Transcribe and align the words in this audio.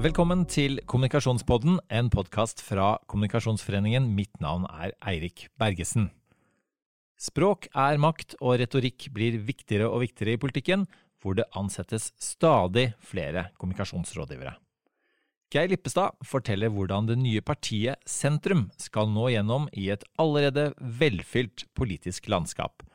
Velkommen 0.00 0.46
til 0.48 0.78
Kommunikasjonspodden, 0.88 1.74
en 1.92 2.06
podkast 2.08 2.62
fra 2.64 2.94
Kommunikasjonsforeningen. 3.04 4.06
Mitt 4.16 4.38
navn 4.40 4.62
er 4.64 4.94
Eirik 5.04 5.42
Bergesen. 5.60 6.06
Språk 7.20 7.66
er 7.76 8.00
makt, 8.00 8.32
og 8.40 8.56
retorikk 8.62 9.10
blir 9.12 9.36
viktigere 9.44 9.90
og 9.90 10.00
viktigere 10.06 10.38
i 10.38 10.40
politikken, 10.40 10.86
hvor 11.20 11.36
det 11.36 11.44
ansettes 11.52 12.14
stadig 12.16 12.94
flere 13.04 13.50
kommunikasjonsrådgivere. 13.60 14.54
Geir 15.52 15.68
Lippestad 15.68 16.16
forteller 16.24 16.72
hvordan 16.72 17.10
det 17.10 17.18
nye 17.20 17.44
partiet 17.44 18.00
Sentrum 18.08 18.70
skal 18.80 19.12
nå 19.12 19.28
gjennom 19.34 19.68
i 19.76 19.90
et 19.92 20.08
allerede 20.16 20.70
velfylt 20.80 21.66
politisk 21.76 22.32
landskap. 22.32 22.86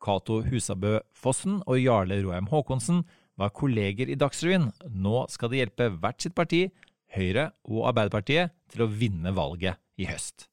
Cato 0.00 0.40
Husabø 0.48 1.02
Fossen 1.12 1.60
og 1.66 1.82
Jarle 1.84 2.22
Roheim 2.24 2.48
Haakonsen 2.48 3.04
var 3.36 3.52
kolleger 3.56 4.10
i 4.10 4.16
Dagsrevyen. 4.18 4.70
Nå 4.90 5.26
skal 5.32 5.52
de 5.52 5.60
hjelpe 5.60 5.90
hvert 6.00 6.24
sitt 6.24 6.36
parti, 6.36 6.66
Høyre 7.16 7.50
og 7.68 7.86
Arbeiderpartiet, 7.92 8.52
til 8.72 8.84
å 8.84 8.90
vinne 8.90 9.32
valget 9.36 9.78
i 10.00 10.08
høst. 10.08 10.48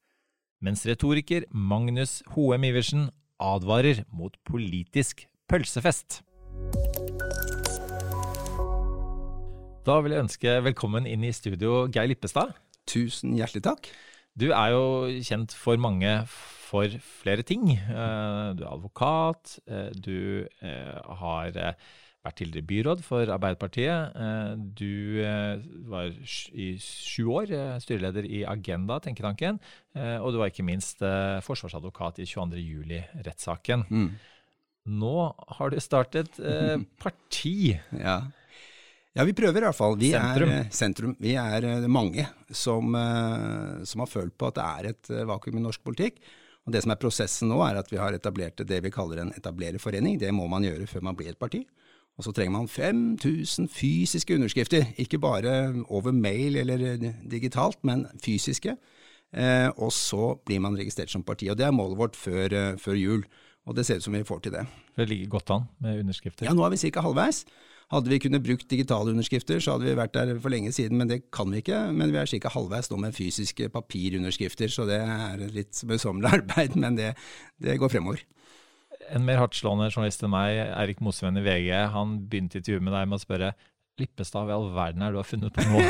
Mens 0.64 0.84
retoriker 0.88 1.44
Magnus 1.52 2.22
Hoem 2.36 2.64
Iversen 2.68 3.08
advarer 3.42 4.04
mot 4.14 4.36
politisk 4.48 5.26
pølsefest. 5.50 6.22
Da 9.84 9.98
vil 10.00 10.14
jeg 10.14 10.24
ønske 10.24 10.54
velkommen 10.64 11.04
inn 11.04 11.26
i 11.26 11.34
studio 11.36 11.84
Geir 11.92 12.08
Lippestad. 12.08 12.54
Tusen 12.88 13.34
hjertelig 13.36 13.66
takk. 13.66 13.90
Du 14.34 14.48
er 14.48 14.72
jo 14.72 14.84
kjent 15.22 15.52
for 15.52 15.78
mange 15.78 16.14
for 16.30 16.90
flere 17.22 17.44
ting. 17.46 17.68
Eh, 17.76 18.48
du 18.56 18.64
er 18.64 18.72
advokat, 18.72 19.58
eh, 19.68 19.92
du 19.92 20.46
eh, 20.64 20.96
har 21.20 21.76
vært 22.24 22.38
tidligere 22.40 22.68
byråd 22.68 23.02
for 23.04 23.30
Arbeiderpartiet. 23.34 24.14
Eh, 24.16 24.52
du 24.56 25.20
eh, 25.24 25.64
var 25.90 26.12
i 26.56 26.68
sju 26.80 27.26
år 27.34 27.52
eh, 27.52 27.74
styreleder 27.82 28.24
i 28.24 28.44
Agenda, 28.48 29.00
tenketanken. 29.04 29.60
Og 29.94 30.32
du 30.34 30.40
var 30.40 30.50
ikke 30.50 30.64
minst 30.66 31.04
forsvarsadvokat 31.46 32.16
i 32.18 32.24
22. 32.26 32.58
juli-rettssaken. 32.58 33.84
Mm. 33.86 34.08
Nå 34.98 35.12
har 35.58 35.70
du 35.70 35.76
startet 35.78 36.40
parti. 37.04 37.76
ja. 37.94 38.16
ja. 39.14 39.26
vi 39.28 39.36
prøver 39.38 39.62
i 39.62 39.68
hvert 39.68 39.78
fall. 39.78 39.94
Vi 40.00 40.10
sentrum. 40.16 40.50
er 40.50 40.66
sentrum. 40.74 41.14
Vi 41.22 41.36
er 41.38 41.86
mange 41.86 42.26
som, 42.50 42.90
som 43.86 44.02
har 44.02 44.10
følt 44.10 44.34
på 44.34 44.50
at 44.50 44.58
det 44.58 44.66
er 44.66 44.90
et 44.90 45.12
vakuum 45.30 45.62
i 45.62 45.64
norsk 45.68 45.86
politikk. 45.86 46.18
Og 46.66 46.74
Det 46.74 46.82
som 46.82 46.96
er 46.96 46.98
prosessen 46.98 47.54
nå, 47.54 47.60
er 47.62 47.78
at 47.78 47.94
vi 47.94 48.02
har 48.02 48.18
etablert 48.18 48.66
det 48.66 48.82
vi 48.82 48.92
kaller 48.92 49.22
en 49.22 49.34
etablererforening. 49.38 50.18
Det 50.18 50.34
må 50.34 50.50
man 50.50 50.66
gjøre 50.66 50.90
før 50.90 51.06
man 51.06 51.22
blir 51.22 51.30
et 51.30 51.38
parti. 51.38 51.62
Og 52.14 52.24
så 52.24 52.32
trenger 52.32 52.54
man 52.54 52.68
5000 52.70 53.68
fysiske 53.74 54.34
underskrifter, 54.36 54.84
ikke 55.02 55.18
bare 55.18 55.84
over 55.88 56.12
mail 56.14 56.56
eller 56.56 57.12
digitalt, 57.30 57.80
men 57.82 58.06
fysiske. 58.24 58.76
Eh, 59.34 59.68
og 59.82 59.90
så 59.92 60.34
blir 60.46 60.62
man 60.62 60.78
registrert 60.78 61.10
som 61.10 61.24
parti. 61.26 61.48
Og 61.50 61.58
det 61.58 61.66
er 61.66 61.74
målet 61.74 61.98
vårt 61.98 62.16
før, 62.16 62.52
eh, 62.54 62.78
før 62.78 62.94
jul. 62.94 63.24
Og 63.66 63.76
det 63.76 63.86
ser 63.86 63.96
ut 63.96 64.02
som 64.02 64.12
vi 64.12 64.22
får 64.22 64.40
til 64.44 64.52
det. 64.52 64.66
Det 64.96 65.08
ligger 65.08 65.28
godt 65.28 65.50
an 65.50 65.62
med 65.80 66.00
underskrifter? 66.04 66.46
Ja, 66.46 66.52
nå 66.54 66.64
er 66.64 66.70
vi 66.70 66.90
ca. 66.90 67.00
halvveis. 67.00 67.44
Hadde 67.90 68.08
vi 68.08 68.18
kunnet 68.18 68.42
brukt 68.42 68.70
digitale 68.70 69.10
underskrifter, 69.10 69.58
så 69.60 69.72
hadde 69.72 69.84
vi 69.84 69.96
vært 69.96 70.14
der 70.14 70.38
for 70.40 70.48
lenge 70.48 70.72
siden, 70.72 70.96
men 70.98 71.08
det 71.08 71.30
kan 71.32 71.50
vi 71.50 71.60
ikke. 71.60 71.92
Men 71.92 72.12
vi 72.12 72.18
er 72.18 72.26
ca. 72.26 72.48
halvveis 72.48 72.90
nå 72.90 72.96
med 72.96 73.12
fysiske 73.12 73.68
papirunderskrifter, 73.68 74.68
så 74.68 74.86
det 74.86 75.00
er 75.00 75.50
litt 75.50 75.82
møysommelig 75.84 76.30
arbeid, 76.38 76.76
men 76.76 76.96
det, 76.96 77.14
det 77.60 77.78
går 77.78 77.88
fremover 77.88 78.22
en 79.12 79.26
mer 79.26 79.40
hardtslående 79.42 79.90
journalist 79.92 80.24
enn 80.24 80.32
meg, 80.32 80.58
Eirik 80.72 81.02
Mosveen 81.04 81.40
i 81.40 81.44
VG, 81.44 81.70
han 81.94 82.18
begynte 82.30 82.60
intervjuet 82.60 82.84
med 82.84 82.96
deg 82.96 83.08
med 83.10 83.20
å 83.20 83.24
spørre 83.24 83.54
Lippestad, 83.94 84.48
hva 84.48 84.50
i 84.50 84.56
all 84.56 84.72
verden 84.74 85.02
er 85.06 85.12
det 85.12 85.14
du 85.14 85.20
har 85.20 85.26
funnet 85.28 85.54
på 85.54 85.64
nå? 85.70 85.82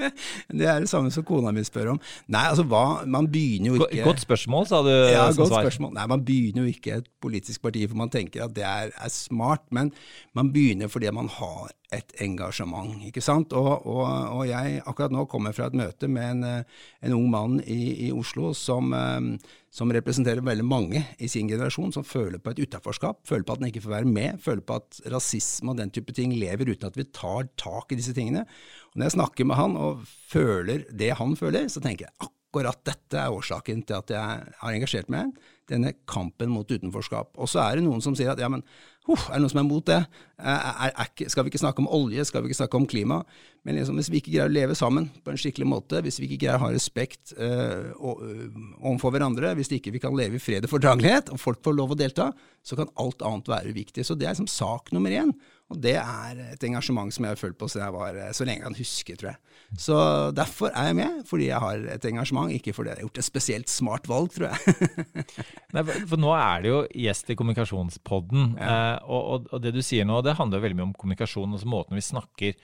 det 0.58 0.64
er 0.64 0.78
det 0.80 0.88
samme 0.88 1.10
som 1.12 1.26
kona 1.28 1.50
mi 1.52 1.60
spør 1.66 1.90
om. 1.92 1.98
Nei, 2.32 2.46
altså 2.48 2.64
hva, 2.64 3.02
man 3.04 3.28
begynner 3.28 3.74
jo 3.74 3.82
ikke 3.84 4.06
Godt 4.06 4.22
spørsmål, 4.22 4.64
sa 4.70 4.80
du 4.86 4.88
ja, 4.88 5.26
godt 5.28 5.50
svar. 5.50 5.66
Spørsmål. 5.66 5.92
Nei, 5.98 6.06
man 6.08 6.24
begynner 6.24 6.64
jo 6.64 6.72
ikke 6.72 7.02
et 7.02 7.10
politisk 7.20 7.60
parti 7.66 7.84
for 7.84 8.00
man 8.00 8.12
tenker 8.12 8.46
at 8.46 8.54
det 8.56 8.64
er, 8.64 8.94
er 8.96 9.12
smart, 9.12 9.66
men 9.76 9.92
man 10.36 10.54
begynner 10.54 10.88
fordi 10.88 11.12
man 11.12 11.28
har 11.36 11.74
et 11.94 12.12
engasjement. 12.22 13.00
ikke 13.06 13.22
sant? 13.24 13.52
Og, 13.56 13.86
og, 13.88 14.04
og, 14.06 14.42
jeg 14.46 14.78
akkurat 14.86 15.14
nå 15.14 15.24
kommer 15.30 15.54
fra 15.56 15.66
et 15.70 15.76
møte 15.78 16.08
med 16.10 16.36
en, 16.36 16.44
eh, 16.46 16.84
en 17.06 17.16
ung 17.16 17.26
mann 17.32 17.58
i, 17.64 18.06
i 18.06 18.10
Oslo 18.14 18.52
som, 18.54 18.94
eh, 18.94 19.50
som, 19.74 19.90
representerer 19.90 20.44
veldig 20.46 20.66
mange 20.66 21.02
i 21.18 21.28
sin 21.30 21.50
generasjon, 21.50 21.92
som 21.96 22.06
føler 22.06 22.38
på 22.38 22.54
et 22.54 22.62
utaforskap, 22.62 23.24
føler 23.26 23.46
på 23.46 23.56
at 23.56 23.62
den 23.62 23.70
ikke 23.72 23.84
får 23.86 23.96
være 23.96 24.12
med, 24.18 24.42
føler 24.42 24.62
på 24.66 24.78
at 24.78 25.00
rasisme 25.10 25.74
og 25.74 25.80
den 25.82 25.90
type 25.94 26.14
ting 26.14 26.34
lever 26.38 26.70
uten 26.70 26.90
at 26.90 26.98
vi 26.98 27.08
tar 27.10 27.50
tak 27.58 27.90
i 27.90 27.98
disse 27.98 28.14
tingene. 28.16 28.46
Og 28.92 29.00
Når 29.00 29.10
jeg 29.10 29.18
snakker 29.18 29.50
med 29.50 29.58
han 29.58 29.78
og 29.80 30.04
føler 30.06 30.86
det 30.94 31.16
han 31.18 31.34
føler, 31.38 31.66
så 31.66 31.82
tenker 31.82 32.06
jeg 32.06 32.30
akkurat 32.30 32.86
dette 32.86 33.18
er 33.18 33.34
årsaken 33.34 33.82
til 33.86 33.98
at 33.98 34.14
jeg 34.14 34.54
har 34.62 34.74
engasjert 34.74 35.10
meg 35.10 35.34
denne 35.70 35.94
kampen 36.10 36.50
mot 36.52 36.68
utenforskap. 36.68 37.32
Og 37.38 37.50
så 37.50 37.62
er 37.64 37.78
det 37.78 37.86
noen 37.86 38.02
som 38.04 38.16
sier 38.18 38.32
at 38.32 38.40
ja, 38.42 38.50
men 38.50 38.64
uh, 39.08 39.22
er 39.30 39.36
det 39.38 39.42
noen 39.42 39.52
som 39.52 39.60
er 39.62 39.66
mot 39.66 39.86
det? 39.86 39.98
Er, 40.38 40.90
er, 40.90 41.28
skal 41.30 41.44
vi 41.44 41.52
ikke 41.52 41.60
snakke 41.62 41.82
om 41.82 41.88
olje, 41.90 42.24
skal 42.28 42.42
vi 42.42 42.50
ikke 42.50 42.58
snakke 42.60 42.78
om 42.78 42.86
klima? 42.90 43.20
Men 43.66 43.76
liksom, 43.76 43.98
hvis 43.98 44.10
vi 44.12 44.20
ikke 44.20 44.34
greier 44.34 44.50
å 44.50 44.54
leve 44.54 44.76
sammen 44.78 45.08
på 45.24 45.32
en 45.32 45.40
skikkelig 45.40 45.68
måte, 45.68 46.02
hvis 46.04 46.20
vi 46.20 46.28
ikke 46.28 46.40
greier 46.44 46.60
å 46.60 46.64
ha 46.66 46.72
respekt 46.74 47.34
øh, 47.36 47.90
overfor 47.98 49.14
hverandre, 49.14 49.54
hvis 49.58 49.72
ikke 49.76 49.94
vi 49.94 50.02
kan 50.02 50.16
leve 50.16 50.38
i 50.38 50.42
fred 50.42 50.66
og 50.66 50.74
fordragelighet, 50.74 51.32
og 51.34 51.42
folk 51.42 51.62
får 51.66 51.76
lov 51.76 51.94
å 51.94 51.98
delta, 51.98 52.30
så 52.66 52.78
kan 52.78 52.92
alt 53.00 53.24
annet 53.26 53.50
være 53.50 53.74
viktig. 53.76 54.06
Så 54.06 54.16
det 54.18 54.28
er 54.28 54.36
liksom 54.36 54.50
sak 54.50 54.92
nummer 54.96 55.12
én. 55.14 55.34
Og 55.70 55.78
det 55.78 55.94
er 56.00 56.38
et 56.50 56.64
engasjement 56.66 57.12
som 57.14 57.26
jeg 57.26 57.36
har 57.36 57.38
følt 57.38 57.58
på 57.58 57.68
siden 57.70 57.84
jeg 57.84 57.94
var, 57.94 58.16
så 58.34 58.46
lenge 58.46 58.58
jeg 58.58 58.66
kan 58.66 58.78
huske, 58.80 59.16
tror 59.20 59.30
jeg. 59.30 59.38
Så 59.78 59.98
derfor 60.34 60.72
er 60.74 60.88
jeg 60.88 60.96
med, 60.98 61.20
fordi 61.28 61.46
jeg 61.46 61.62
har 61.62 61.84
et 61.94 62.08
engasjement, 62.10 62.50
ikke 62.56 62.74
fordi 62.74 62.90
jeg 62.90 62.98
har 62.98 63.06
gjort 63.06 63.20
et 63.22 63.28
spesielt 63.28 63.70
smart 63.70 64.10
valg, 64.10 64.32
tror 64.34 64.48
jeg. 64.50 64.74
Nei, 65.76 65.84
for 66.10 66.18
nå 66.18 66.34
er 66.34 66.64
det 66.64 66.72
jo 66.72 66.82
gjest 67.04 67.30
i 67.30 67.38
Kommunikasjonspodden, 67.38 68.56
ja. 68.58 68.74
eh, 68.74 69.06
og, 69.06 69.22
og, 69.22 69.48
og, 69.52 69.62
det 69.62 69.76
du 69.76 69.80
sier 69.86 70.08
nå, 70.08 70.18
det 70.26 70.34
handler 70.40 70.64
veldig 70.64 70.80
mye 70.80 70.88
om 70.88 70.98
kommunikasjon, 70.98 71.54
altså 71.54 71.70
måten 71.70 71.98
vi 72.00 72.04
snakker 72.08 72.58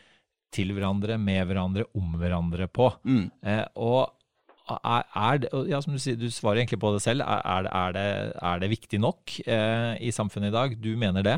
til 0.57 0.75
hverandre, 0.75 1.19
med 1.21 1.47
hverandre, 1.47 1.87
om 1.99 2.19
hverandre 2.19 2.67
på. 2.73 2.91
Mm. 3.07 3.25
Eh, 3.47 3.65
og 3.87 4.16
er, 4.67 5.05
er 5.15 5.39
det, 5.43 5.51
ja, 5.71 5.79
som 5.83 5.95
du 5.95 6.01
sier, 6.03 6.17
du 6.19 6.27
svarer 6.33 6.61
egentlig 6.63 6.81
på 6.83 6.91
det 6.95 7.03
selv. 7.05 7.23
Er, 7.23 7.69
er, 7.71 7.93
det, 7.95 8.07
er 8.35 8.63
det, 8.63 8.71
viktig 8.73 8.99
nok 8.99 9.37
eh, 9.47 9.93
i 10.03 10.11
samfunnet 10.15 10.51
i 10.51 10.57
dag? 10.57 10.75
Du 10.83 10.89
mener 10.99 11.23
det? 11.23 11.37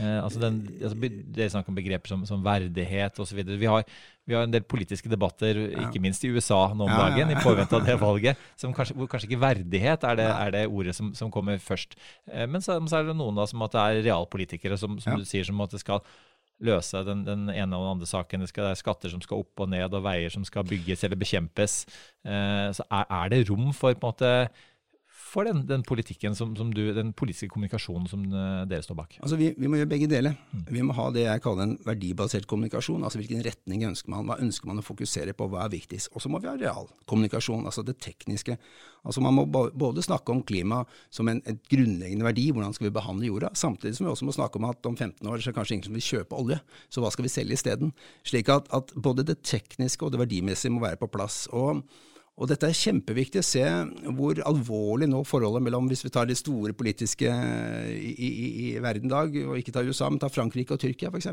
Eh, 0.00 0.18
altså 0.18 0.42
den, 0.42 0.58
altså, 0.80 0.98
Dere 1.36 1.52
snakker 1.52 1.70
om 1.70 1.78
begreper 1.78 2.10
som, 2.10 2.24
som 2.26 2.42
verdighet 2.44 3.20
osv. 3.22 3.44
Vi, 3.46 3.70
har, 3.70 3.86
vi 4.26 4.34
har 4.34 4.48
en 4.48 4.56
del 4.56 4.66
politiske 4.66 5.10
debatter, 5.12 5.60
ikke 5.86 6.02
minst 6.02 6.26
i 6.26 6.32
USA 6.34 6.66
nå 6.74 6.88
om 6.88 6.90
ja, 6.90 6.98
dagen, 7.06 7.30
i 7.30 7.38
påvente 7.44 7.78
av 7.78 7.86
det 7.86 7.96
valget, 8.02 8.42
kanskje, 8.64 8.98
hvor 8.98 9.10
kanskje 9.12 9.30
ikke 9.30 9.42
verdighet 9.46 10.10
er 10.10 10.18
det, 10.18 10.28
det 10.58 10.66
ordet 10.66 10.98
som, 10.98 11.14
som, 11.14 11.30
kommer 11.34 11.62
først. 11.62 11.94
Eh, 12.32 12.48
men 12.50 12.64
så, 12.64 12.80
så, 12.88 12.98
er 12.98 13.12
det 13.12 13.18
noen 13.20 13.38
da 13.38 13.46
som 13.50 13.62
at 13.66 13.78
det 13.78 13.84
er 13.86 14.04
realpolitikere 14.10 14.80
som, 14.80 14.98
som 15.02 15.20
du 15.20 15.28
sier, 15.28 15.46
som 15.46 15.62
at 15.62 15.78
det 15.78 15.84
skal 15.84 16.02
løse 16.64 17.04
den, 17.06 17.24
den, 17.26 17.48
ene 17.52 17.76
og 17.76 17.84
den 17.84 17.92
andre 17.94 18.08
saken. 18.08 18.44
Det, 18.44 18.50
skal, 18.50 18.68
det, 18.68 18.74
er 18.74 18.82
skatter 18.82 19.12
som 19.12 19.22
skal 19.24 19.44
opp 19.44 19.64
og 19.64 19.70
ned, 19.72 19.94
og 19.94 20.04
veier 20.06 20.32
som 20.32 20.44
skal 20.46 20.66
bygges 20.68 21.04
eller 21.04 21.20
bekjempes. 21.20 21.82
Eh, 22.26 22.68
så 22.76 22.86
er, 22.90 23.04
er, 23.08 23.32
det 23.32 23.44
rom 23.50 23.72
for 23.72 23.94
på 23.94 24.00
en 24.00 24.12
måte 24.12 24.32
for 25.34 25.48
den, 25.48 25.64
den 25.66 25.82
politikken 25.86 26.36
som, 26.38 26.52
som, 26.58 26.70
du, 26.74 26.82
den 26.94 27.10
politiske 27.16 27.50
kommunikasjonen 27.50 28.06
som 28.10 28.22
uh, 28.30 28.62
dere 28.70 28.84
står 28.86 28.98
bak? 28.98 29.16
Altså 29.20 29.38
vi, 29.40 29.50
vi, 29.58 29.68
må 29.70 29.80
gjøre 29.80 29.90
begge 29.90 30.08
deler. 30.10 30.36
Mm. 30.52 30.64
Vi 30.70 30.84
må 30.86 30.96
ha 30.96 31.08
det 31.14 31.26
jeg 31.26 31.42
kaller 31.44 31.66
en 31.66 31.74
verdibasert 31.86 32.46
kommunikasjon. 32.50 33.02
altså 33.02 33.20
Hvilken 33.20 33.42
retning 33.46 33.82
ønsker 33.90 34.14
man? 34.14 34.28
Hva 34.28 34.38
ønsker 34.44 34.70
man 34.70 34.80
å 34.80 34.86
fokusere 34.86 35.34
på? 35.36 35.48
Hva 35.50 35.64
er 35.64 35.74
viktigst? 35.74 36.12
Og 36.14 36.22
så 36.22 36.30
må 36.30 36.40
vi 36.42 36.50
ha 36.50 36.54
realkommunikasjon, 36.60 37.66
altså 37.66 37.84
det 37.86 37.98
tekniske. 38.04 38.56
Altså 39.04 39.24
Man 39.24 39.36
må 39.36 39.44
både 39.50 40.04
snakke 40.04 40.32
om 40.32 40.44
klima 40.46 40.84
som 41.12 41.28
en 41.28 41.42
grunnleggende 41.42 42.24
verdi, 42.24 42.48
hvordan 42.54 42.72
skal 42.76 42.88
vi 42.88 42.94
behandle 42.94 43.28
jorda, 43.28 43.52
samtidig 43.58 43.98
som 43.98 44.06
vi 44.06 44.14
også 44.14 44.28
må 44.30 44.36
snakke 44.36 44.60
om 44.60 44.70
at 44.70 44.88
om 44.88 44.96
15 44.96 45.28
år 45.28 45.42
så 45.42 45.50
er 45.50 45.58
kanskje 45.58 45.76
ingen 45.76 45.90
som 45.90 45.98
vil 45.98 46.08
kjøpe 46.08 46.38
olje, 46.40 46.56
så 46.88 47.04
hva 47.04 47.12
skal 47.12 47.26
vi 47.26 47.34
selge 47.34 47.58
isteden? 47.58 47.92
Slik 48.24 48.48
at, 48.54 48.70
at 48.72 48.94
både 48.96 49.26
det 49.26 49.42
tekniske 49.44 50.06
og 50.06 50.14
det 50.14 50.22
verdimessige 50.24 50.72
må 50.72 50.84
være 50.86 51.00
på 51.02 51.10
plass. 51.12 51.44
og 51.52 51.84
og 52.34 52.48
dette 52.50 52.66
er 52.66 52.74
kjempeviktig 52.74 53.38
å 53.38 53.46
se 53.46 53.62
hvor 54.16 54.40
alvorlig 54.42 55.06
nå 55.06 55.20
forholdet 55.28 55.62
mellom, 55.62 55.86
hvis 55.86 56.02
vi 56.02 56.10
tar 56.14 56.26
de 56.26 56.34
store 56.34 56.74
politiske 56.74 57.30
i, 57.94 58.10
i, 58.10 58.46
i 58.64 58.70
verden 58.82 59.06
i 59.06 59.12
dag, 59.12 59.36
og 59.44 59.60
ikke 59.60 59.74
tar 59.76 59.86
USA, 59.86 60.08
men 60.10 60.18
tar 60.22 60.32
Frankrike 60.34 60.74
og 60.74 60.82
Tyrkia 60.82 61.12
f.eks., 61.12 61.30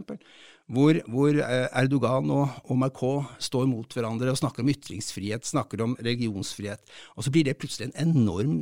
hvor, 0.71 0.99
hvor 1.09 1.33
eh, 1.33 1.65
Erdogan 1.81 2.29
og, 2.29 2.53
og, 2.67 2.75
Macron 2.83 3.25
står 3.41 3.65
mot 3.71 3.97
hverandre 3.97 4.29
og 4.29 4.37
snakker 4.37 4.61
om 4.61 4.69
ytringsfrihet, 4.75 5.49
snakker 5.49 5.81
om 5.87 5.97
religionsfrihet. 5.97 6.85
Og 7.17 7.25
så 7.25 7.33
blir 7.33 7.49
det 7.49 7.57
plutselig 7.57 7.89
en 7.89 7.97
enorm 8.05 8.61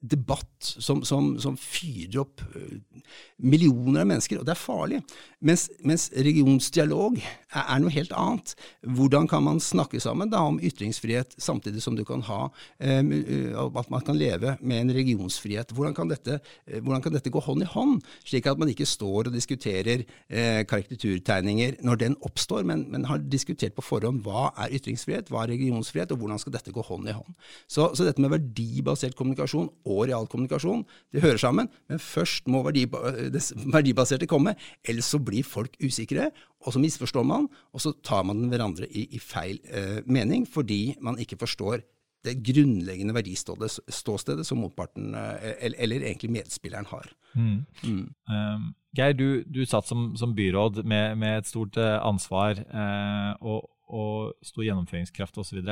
debatt 0.00 0.56
som, 0.60 1.04
som, 1.06 1.34
som 1.42 1.56
fyrer 1.60 2.22
opp 2.22 2.44
millioner 3.40 4.04
av 4.04 4.08
mennesker, 4.10 4.40
og 4.40 4.46
det 4.46 4.54
er 4.54 4.60
farlig. 4.60 5.00
Mens, 5.44 5.66
mens 5.86 6.08
regionsdialog 6.12 7.16
er, 7.20 7.62
er, 7.62 7.78
noe 7.80 7.92
helt 7.94 8.12
annet. 8.16 8.52
Hvordan 8.84 9.28
kan 9.30 9.44
man 9.46 9.60
snakke 9.64 10.00
sammen 10.02 10.30
da 10.32 10.42
om 10.48 10.60
ytringsfrihet, 10.62 11.36
samtidig 11.40 11.82
som 11.84 11.96
du 11.96 12.04
kan 12.08 12.22
ha 12.28 12.42
eh, 12.78 13.00
at 13.00 13.90
man 13.92 14.04
kan 14.06 14.18
leve 14.20 14.56
med 14.60 14.84
en 14.84 14.94
regionsfrihet? 14.94 15.72
Hvordan 15.76 15.96
kan, 15.96 16.10
dette, 16.12 16.40
hvordan 16.68 17.04
kan, 17.04 17.16
dette, 17.16 17.32
gå 17.32 17.42
hånd 17.44 17.64
i 17.64 17.70
hånd, 17.70 18.04
slik 18.26 18.48
at 18.50 18.60
man 18.60 18.70
ikke 18.72 18.88
står 18.88 19.30
og 19.30 19.34
diskuterer 19.34 20.04
eh, 20.28 20.62
karikaturtegninger 20.68 21.80
når 21.86 22.02
den 22.04 22.18
oppstår, 22.26 22.66
men, 22.68 22.84
men, 22.92 23.08
har 23.10 23.22
diskutert 23.32 23.74
på 23.76 23.84
forhånd 23.84 24.20
hva 24.26 24.50
er 24.60 24.76
ytringsfrihet, 24.76 25.32
hva 25.32 25.44
er 25.44 25.54
regionsfrihet, 25.54 26.12
og 26.12 26.20
hvordan 26.20 26.42
skal 26.42 26.54
dette 26.58 26.74
gå 26.74 26.84
hånd 26.84 27.08
i 27.08 27.16
hånd? 27.16 27.32
Så, 27.64 27.88
så 27.96 28.06
dette 28.06 28.22
med 28.22 28.34
verdibasert 28.34 29.16
kommunikasjon 29.18 29.70
og 29.84 30.06
realkommunikasjon, 30.08 30.84
det 31.12 31.22
hører 31.24 31.40
sammen, 31.40 31.70
men 31.88 32.02
først 32.02 32.48
må 32.50 32.62
det 32.74 32.88
verdibaserte 32.90 34.28
komme. 34.30 34.56
Ellers 34.84 35.10
så 35.12 35.20
blir 35.22 35.46
folk 35.46 35.76
usikre, 35.82 36.30
og 36.66 36.74
så 36.74 36.82
misforstår 36.82 37.24
man, 37.26 37.48
og 37.72 37.84
så 37.84 37.94
tar 38.04 38.26
man 38.28 38.48
hverandre 38.52 38.88
i, 38.88 39.06
i 39.16 39.22
feil 39.22 39.60
eh, 39.70 40.00
mening 40.06 40.44
fordi 40.48 40.96
man 41.00 41.18
ikke 41.20 41.40
forstår 41.40 41.80
det 42.24 42.36
grunnleggende 42.44 43.14
verdiståstedet 43.16 44.44
som 44.46 44.60
motparten, 44.60 45.14
eh, 45.14 45.54
eller, 45.60 45.78
eller, 45.78 46.04
egentlig 46.04 46.30
medspilleren, 46.30 46.86
har. 46.90 47.08
Mm. 47.34 47.64
Mm. 47.84 48.14
Um, 48.28 48.74
Geir, 48.96 49.14
du, 49.14 49.42
du 49.46 49.64
satt 49.66 49.86
som, 49.88 50.10
som 50.16 50.34
byråd 50.34 50.82
med, 50.84 51.16
med, 51.16 51.38
et 51.38 51.48
stort 51.48 51.76
uh, 51.78 52.00
ansvar 52.02 52.58
eh, 52.58 53.32
og, 53.40 53.70
og 53.88 54.34
stor 54.44 54.66
gjennomføringskraft 54.66 55.38
osv. 55.38 55.62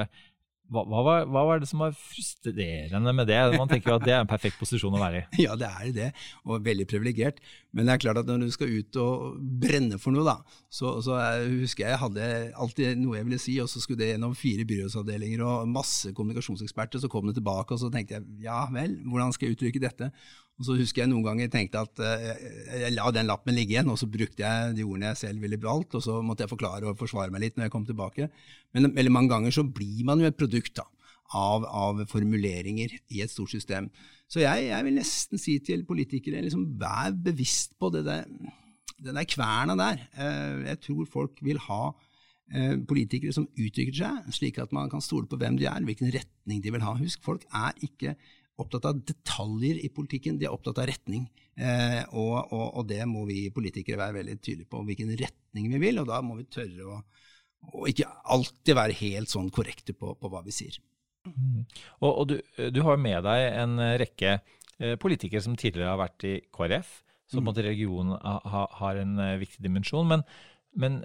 Hva, 0.69 0.82
hva, 0.85 1.03
hva, 1.25 1.43
var, 1.49 1.61
det 1.62 1.69
som 1.70 1.81
var 1.81 1.94
frustrerende 1.97 3.12
med 3.17 3.31
det? 3.31 3.38
Man 3.55 3.70
tenker 3.70 3.94
jo 3.94 3.97
at 3.97 4.05
det 4.05 4.12
er 4.12 4.20
en 4.20 4.29
perfekt 4.29 4.59
posisjon 4.61 4.93
å 4.93 5.00
være 5.00 5.23
i. 5.23 5.38
Ja, 5.47 5.55
det 5.56 5.69
er 5.69 5.93
det, 5.97 6.09
og 6.44 6.65
veldig 6.67 6.85
privilegert. 6.91 7.41
Men 7.73 7.88
det 7.88 7.94
er 7.94 8.03
klart 8.03 8.20
at 8.20 8.29
når 8.29 8.44
du 8.44 8.53
skal 8.53 8.75
ut 8.75 8.99
og 9.00 9.38
brenne 9.62 9.97
for 10.03 10.12
noe, 10.12 10.26
da, 10.29 10.59
så, 10.69 10.99
så 11.05 11.17
husker 11.47 11.87
jeg 11.87 11.94
jeg 11.94 12.03
hadde 12.03 12.26
alltid 12.61 13.00
noe 13.00 13.17
jeg 13.17 13.29
ville 13.31 13.41
si, 13.41 13.55
og 13.65 13.70
så 13.73 13.81
skulle 13.81 14.03
det 14.03 14.11
gjennom 14.12 14.37
fire 14.37 14.67
byrådsavdelinger 14.69 15.44
og 15.47 15.70
masse 15.73 16.12
kommunikasjonseksperter. 16.17 17.00
Så 17.00 17.11
kom 17.12 17.31
det 17.31 17.38
tilbake, 17.41 17.73
og 17.73 17.81
så 17.81 17.88
tenkte 17.94 18.19
jeg 18.19 18.44
ja 18.44 18.67
vel, 18.75 18.99
hvordan 19.09 19.32
skal 19.32 19.49
jeg 19.49 19.56
uttrykke 19.56 19.85
dette? 19.87 20.12
Og 20.58 20.66
så 20.66 20.75
husker 20.75 21.05
jeg 21.05 21.10
noen 21.12 21.22
ganger 21.22 21.50
tenkte 21.52 21.84
at 21.87 22.00
uh, 22.02 22.28
jeg 22.82 22.94
la 22.96 23.10
den 23.14 23.28
lappen 23.31 23.55
ligge 23.55 23.76
igjen, 23.76 23.90
og 23.93 23.99
så 24.00 24.08
brukte 24.10 24.43
jeg 24.43 24.75
de 24.75 24.87
ordene 24.87 25.12
jeg 25.12 25.20
selv 25.22 25.44
ville 25.44 25.60
valgt, 25.62 25.94
og 25.94 26.02
så 26.02 26.19
måtte 26.25 26.44
jeg 26.44 26.50
forklare 26.50 26.88
og 26.90 26.99
forsvare 26.99 27.31
meg 27.34 27.44
litt 27.44 27.58
når 27.58 27.69
jeg 27.69 27.75
kom 27.76 27.87
tilbake. 27.87 28.26
Men 28.75 28.90
veldig 28.96 29.14
mange 29.14 29.31
ganger 29.34 29.55
så 29.55 29.62
blir 29.62 30.02
man 30.08 30.22
jo 30.22 30.26
et 30.26 30.38
produkt 30.38 30.75
da, 30.81 30.88
av, 31.38 31.66
av 31.66 32.02
formuleringer 32.10 32.96
i 33.14 33.22
et 33.22 33.31
stort 33.31 33.55
system. 33.55 33.87
Så 34.28 34.43
jeg, 34.43 34.66
jeg 34.72 34.87
vil 34.88 34.99
nesten 34.99 35.40
si 35.40 35.55
til 35.64 35.87
politikere 35.88 36.43
liksom, 36.44 36.66
vær 36.81 37.14
bevisst 37.14 37.78
på 37.78 37.93
det 37.94 38.02
der, 38.08 38.26
den 38.99 39.14
der 39.14 39.31
kverna 39.31 39.78
der. 39.78 40.02
Uh, 40.19 40.66
jeg 40.66 40.82
tror 40.88 41.06
folk 41.12 41.38
vil 41.46 41.62
ha 41.69 41.82
uh, 41.93 42.75
politikere 42.90 43.37
som 43.37 43.46
uttrykker 43.55 43.94
seg, 43.94 44.34
slik 44.34 44.58
at 44.58 44.75
man 44.75 44.90
kan 44.90 45.06
stole 45.06 45.31
på 45.31 45.38
hvem 45.38 45.60
de 45.60 45.70
er, 45.70 45.87
hvilken 45.87 46.10
retning 46.19 46.66
de 46.66 46.75
vil 46.75 46.82
ha. 46.82 46.99
Husk, 46.99 47.22
folk 47.22 47.46
er 47.55 47.78
ikke 47.78 48.19
opptatt 48.58 48.88
av 48.90 48.99
detaljer 49.06 49.78
i 49.84 49.90
politikken, 49.94 50.38
de 50.38 50.49
er 50.49 50.55
opptatt 50.55 50.81
av 50.82 50.88
retning. 50.90 51.28
Eh, 51.58 52.02
og, 52.10 52.52
og, 52.55 52.66
og, 52.66 52.84
det 52.90 53.00
må 53.10 53.25
vi 53.28 53.49
politikere 53.55 54.00
være 54.00 54.19
veldig 54.20 54.37
tydelige 54.38 54.70
på, 54.70 54.82
hvilken 54.87 55.14
retning 55.19 55.70
vi 55.75 55.81
vil. 55.82 56.02
Og 56.02 56.08
da 56.10 56.20
må 56.25 56.38
vi 56.38 56.46
tørre 56.50 56.87
å, 56.87 57.00
å 57.72 57.88
ikke 57.90 58.10
alltid 58.34 58.78
være 58.78 58.99
helt 59.00 59.32
sånn 59.32 59.50
korrekte 59.55 59.94
på, 59.99 60.14
på 60.19 60.32
hva 60.32 60.43
vi 60.46 60.55
sier. 60.55 60.78
Mm. 61.28 61.64
Og, 62.00 62.10
og 62.10 62.28
du, 62.31 62.37
du, 62.75 62.82
har 62.87 63.00
med 63.00 63.22
deg 63.26 63.46
en 63.62 63.78
rekke 64.00 64.37
eh, 64.38 64.94
politikere 65.00 65.44
som 65.44 65.58
tidligere 65.58 65.93
har 65.93 66.02
vært 66.02 66.28
i 66.28 66.37
KrF, 66.55 66.93
så 67.28 67.43
mm. 67.43 67.50
regionen 67.66 68.14
ha, 68.22 68.62
har 68.81 69.02
en 69.02 69.19
eh, 69.22 69.37
viktig 69.43 69.64
dimensjon. 69.66 70.08
Men, 70.08 70.25
men 70.78 71.02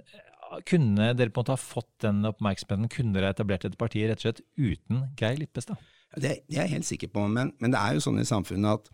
kunne 0.68 1.12
dere 1.16 1.32
på 1.32 1.40
en 1.40 1.44
måte 1.44 1.56
ha 1.56 1.60
fått 1.60 1.92
den 2.04 2.22
oppmerksomheten? 2.28 2.90
Kunne 2.92 3.16
dere 3.16 3.34
etablert 3.34 3.66
et 3.66 3.78
parti 3.80 4.04
rett 4.04 4.22
og 4.22 4.28
slett 4.28 4.44
uten 4.58 5.08
Geir 5.18 5.38
Lippestad? 5.40 5.80
Det, 6.16 6.44
det 6.48 6.58
er 6.58 6.66
jeg 6.68 6.76
helt 6.76 6.88
sikker 6.88 7.10
på, 7.14 7.26
men, 7.30 7.52
men, 7.62 7.74
det 7.74 7.80
er 7.80 7.96
jo 7.96 8.04
sånn 8.04 8.20
i 8.22 8.28
samfunnet 8.28 8.78
at, 8.78 8.92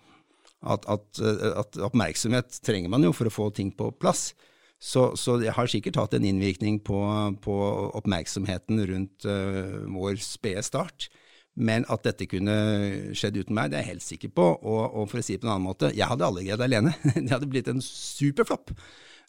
at, 0.75 0.87
at, 0.93 1.23
at, 1.51 1.81
oppmerksomhet 1.89 2.61
trenger 2.67 2.93
man 2.93 3.05
jo 3.05 3.13
for 3.17 3.29
å 3.29 3.35
få 3.35 3.51
ting 3.57 3.73
på 3.77 3.91
plass. 4.01 4.31
Så, 4.81 5.11
så 5.21 5.37
det 5.37 5.53
har 5.53 5.69
sikkert 5.69 5.99
hatt 6.01 6.15
en 6.17 6.25
innvirkning 6.25 6.79
på, 6.85 7.01
på 7.45 7.57
oppmerksomheten 8.01 8.81
rundt 8.89 9.27
uh, 9.29 9.85
vår 9.93 10.17
spede 10.25 10.65
start. 10.65 11.11
Men 11.61 11.85
at 11.93 12.07
dette 12.07 12.29
kunne 12.31 12.55
skjedd 13.17 13.37
uten 13.43 13.57
meg, 13.57 13.69
det 13.69 13.81
er 13.81 13.85
jeg 13.85 13.97
helt 13.97 14.07
sikker 14.07 14.33
på. 14.33 14.47
Og, 14.57 14.83
og 14.97 15.11
for 15.11 15.21
å 15.21 15.25
si 15.25 15.37
det 15.37 15.43
på 15.43 15.51
en 15.51 15.57
annen 15.59 15.69
måte, 15.69 15.93
jeg 15.93 16.09
hadde 16.09 16.25
aldri 16.25 16.47
greid 16.49 16.65
alene. 16.65 16.95
det 17.17 17.29
hadde 17.35 17.51
blitt 17.51 17.69
en 17.69 17.83
superflopp. 17.85 18.73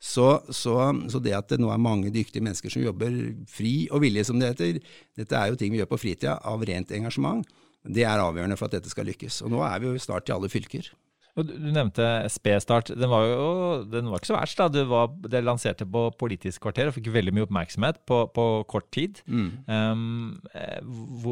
Så, 0.01 0.27
så, 0.49 0.75
så, 1.13 1.19
det 1.21 1.35
at 1.37 1.51
det 1.51 1.59
nå 1.61 1.69
er 1.69 1.81
mange 1.81 2.09
dyktige 2.13 2.41
mennesker 2.41 2.73
som 2.73 2.81
jobber 2.81 3.13
fri 3.49 3.85
og 3.93 4.01
villig, 4.01 4.23
som 4.25 4.39
det 4.41 4.55
heter, 4.55 4.79
dette 5.19 5.37
er 5.37 5.51
jo 5.51 5.59
ting 5.59 5.73
vi 5.73 5.77
gjør 5.77 5.91
på 5.91 5.99
fritida 6.01 6.39
av 6.49 6.63
rent 6.65 6.93
engasjement. 6.95 7.43
Det 7.81 8.03
er 8.05 8.21
avgjørende 8.21 8.57
for 8.59 8.69
at 8.69 8.77
dette 8.77 8.91
skal 8.91 9.07
lykkes. 9.09 9.41
Og 9.45 9.53
nå 9.53 9.63
er 9.65 9.79
vi 9.81 9.89
jo 9.89 10.01
snart 10.01 10.29
i 10.29 10.35
alle 10.35 10.49
fylker. 10.51 10.91
Du 11.31 11.53
nevnte 11.71 12.03
SP-start. 12.27 12.91
Den 12.99 13.09
var 13.09 13.23
jo 13.23 13.45
den 13.87 14.09
var 14.11 14.19
ikke 14.19 14.31
så 14.33 14.35
verst. 14.35 14.59
da. 14.59 14.67
Det, 14.67 14.83
var, 14.89 15.13
det 15.31 15.43
lanserte 15.45 15.87
på 15.87 16.09
Politisk 16.19 16.65
kvarter 16.65 16.91
og 16.91 16.97
fikk 16.97 17.07
veldig 17.13 17.33
mye 17.35 17.47
oppmerksomhet 17.47 18.01
på, 18.07 18.25
på 18.35 18.47
kort 18.71 18.89
tid. 18.93 19.21
Mm. 19.31 19.47
Um, 19.71 20.41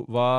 hva, 0.08 0.30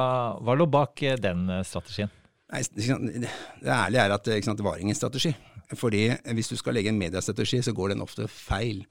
hva, 0.41 0.57
lå 0.57 0.67
bak 0.71 1.05
den 1.21 1.47
strategien? 1.69 2.12
Nei, 2.51 2.65
det 2.75 3.71
ærlige 3.71 4.07
er 4.07 4.17
at 4.17 4.33
sant, 4.43 4.59
det 4.59 4.67
var 4.67 4.81
ingen 4.81 4.97
strategi. 4.97 5.35
Fordi 5.79 6.09
hvis 6.35 6.51
du 6.51 6.57
skal 6.59 6.75
legge 6.75 6.91
en 6.91 6.99
mediestrategi, 6.99 7.61
så 7.62 7.77
går 7.77 7.93
den 7.93 8.03
ofte 8.03 8.27
feil. 8.33 8.83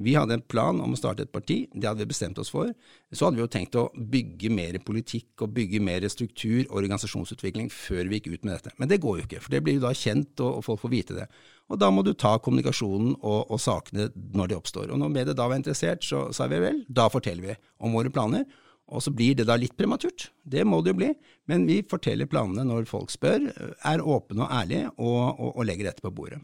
Vi 0.00 0.14
hadde 0.16 0.38
en 0.38 0.44
plan 0.48 0.78
om 0.80 0.94
å 0.94 0.96
starte 0.96 1.26
et 1.26 1.32
parti, 1.32 1.66
det 1.74 1.84
hadde 1.84 2.00
vi 2.00 2.12
bestemt 2.14 2.38
oss 2.40 2.48
for. 2.52 2.70
Så 3.12 3.26
hadde 3.26 3.36
vi 3.36 3.42
jo 3.44 3.50
tenkt 3.52 3.76
å 3.76 3.90
bygge 3.92 4.48
mer 4.52 4.78
politikk 4.80 5.44
og 5.44 5.52
bygge 5.58 5.82
mer 5.84 6.06
struktur 6.08 6.62
og 6.62 6.78
organisasjonsutvikling 6.80 7.68
før 7.72 8.08
vi 8.08 8.20
gikk 8.20 8.30
ut 8.32 8.46
med 8.46 8.54
dette. 8.54 8.72
Men 8.80 8.88
det 8.88 9.02
går 9.04 9.18
jo 9.18 9.26
ikke, 9.26 9.42
for 9.44 9.52
det 9.52 9.60
blir 9.66 9.76
jo 9.76 9.84
da 9.84 9.92
kjent, 9.92 10.32
og, 10.40 10.62
folk 10.64 10.80
får 10.80 10.94
vite 10.94 11.16
det. 11.18 11.26
Og 11.68 11.80
da 11.80 11.90
må 11.92 12.04
du 12.06 12.14
ta 12.16 12.38
kommunikasjonen 12.40 13.18
og, 13.18 13.52
og 13.52 13.60
sakene 13.60 14.08
når 14.32 14.52
de 14.52 14.58
oppstår. 14.62 14.88
Og 14.88 15.00
når 15.02 15.12
mediet 15.12 15.38
da 15.38 15.48
var 15.50 15.60
interessert, 15.60 16.04
så 16.08 16.30
sa 16.32 16.48
vi 16.48 16.62
vel, 16.64 16.82
da 16.88 17.10
forteller 17.12 17.52
vi 17.52 17.58
om 17.84 17.92
våre 17.96 18.12
planer. 18.12 18.48
Og 18.92 19.04
så 19.04 19.12
blir 19.14 19.36
det 19.36 19.46
da 19.48 19.58
litt 19.60 19.76
prematurt, 19.78 20.30
det 20.44 20.64
må 20.68 20.80
det 20.82 20.92
jo 20.92 20.98
bli, 20.98 21.12
men 21.48 21.64
vi 21.68 21.78
forteller 21.88 22.28
planene 22.28 22.64
når 22.68 22.88
folk 22.90 23.12
spør, 23.12 23.46
er 23.88 24.04
åpne 24.04 24.44
og 24.44 24.52
ærlige 24.52 24.90
og, 24.96 25.20
og, 25.38 25.52
og 25.54 25.68
legger 25.68 25.88
dette 25.88 26.04
på 26.04 26.12
bordet. 26.12 26.42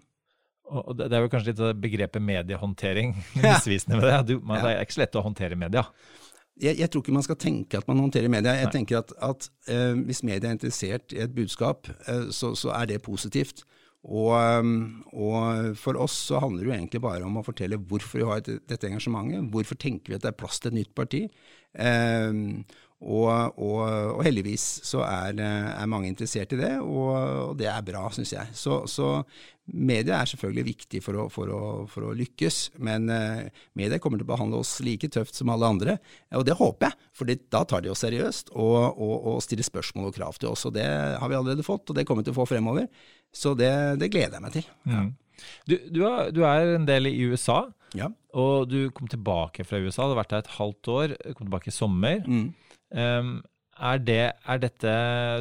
Og 0.69 0.95
det 0.99 1.09
er 1.11 1.25
jo 1.25 1.33
kanskje 1.33 1.53
litt 1.53 1.81
begrepet 1.83 2.25
mediehåndtering 2.25 3.15
misvisende 3.45 4.01
med 4.01 4.09
det. 4.09 4.19
Du, 4.29 4.35
man, 4.45 4.61
Det 4.63 4.75
er 4.75 4.85
ikke 4.85 4.99
så 4.99 5.05
lett 5.05 5.19
å 5.19 5.25
håndtere 5.25 5.59
media. 5.59 5.87
Jeg, 6.59 6.75
jeg, 6.81 6.91
tror 6.91 7.05
ikke 7.05 7.15
man 7.15 7.27
skal 7.27 7.39
tenke 7.39 7.79
at 7.79 7.89
man 7.89 8.01
håndterer 8.03 8.31
media. 8.33 8.57
Jeg 8.59 8.69
Nei. 8.69 8.75
tenker 8.75 9.01
at, 9.01 9.13
at 9.23 9.51
uh, 9.71 9.95
hvis 10.09 10.25
media 10.27 10.51
er 10.51 10.57
interessert 10.57 11.15
i 11.15 11.21
et 11.23 11.35
budskap, 11.35 11.87
uh, 12.09 12.29
så, 12.35 12.53
så, 12.59 12.73
er 12.75 12.91
det 12.91 13.05
positivt. 13.07 13.63
Og, 14.09 14.33
um, 14.35 15.05
og, 15.13 15.77
for 15.79 15.99
oss 16.01 16.17
så 16.29 16.41
handler 16.43 16.65
det 16.65 16.69
jo 16.69 16.75
egentlig 16.75 17.03
bare 17.05 17.27
om 17.27 17.39
å 17.39 17.45
fortelle 17.47 17.79
hvorfor 17.91 18.21
vi 18.21 18.27
har 18.27 18.43
dette 18.43 18.91
engasjementet. 18.91 19.49
Hvorfor 19.55 19.79
tenker 19.79 20.13
vi 20.13 20.19
at 20.19 20.27
det 20.27 20.33
er 20.33 20.39
plass 20.39 20.59
til 20.63 20.73
et 20.73 20.81
nytt 20.81 20.93
parti? 20.99 21.25
Uh, 21.79 22.59
og, 22.99 23.61
og, 23.63 23.83
og, 24.17 24.25
heldigvis 24.27 24.65
så 24.89 25.05
er, 25.07 25.39
er, 25.39 25.87
mange 25.91 26.09
interessert 26.11 26.51
i 26.57 26.59
det, 26.59 26.73
og, 26.83 27.13
og 27.15 27.53
det 27.61 27.69
er 27.71 27.85
bra, 27.87 28.09
syns 28.11 28.33
jeg. 28.35 28.51
Så, 28.59 28.81
så, 28.91 29.13
media 29.69 30.17
er 30.19 30.31
selvfølgelig 30.31 30.65
viktig 30.67 31.03
for 31.05 31.21
å, 31.21 31.27
for 31.31 31.53
å, 31.53 31.61
for 31.93 32.09
å 32.09 32.15
lykkes, 32.17 32.59
men 32.83 33.07
uh, 33.13 33.45
media 33.79 34.01
kommer 34.03 34.19
til 34.19 34.27
å 34.27 34.33
behandle 34.33 34.63
oss 34.65 34.79
like 34.83 35.11
tøft 35.15 35.39
som 35.39 35.53
alle 35.55 35.71
andre. 35.71 35.97
Og 36.35 36.47
det 36.49 36.59
håper 36.59 36.89
jeg, 36.89 37.09
for 37.21 37.31
da 37.55 37.63
tar 37.69 37.85
de 37.85 37.93
oss 37.93 38.03
seriøst 38.03 38.51
og, 38.57 38.99
og, 38.99 39.39
stiller 39.45 39.67
spørsmål 39.69 40.11
og 40.11 40.19
krav 40.19 40.41
til 40.41 40.51
oss. 40.51 40.67
Og 40.67 40.75
det 40.75 40.89
har 40.89 41.31
vi 41.31 41.39
allerede 41.39 41.67
fått, 41.67 41.87
og 41.87 41.99
det 41.99 42.07
kommer 42.09 42.25
vi 42.25 42.31
til 42.31 42.35
å 42.37 42.41
få 42.41 42.49
fremover. 42.51 42.89
Så 43.31 43.55
det, 43.59 43.71
det 44.03 44.11
gleder 44.11 44.41
jeg 44.41 44.47
meg 44.49 44.57
til. 44.57 44.71
Ja. 44.89 45.07
Mm. 45.07 45.15
Du, 45.71 45.77
du, 45.87 46.01
er, 46.09 46.33
du, 46.35 46.41
er, 46.49 46.73
en 46.75 46.89
del 46.89 47.13
i 47.13 47.29
USA, 47.31 47.61
ja. 47.95 48.09
og 48.35 48.73
du 48.73 48.89
kom 48.97 49.07
tilbake 49.11 49.63
fra 49.69 49.79
USA. 49.79 50.09
Du 50.09 50.17
har 50.17 50.25
vært 50.25 50.35
der 50.35 50.43
et 50.43 50.57
halvt 50.57 50.91
år, 50.97 51.15
kom 51.37 51.47
tilbake 51.47 51.71
i 51.71 51.77
sommer. 51.77 52.25
Mm. 52.27 52.49
Um, 52.91 53.39
er, 53.79 53.99
det, 54.03 54.17
er, 54.35 54.59
dette 54.59 54.93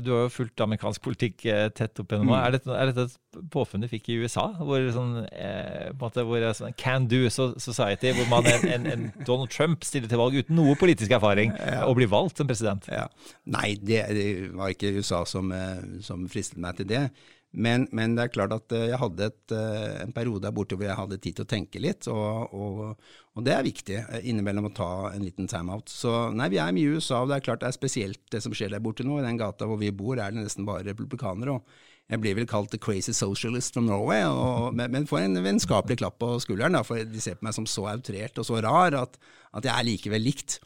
Du 0.05 0.11
har 0.13 0.25
jo 0.25 0.33
fulgt 0.33 0.61
amerikansk 0.61 1.01
politikk 1.01 1.45
eh, 1.49 1.67
tett 1.73 1.97
opp 2.01 2.11
gjennom. 2.13 2.29
Mm. 2.29 2.35
Er, 2.37 2.53
dette, 2.53 2.73
er 2.75 2.91
dette 2.91 3.05
et 3.07 3.39
påfunn 3.53 3.81
du 3.81 3.87
fikk 3.89 4.11
i 4.13 4.17
USA? 4.21 4.45
Hvor 4.59 4.83
sånn, 4.93 5.15
eh, 5.31 5.87
måte, 5.97 6.25
hvor 6.27 6.45
sånn 6.57 6.75
can 6.77 7.07
do 7.09 7.23
society, 7.33 8.11
hvor 8.13 8.29
man 8.29 8.49
en, 8.51 8.67
en, 8.75 8.85
en, 8.93 9.07
Donald 9.29 9.49
Trump 9.53 9.87
stiller 9.87 10.11
til 10.11 10.21
valg 10.21 10.37
uten 10.37 10.57
noe 10.59 10.77
politisk 10.77 11.15
erfaring, 11.17 11.55
ja. 11.57 11.81
og 11.87 11.97
blir 11.97 12.11
valgt 12.11 12.37
som 12.37 12.49
president? 12.49 12.85
Ja. 12.93 13.07
Nei, 13.49 13.71
det, 13.81 14.03
det, 14.13 14.27
var 14.57 14.75
ikke 14.75 14.93
USA 14.99 15.23
som, 15.29 15.49
eh, 15.55 15.97
som 16.05 16.29
fristet 16.29 16.61
meg 16.61 16.77
til 16.77 16.91
det. 16.93 17.07
Men, 17.51 17.87
men, 17.95 18.13
det 18.17 18.25
er 18.25 18.33
klart 18.33 18.53
at 18.53 18.73
eh, 18.75 18.89
jeg 18.91 18.99
hadde 19.01 19.29
et, 19.31 19.53
eh, 19.55 20.01
en 20.03 20.11
periode 20.13 20.43
der 20.43 20.53
borte 20.53 20.75
hvor 20.77 20.85
jeg 20.85 20.99
hadde 20.99 21.19
tid 21.23 21.37
til 21.37 21.45
å 21.45 21.49
tenke 21.49 21.81
litt, 21.81 22.09
og, 22.11 22.53
og, 22.53 23.09
og 23.37 23.45
det 23.47 23.53
er 23.55 23.65
viktig 23.65 24.01
innimellom 24.27 24.67
å 24.69 24.73
ta 24.75 24.89
en 25.13 25.23
liten 25.23 25.47
timeout. 25.49 25.89
Så 25.89 26.11
nei, 26.35 26.49
vi 26.53 26.59
er 26.61 26.75
mye 26.75 26.91
i 26.91 26.97
USA, 26.99 27.23
og 27.23 27.31
det 27.31 27.39
er 27.39 27.47
klart 27.47 27.63
det 27.63 27.71
er 27.71 27.77
spesielt 27.77 28.21
det 28.33 28.43
som 28.43 28.53
skjer 28.55 28.75
der 28.75 28.83
borte 28.83 29.07
nå. 29.07 29.21
I 29.21 29.25
den 29.25 29.39
gata 29.39 29.69
hvor 29.69 29.79
vi 29.81 29.93
bor 29.95 30.19
er 30.19 30.35
det 30.35 30.43
nesten 30.43 30.67
bare 30.67 30.85
republikanere. 30.89 31.57
og 31.57 31.85
jeg 32.07 32.21
blir 32.23 32.37
vel 32.37 32.47
kalt 32.47 32.71
the 32.71 32.79
crazy 32.79 33.11
socialist 33.11 33.75
from 33.75 33.87
Norway, 33.89 34.23
og, 34.23 34.77
men 34.77 35.07
får 35.09 35.25
en 35.25 35.41
vennskapelig 35.43 35.97
klapp 35.99 36.15
på 36.21 36.37
skulderen, 36.39 36.77
da, 36.77 36.83
for 36.87 37.03
de 37.03 37.23
ser 37.23 37.35
på 37.35 37.47
meg 37.47 37.55
som 37.57 37.67
så 37.67 37.83
outrert 37.91 38.39
og 38.39 38.47
så 38.47 38.61
rar 38.63 38.95
at, 38.95 39.17
at 39.59 39.67
jeg 39.67 39.73
er 39.73 39.87
likevel 39.89 40.23
likt. 40.23 40.59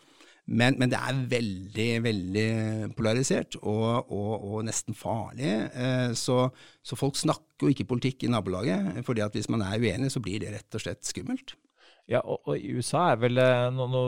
Men, 0.50 0.76
men, 0.80 0.90
det 0.92 0.98
er 0.98 1.20
veldig, 1.32 1.90
veldig 2.04 2.48
polarisert 2.98 3.56
og, 3.62 4.10
og, 4.12 4.32
og 4.50 4.64
nesten 4.68 4.98
farlig. 4.98 5.52
Eh, 5.70 6.14
så, 6.18 6.48
så, 6.84 6.98
folk 7.00 7.20
snakker 7.20 7.68
jo 7.68 7.76
ikke 7.76 7.88
politikk 7.94 8.26
i 8.26 8.32
nabolaget, 8.34 9.04
fordi 9.08 9.24
at 9.24 9.38
hvis 9.38 9.50
man 9.54 9.64
er 9.66 9.80
uenig, 9.80 10.12
så 10.12 10.24
blir 10.24 10.42
det 10.42 10.56
rett 10.56 10.78
og 10.78 10.84
slett 10.84 11.06
skummelt. 11.08 11.56
Ja, 12.10 12.20
og, 12.26 12.42
og 12.50 12.58
USA 12.58 13.12
er 13.14 13.20
vel 13.22 13.40
eh, 13.40 13.70
Nå, 13.72 13.86
nå 13.88 14.02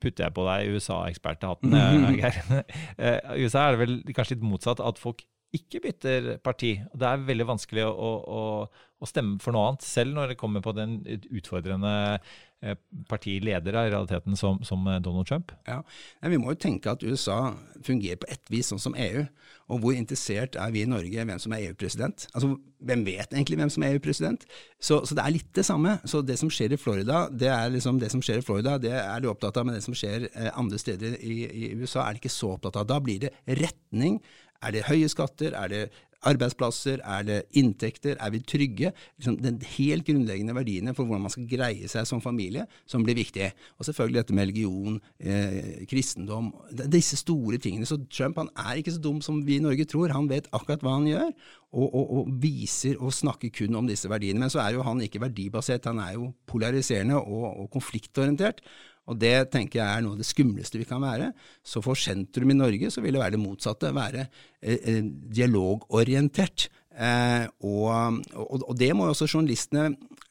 putter 0.00 0.28
jeg 0.28 0.36
på 0.36 0.46
deg 0.46 0.78
USA-eksperthatten, 0.78 1.74
mm 1.74 1.76
-hmm. 2.06 2.18
Geir. 2.22 2.64
I 3.36 3.44
USA 3.44 3.66
er 3.66 3.76
det 3.76 3.82
vel 3.82 4.14
kanskje 4.14 4.36
litt 4.36 4.48
motsatt, 4.48 4.80
at 4.80 4.98
folk 5.02 5.26
ikke 5.54 5.80
bytter 5.84 6.36
parti. 6.42 6.74
Det 6.94 7.06
er 7.06 7.26
veldig 7.28 7.46
vanskelig 7.46 7.84
å, 7.86 8.10
å, 8.38 8.42
å, 8.66 9.06
stemme 9.06 9.38
for 9.42 9.54
noe 9.54 9.68
annet, 9.68 9.86
selv 9.86 10.16
når 10.16 10.32
det 10.32 10.38
kommer 10.40 10.64
på 10.64 10.74
den 10.76 10.98
utfordrende 11.30 12.18
eh, 12.64 12.76
partileder 13.10 13.76
i 13.76 13.90
realiteten 13.92 14.38
som, 14.40 14.62
som, 14.64 14.86
Donald 15.04 15.28
Trump. 15.28 15.52
Ja, 15.68 15.82
Vi 16.24 16.40
må 16.40 16.54
jo 16.54 16.60
tenke 16.60 16.94
at 16.94 17.04
USA 17.04 17.54
fungerer 17.84 18.20
på 18.22 18.30
ett 18.32 18.48
vis 18.52 18.72
sånn 18.72 18.82
som 18.82 18.96
EU. 18.96 19.26
Og 19.72 19.80
hvor 19.80 19.96
interessert 19.96 20.58
er 20.60 20.72
vi 20.74 20.82
i 20.84 20.88
Norge 20.88 21.24
hvem 21.24 21.40
som 21.40 21.54
er 21.56 21.68
EU-president? 21.68 22.26
Altså, 22.32 22.56
Hvem 22.84 23.00
vet 23.06 23.32
egentlig 23.32 23.56
hvem 23.56 23.70
som 23.72 23.84
er 23.86 23.94
EU-president? 23.94 24.42
Så, 24.76 24.98
så, 25.08 25.16
det 25.16 25.22
er 25.22 25.32
litt 25.32 25.52
det 25.56 25.64
samme. 25.64 25.94
Så 26.04 26.20
det 26.20 26.36
som 26.36 26.50
skjer 26.52 26.74
i 26.74 26.80
Florida, 26.80 27.22
det 27.32 27.48
er 27.48 27.72
liksom 27.72 28.00
det 28.02 28.10
som 28.12 28.20
skjer 28.24 28.42
i 28.42 28.44
Florida, 28.44 28.74
det 28.82 28.92
er 28.92 29.22
du 29.24 29.30
opptatt 29.30 29.56
av, 29.56 29.64
men 29.64 29.78
det 29.78 29.84
som 29.86 29.96
skjer 29.96 30.26
eh, 30.28 30.50
andre 30.52 30.80
steder 30.80 31.16
i, 31.16 31.38
i 31.48 31.70
USA, 31.80 32.04
er 32.04 32.12
det 32.12 32.24
ikke 32.24 32.34
så 32.34 32.52
opptatt 32.58 32.76
av. 32.82 32.88
Da 32.90 33.00
blir 33.00 33.24
det 33.24 33.32
retning 33.62 34.20
er 34.64 34.72
det 34.74 34.86
høye 34.88 35.08
skatter? 35.12 35.54
Er 35.56 35.68
det 35.72 35.82
arbeidsplasser? 36.28 37.02
Er 37.04 37.26
det 37.26 37.38
inntekter? 37.58 38.16
Er 38.20 38.32
vi 38.34 38.40
trygge? 38.40 38.92
Liksom 39.18 39.38
den 39.42 39.60
helt 39.76 40.06
grunnleggende 40.06 40.54
verdiene 40.56 40.94
for 40.94 41.08
hvordan 41.08 41.26
man 41.26 41.34
skal 41.34 41.48
greie 41.50 41.90
seg 41.90 42.06
som 42.08 42.22
familie, 42.24 42.66
som 42.86 43.04
blir 43.04 43.18
viktige. 43.18 43.52
Og 43.78 43.88
selvfølgelig 43.88 44.22
dette 44.22 44.36
med 44.36 44.48
religion, 44.48 45.00
eh, 45.20 45.84
kristendom, 45.90 46.52
disse 46.92 47.18
store 47.20 47.58
tingene. 47.58 47.86
Så 47.86 48.00
Trump 48.08 48.38
han 48.40 48.50
er 48.56 48.80
ikke 48.80 48.96
så 48.96 49.02
dum 49.02 49.20
som 49.24 49.42
vi 49.46 49.58
i 49.58 49.64
Norge 49.64 49.84
tror. 49.84 50.14
Han 50.14 50.30
vet 50.30 50.48
akkurat 50.52 50.82
hva 50.84 50.96
han 50.98 51.10
gjør, 51.10 51.30
og, 51.74 51.86
og, 51.94 52.10
og 52.18 52.32
viser 52.42 53.00
og 53.02 53.12
snakker 53.12 53.52
kun 53.54 53.74
om 53.80 53.86
disse 53.90 54.08
verdiene. 54.10 54.40
Men 54.40 54.52
så 54.52 54.62
er 54.64 54.76
jo 54.76 54.86
han 54.86 55.02
ikke 55.04 55.22
verdibasert, 55.22 55.90
han 55.90 56.02
er 56.02 56.16
jo 56.18 56.32
polariserende 56.50 57.20
og, 57.20 57.46
og 57.64 57.70
konfliktorientert. 57.74 58.62
Og 59.10 59.18
det 59.20 59.34
tenker 59.52 59.80
jeg 59.80 59.84
er 59.84 60.04
noe 60.04 60.16
av 60.16 60.22
det 60.22 60.28
skumleste 60.28 60.80
vi 60.80 60.86
kan 60.88 61.02
være. 61.04 61.32
Så 61.64 61.82
for 61.84 61.98
sentrum 61.98 62.52
i 62.54 62.56
Norge 62.56 62.90
så 62.92 63.04
vil 63.04 63.16
det 63.16 63.20
være 63.20 63.36
det 63.36 63.42
motsatte, 63.42 63.92
være 63.94 64.26
eh, 64.62 64.78
eh 64.78 65.02
dialogorientert. 65.04 66.68
Eh, 66.94 67.46
og, 67.66 68.20
og, 68.38 68.62
og, 68.62 68.74
det 68.78 68.92
må 68.94 69.08
også 69.10 69.26
journalistene 69.26 69.88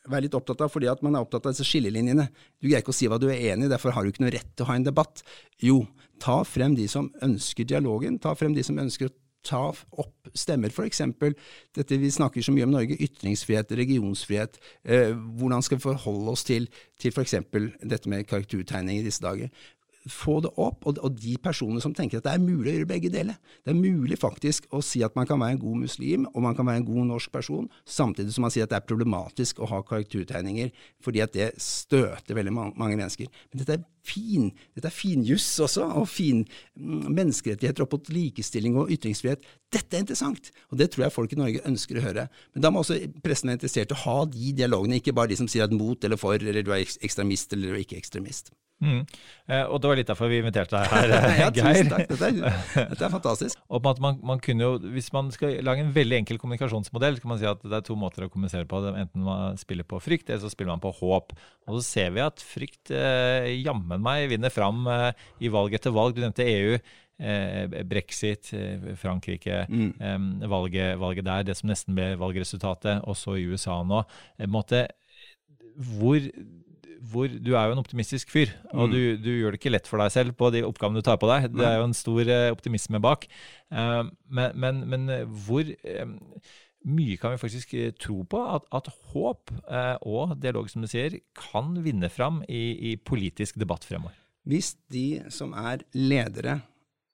være 0.10 0.26
litt 0.26 0.38
opptatt 0.38 0.64
av, 0.64 0.72
fordi 0.72 0.88
at 0.92 1.04
man 1.04 1.16
er 1.16 1.26
opptatt 1.26 1.46
av 1.46 1.54
disse 1.54 1.68
skillelinjene. 1.68 2.30
Du 2.60 2.70
greier 2.70 2.84
ikke 2.84 2.96
å 2.96 2.98
si 2.98 3.10
hva 3.12 3.20
du 3.22 3.28
er 3.30 3.52
enig 3.54 3.68
i, 3.68 3.74
derfor 3.74 3.96
har 3.96 4.04
du 4.04 4.14
ikke 4.14 4.26
noe 4.26 4.34
rett 4.36 4.50
til 4.56 4.66
å 4.66 4.72
ha 4.72 4.78
en 4.80 4.88
debatt. 4.88 5.24
Jo, 5.64 5.84
ta 6.24 6.42
frem 6.48 6.78
de 6.80 6.88
som 6.92 7.12
ønsker 7.24 7.68
dialogen, 7.68 8.18
ta 8.24 8.34
frem 8.40 8.56
de 8.56 8.66
som 8.66 8.80
ønsker 8.80 9.12
å 9.12 9.16
ta 9.44 9.62
opp 9.70 10.32
stemmer, 10.34 10.72
f.eks. 10.72 11.02
dette 11.76 12.00
vi 12.00 12.12
snakker 12.12 12.44
så 12.44 12.54
mye 12.56 12.68
om 12.68 12.74
Norge, 12.74 12.98
ytringsfrihet, 13.04 13.76
regionsfrihet. 13.78 14.60
Eh, 14.84 15.14
hvordan 15.14 15.64
skal 15.66 15.80
vi 15.80 15.88
forholde 15.90 16.34
oss 16.34 16.46
til, 16.48 16.70
til 17.00 17.14
f.eks. 17.14 17.40
dette 17.84 18.10
med 18.10 18.28
karaktertegning 18.30 19.02
i 19.02 19.08
disse 19.08 19.24
dager? 19.24 19.52
få 20.10 20.40
det 20.44 20.52
opp, 20.60 20.86
og, 20.88 20.98
og, 21.00 21.16
de 21.16 21.36
personene 21.42 21.82
som 21.84 21.94
tenker 21.96 22.20
at 22.20 22.26
det 22.26 22.34
er 22.34 22.44
mulig 22.44 22.72
å 22.72 22.76
gjøre 22.78 22.90
begge 22.90 23.12
deler. 23.14 23.38
Det 23.64 23.72
er 23.72 23.80
mulig 23.80 24.18
faktisk 24.20 24.68
å 24.76 24.82
si 24.84 25.04
at 25.06 25.16
man 25.16 25.28
kan 25.30 25.40
være 25.40 25.56
en 25.56 25.62
god 25.62 25.84
muslim, 25.86 26.28
og 26.34 26.44
man 26.44 26.58
kan 26.58 26.68
være 26.68 26.82
en 26.82 26.88
god 26.88 27.10
norsk 27.14 27.32
person, 27.34 27.70
samtidig 27.88 28.36
som 28.36 28.46
man 28.48 28.54
sier 28.54 28.68
at 28.68 28.74
det 28.74 28.82
er 28.82 28.88
problematisk 28.90 29.62
å 29.64 29.70
ha 29.72 29.82
karaktertegninger, 29.88 30.74
fordi 31.04 31.24
at 31.24 31.36
det 31.36 31.50
støter 31.62 32.40
veldig 32.40 32.56
mange 32.56 32.96
mennesker. 32.98 33.32
Men 33.52 33.64
dette 33.64 33.78
er 33.78 33.86
fin, 34.04 34.50
dette 34.76 34.90
er 34.90 34.96
finjuss 34.96 35.48
også, 35.64 35.88
og 36.02 36.08
fin 36.12 36.44
mm, 36.44 37.06
menneskerettigheter 37.10 37.86
opp 37.86 37.96
mot 37.98 38.12
likestilling 38.14 38.78
og 38.80 38.92
ytringsfrihet. 38.94 39.46
Dette 39.74 39.98
er 39.98 40.04
interessant, 40.06 40.52
og 40.70 40.82
det 40.82 40.92
tror 40.94 41.08
jeg 41.08 41.16
folk 41.16 41.36
i 41.36 41.40
Norge 41.40 41.64
ønsker 41.70 42.00
å 42.00 42.06
høre. 42.06 42.28
Men 42.54 42.66
da 42.66 42.74
må 42.74 42.84
også 42.84 43.00
pressen 43.26 43.52
være 43.52 43.62
interessert 43.62 43.94
i 43.94 43.98
å 43.98 44.04
ha 44.04 44.18
de 44.34 44.52
dialogene, 44.60 45.00
ikke 45.00 45.16
bare 45.16 45.34
de 45.34 45.40
som 45.40 45.50
sier 45.52 45.66
at 45.68 45.76
mot 45.76 46.04
eller 46.04 46.20
for, 46.20 46.36
eller 46.36 46.66
du 46.66 46.74
er 46.76 46.84
ekstremist 46.84 47.56
eller 47.56 47.72
du 47.72 47.78
er 47.80 47.86
ikke 47.86 48.02
ekstremist. 48.02 48.54
Mm. 48.84 49.04
Eh, 49.48 49.64
og 49.64 49.80
det 49.80 49.90
var 49.90 50.00
litt 50.00 50.10
derfor 50.10 50.30
vi 50.32 50.40
inviterte 50.42 50.76
deg 50.76 50.90
her, 50.92 51.14
ja, 51.42 51.50
Geir. 51.56 51.90
Takk. 51.92 52.10
Dette 52.10 52.30
er, 52.30 52.88
dette 52.92 53.06
er 53.08 53.14
fantastisk. 53.14 53.62
og 53.72 53.88
at 53.92 54.02
man, 54.04 54.20
man, 54.26 54.42
kunne 54.44 54.66
jo, 54.66 54.72
Hvis 54.96 55.12
man 55.16 55.32
skal 55.36 55.56
lage 55.64 55.86
en 55.86 55.94
veldig 55.96 56.20
enkel 56.22 56.40
kommunikasjonsmodell, 56.42 57.18
så 57.18 57.24
kan 57.24 57.34
man 57.34 57.42
si 57.42 57.50
at 57.50 57.64
det 57.64 57.78
er 57.80 57.86
to 57.88 57.98
måter 58.00 58.28
å 58.28 58.32
kommunisere 58.34 58.68
på. 58.70 58.82
Enten 58.92 59.26
man 59.26 59.60
spiller 59.62 59.88
på 59.88 60.02
frykt, 60.04 60.30
eller 60.30 60.44
så 60.44 60.52
spiller 60.52 60.76
man 60.76 60.84
på 60.84 60.92
håp. 61.00 61.36
Og 61.70 61.80
så 61.80 61.84
ser 61.86 62.16
vi 62.16 62.26
at 62.26 62.44
frykt 62.44 62.92
eh, 62.92 63.54
jammen 63.62 63.93
meg 64.02 64.30
vinner 64.32 64.54
fram 64.54 64.88
eh, 64.90 65.10
i 65.44 65.52
valg 65.54 65.76
etter 65.76 65.94
valg. 65.96 66.16
Du 66.16 66.24
nevnte 66.24 66.48
EU. 66.48 66.80
Eh, 67.24 67.84
Brexit, 67.88 68.50
eh, 68.58 68.90
Frankrike, 69.00 69.64
mm. 69.70 70.42
valget, 70.50 70.98
valget, 71.00 71.28
der, 71.28 71.46
det 71.48 71.56
som 71.60 71.70
nesten 71.70 71.96
ble 71.98 72.14
valgresultatet, 72.20 73.06
også 73.10 73.38
i 73.38 73.46
USA 73.52 73.82
nå. 73.86 74.04
Måte, 74.50 74.88
hvor 76.00 76.20
hvor 77.04 77.28
du 77.28 77.50
er 77.52 77.66
jo 77.68 77.74
en 77.74 77.82
optimistisk 77.82 78.30
fyr, 78.32 78.54
og 78.72 78.86
mm. 78.88 78.94
du, 78.94 79.00
du, 79.20 79.26
gjør 79.36 79.52
det 79.52 79.58
ikke 79.60 79.74
lett 79.74 79.90
for 79.92 80.00
deg 80.00 80.12
selv 80.14 80.38
på 80.40 80.48
de 80.56 80.62
oppgavene 80.64 81.02
du 81.02 81.04
tar 81.04 81.18
på 81.20 81.28
deg. 81.28 81.50
Det 81.52 81.66
er 81.68 81.82
jo 81.82 81.88
en 81.90 81.96
stor 81.98 82.30
optimisme 82.54 83.02
bak. 83.04 83.26
Men, 83.68 84.56
men, 84.56 84.80
men 84.88 85.12
hvor 85.44 85.68
mye 86.90 87.16
kan 87.22 87.34
vi 87.34 87.42
faktisk 87.42 87.74
tro 88.02 88.22
på 88.28 88.42
at, 88.56 88.68
at 88.76 88.90
håp 89.14 89.54
og 90.04 90.36
dialog, 90.44 90.68
som 90.72 90.84
du 90.84 90.90
sier, 90.92 91.16
kan 91.38 91.78
vinne 91.86 92.10
fram 92.12 92.42
i, 92.48 92.92
i 92.92 92.96
politisk 92.98 93.60
debatt 93.62 93.88
fremover? 93.88 94.18
Hvis 94.44 94.74
de 94.92 95.24
som 95.32 95.54
er 95.56 95.86
ledere, 95.96 96.60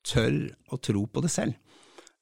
tør 0.05 0.47
å 0.73 0.79
tro 0.81 1.05
på 1.11 1.21
det 1.21 1.31
selv. 1.33 1.57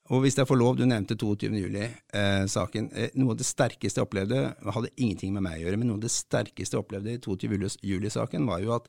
Og 0.07 0.23
hvis 0.23 0.37
jeg 0.39 0.47
får 0.47 0.59
lov, 0.59 0.77
du 0.79 0.85
nevnte 0.87 1.17
22. 1.19 1.49
juli-saken. 1.59 2.89
Eh, 2.95 3.15
noe 3.19 3.33
av 3.33 3.39
det 3.41 3.47
sterkeste 3.47 3.99
jeg 3.99 4.07
opplevde, 4.07 4.39
hadde 4.63 4.91
ingenting 4.95 5.33
med 5.35 5.43
meg 5.43 5.57
å 5.57 5.65
gjøre, 5.65 5.79
men 5.81 5.91
noe 5.91 5.99
av 5.99 6.05
det 6.05 6.13
sterkeste 6.13 6.77
jeg 6.77 6.83
opplevde 6.85 7.17
i 7.17 7.19
22. 7.19 7.73
juli-saken, 7.83 8.47
var 8.47 8.63
jo 8.63 8.71
at 8.77 8.87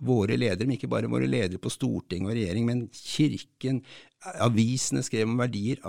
våre 0.00 0.36
ledere, 0.38 0.66
men 0.66 0.78
ikke 0.78 0.90
bare 0.90 1.10
våre 1.10 1.28
ledere 1.28 1.60
på 1.60 1.72
storting 1.72 2.26
og 2.26 2.34
regjering, 2.34 2.66
men 2.68 2.84
kirken, 2.94 3.82
avisene 4.44 5.02
skrev 5.04 5.28
om 5.28 5.38
verdier, 5.40 5.80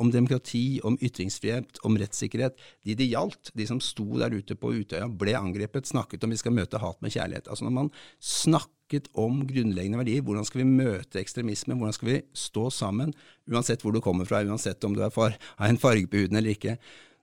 om 0.00 0.10
demokrati, 0.10 0.80
om 0.86 0.98
ytringsfrihet, 1.02 1.82
om 1.86 1.98
rettssikkerhet. 2.00 2.58
De 2.86 2.96
det 2.98 3.10
gjaldt, 3.10 3.52
de 3.58 3.66
som 3.68 3.82
sto 3.82 4.06
der 4.18 4.34
ute 4.34 4.56
på 4.58 4.72
Utøya, 4.80 5.06
ble 5.10 5.36
angrepet, 5.38 5.90
snakket 5.90 6.26
om 6.26 6.34
vi 6.34 6.40
skal 6.40 6.56
møte 6.56 6.80
hat 6.82 6.98
med 7.02 7.14
kjærlighet. 7.14 7.50
Altså 7.50 7.66
når 7.66 7.76
man 7.76 7.92
snakket 8.18 9.06
om 9.18 9.44
grunnleggende 9.46 10.00
verdier. 10.00 10.24
Hvordan 10.26 10.46
skal 10.48 10.64
vi 10.64 10.70
møte 10.70 11.20
ekstremisme? 11.22 11.76
Hvordan 11.78 11.94
skal 11.94 12.10
vi 12.10 12.18
stå 12.34 12.66
sammen, 12.74 13.14
uansett 13.50 13.84
hvor 13.84 13.94
du 13.94 14.02
kommer 14.02 14.26
fra, 14.26 14.42
uansett 14.42 14.82
om 14.86 14.96
du 14.96 15.04
har 15.04 15.38
en 15.62 15.78
farge 15.78 16.10
på 16.10 16.24
huden 16.24 16.40
eller 16.40 16.56
ikke? 16.56 16.74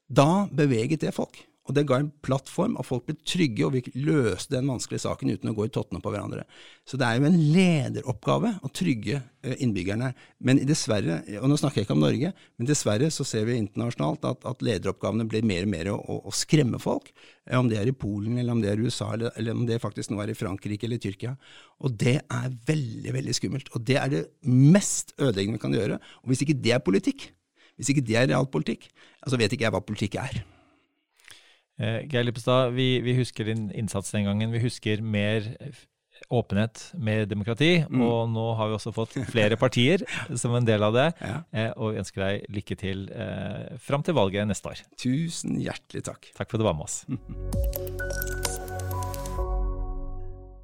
Da 0.07 0.47
beveget 0.47 1.03
det 1.03 1.11
folk. 1.15 1.41
Og 1.67 1.75
det 1.75 1.83
ga 1.87 1.99
en 1.99 2.09
plattform, 2.23 2.77
at 2.79 2.87
folk 2.87 3.03
ble 3.09 3.17
trygge, 3.27 3.65
og 3.67 3.73
vi 3.75 3.81
løste 4.05 4.55
den 4.55 4.69
vanskelige 4.71 5.03
saken 5.03 5.33
uten 5.33 5.51
å 5.51 5.55
gå 5.57 5.65
i 5.67 5.71
tottene 5.73 5.99
på 6.03 6.13
hverandre. 6.13 6.45
Så 6.87 6.99
det 6.99 7.07
er 7.07 7.19
jo 7.19 7.27
en 7.27 7.39
lederoppgave 7.53 8.53
å 8.63 8.71
trygge 8.71 9.19
eh, 9.19 9.57
innbyggerne. 9.65 10.13
Men 10.47 10.61
dessverre, 10.69 11.19
og 11.41 11.51
nå 11.51 11.59
snakker 11.59 11.81
jeg 11.81 11.89
ikke 11.89 11.97
om 11.97 12.05
Norge, 12.05 12.31
men 12.55 12.69
dessverre 12.69 13.11
så 13.11 13.27
ser 13.27 13.49
vi 13.49 13.59
internasjonalt 13.59 14.23
at, 14.31 14.47
at 14.47 14.63
lederoppgavene 14.63 15.27
blir 15.27 15.47
mer 15.47 15.67
og 15.67 15.73
mer 15.75 15.91
å, 15.91 15.99
å, 16.23 16.35
skremme 16.35 16.79
folk. 16.79 17.11
Eh, 17.43 17.59
om 17.59 17.67
det 17.67 17.81
er 17.81 17.91
i 17.91 17.97
Polen, 17.99 18.39
eller 18.39 18.55
om 18.55 18.63
det 18.63 18.71
er 18.71 18.79
i 18.79 18.87
USA, 18.87 19.11
eller, 19.17 19.35
eller 19.35 19.59
om 19.59 19.67
det 19.67 19.83
faktisk 19.83 20.15
nå 20.15 20.23
er 20.23 20.31
i 20.31 20.39
Frankrike 20.39 20.87
eller 20.87 21.03
Tyrkia. 21.03 21.35
Og 21.83 21.99
det 21.99 22.21
er 22.23 22.59
veldig, 22.71 23.17
veldig 23.19 23.35
skummelt. 23.35 23.73
Og 23.75 23.83
det 23.87 23.99
er 23.99 24.13
det 24.13 24.27
mest 24.47 25.17
ødeleggende 25.19 25.59
vi 25.59 25.67
kan 25.67 25.75
gjøre. 25.75 25.99
Og 26.23 26.31
hvis 26.31 26.47
ikke 26.47 26.61
det 26.63 26.77
er 26.79 26.85
politikk, 26.85 27.33
hvis 27.77 27.91
ikke 27.91 28.07
det 28.07 28.15
er 28.17 28.31
realpolitikk, 28.31 28.87
så 29.27 29.37
vet 29.37 29.51
ikke 29.51 29.67
jeg 29.67 29.75
hva 29.75 29.83
politikk 29.83 30.15
er. 30.23 30.45
Eh, 31.77 32.07
Geir 32.09 32.25
Lippestad, 32.25 32.71
vi, 32.73 32.97
vi, 33.05 33.13
husker 33.19 33.45
din 33.45 33.69
innsats 33.69 34.09
den 34.11 34.25
gangen. 34.25 34.51
Vi 34.51 34.63
husker 34.63 35.01
mer 35.01 35.45
åpenhet, 36.33 36.81
mer 36.97 37.27
demokrati. 37.29 37.83
Mm. 37.85 38.01
Og 38.01 38.31
nå 38.33 38.45
har 38.57 38.71
vi 38.71 38.77
også 38.79 38.93
fått 38.95 39.13
flere 39.29 39.59
partier 39.61 40.01
som 40.41 40.55
en 40.57 40.65
del 40.65 40.81
av 40.87 40.97
det. 40.97 41.07
Ja. 41.21 41.37
Eh, 41.53 41.69
og 41.77 41.93
vi 41.93 42.01
ønsker 42.01 42.23
deg 42.23 42.49
lykke 42.57 42.79
til 42.81 43.05
eh, 43.13 43.77
fram 43.83 44.05
til 44.05 44.17
valget 44.17 44.49
neste 44.49 44.73
år. 44.73 44.83
Tusen 44.97 45.59
hjertelig 45.61 46.07
takk. 46.09 46.31
Takk 46.33 46.49
for 46.49 46.57
at 46.57 46.65
du 46.65 46.67
var 46.67 46.77
med 46.79 46.89
oss. 46.89 47.03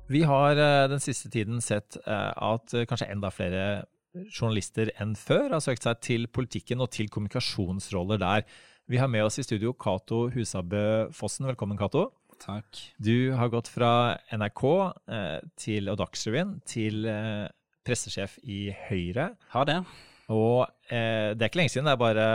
Vi 0.09 0.25
har 0.27 0.57
eh, 0.57 0.89
den 0.89 1.01
siste 1.03 1.29
tiden 1.33 1.61
sett 1.61 2.01
at 2.03 2.73
kanskje 2.89 3.11
enda 3.13 3.29
flere 3.33 3.83
journalister 4.13 4.91
enn 5.01 5.15
før 5.17 5.55
har 5.55 5.61
søkt 5.63 5.85
seg 5.85 6.01
til 6.05 6.27
politikken 6.29 6.81
og 6.83 6.91
til 6.93 7.09
kommunikasjonsroller 7.13 8.21
der. 8.21 8.45
Vi 8.85 8.97
har 8.99 9.07
med 9.07 9.23
oss 9.23 9.39
i 9.39 9.43
studio 9.45 9.71
Cato 9.79 10.25
Husabø 10.33 11.07
Fossen. 11.15 11.45
Velkommen, 11.47 11.77
Cato. 11.79 12.09
Takk. 12.43 12.81
Du 12.99 13.31
har 13.31 13.47
gått 13.47 13.69
fra 13.71 14.17
NRK 14.35 14.63
eh, 15.07 15.37
til, 15.55 15.87
og 15.87 16.01
Dagsrevyen 16.01 16.57
til 16.67 17.07
eh, 17.07 17.45
pressesjef 17.87 18.35
i 18.43 18.65
Høyre. 18.89 19.29
Har 19.55 19.69
det. 19.69 19.77
Og 20.35 20.65
eh, 20.91 21.31
det 21.31 21.39
er 21.39 21.47
ikke 21.47 21.61
lenge 21.61 21.71
siden, 21.71 21.87
det 21.87 21.95
er 21.95 22.03
bare 22.03 22.27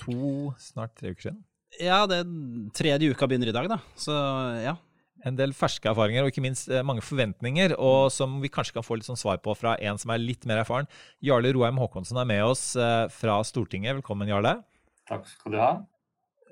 to, 0.00 0.54
snart 0.56 0.96
tre 0.96 1.12
uker 1.12 1.28
siden. 1.28 1.44
Ja, 1.76 2.00
det 2.08 2.22
er 2.22 2.34
tredje 2.80 3.12
uka 3.12 3.28
begynner 3.28 3.52
i 3.52 3.56
dag, 3.60 3.68
da. 3.76 3.82
Så 4.00 4.16
ja. 4.64 4.78
En 5.24 5.36
del 5.36 5.52
ferske 5.56 5.88
erfaringer 5.92 6.24
og 6.24 6.32
ikke 6.32 6.48
minst 6.48 6.72
eh, 6.72 6.84
mange 6.84 7.04
forventninger, 7.04 7.76
og 7.76 8.08
som 8.12 8.40
vi 8.40 8.48
kanskje 8.52 8.78
kan 8.78 8.88
få 8.88 8.96
litt 8.96 9.12
sånn 9.12 9.20
svar 9.20 9.44
på 9.44 9.52
fra 9.56 9.76
en 9.84 10.00
som 10.00 10.16
er 10.16 10.24
litt 10.24 10.48
mer 10.48 10.64
erfaren. 10.64 10.88
Jarle 11.20 11.52
Roheim 11.52 11.76
Håkonsen 11.84 12.24
er 12.24 12.32
med 12.32 12.46
oss 12.48 12.70
fra 12.72 13.42
Stortinget. 13.44 14.00
Velkommen, 14.00 14.32
Jarle. 14.32 14.62
Takk 15.08 15.28
skal 15.28 15.54
du 15.54 15.60
ha. 15.60 15.72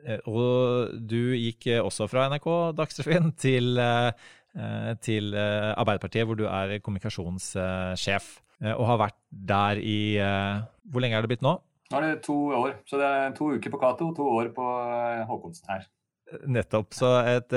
Eh, 0.03 0.23
og 0.29 0.95
du 1.09 1.35
gikk 1.39 1.69
eh, 1.71 1.83
også 1.83 2.09
fra 2.11 2.27
NRK 2.33 2.49
Dagsrevyen 2.79 3.33
til, 3.45 3.77
eh, 3.79 4.95
til 5.05 5.35
Arbeiderpartiet, 5.37 6.27
hvor 6.29 6.39
du 6.39 6.47
er 6.49 6.79
kommunikasjonssjef. 6.83 8.33
Og 8.63 8.85
har 8.87 8.99
vært 9.01 9.17
der 9.35 9.79
i 9.83 10.15
Hvor 10.87 11.03
lenge 11.03 11.17
er 11.19 11.25
det 11.25 11.33
blitt 11.33 11.41
nå? 11.43 11.57
Nå 11.91 11.97
er 11.99 12.05
det 12.05 12.21
to 12.23 12.37
år. 12.55 12.77
Så 12.87 13.01
det 13.01 13.09
er 13.09 13.33
to 13.35 13.49
uker 13.57 13.73
på 13.73 13.81
Cato, 13.81 14.13
to 14.15 14.27
år 14.39 14.53
på 14.55 14.67
Håkonsen 15.27 15.73
her. 15.73 15.89
Nettopp. 16.47 16.95
Så 16.95 17.11
et, 17.27 17.57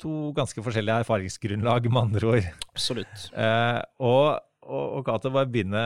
to 0.00 0.30
ganske 0.32 0.64
forskjellige 0.64 1.02
erfaringsgrunnlag, 1.04 1.90
med 1.92 2.00
andre 2.00 2.30
ord. 2.32 2.48
Absolutt. 2.72 3.28
og 4.00 4.40
og, 4.68 4.98
og 4.98 5.06
Cato, 5.06 5.30
bare 5.32 5.48
begynne, 5.48 5.82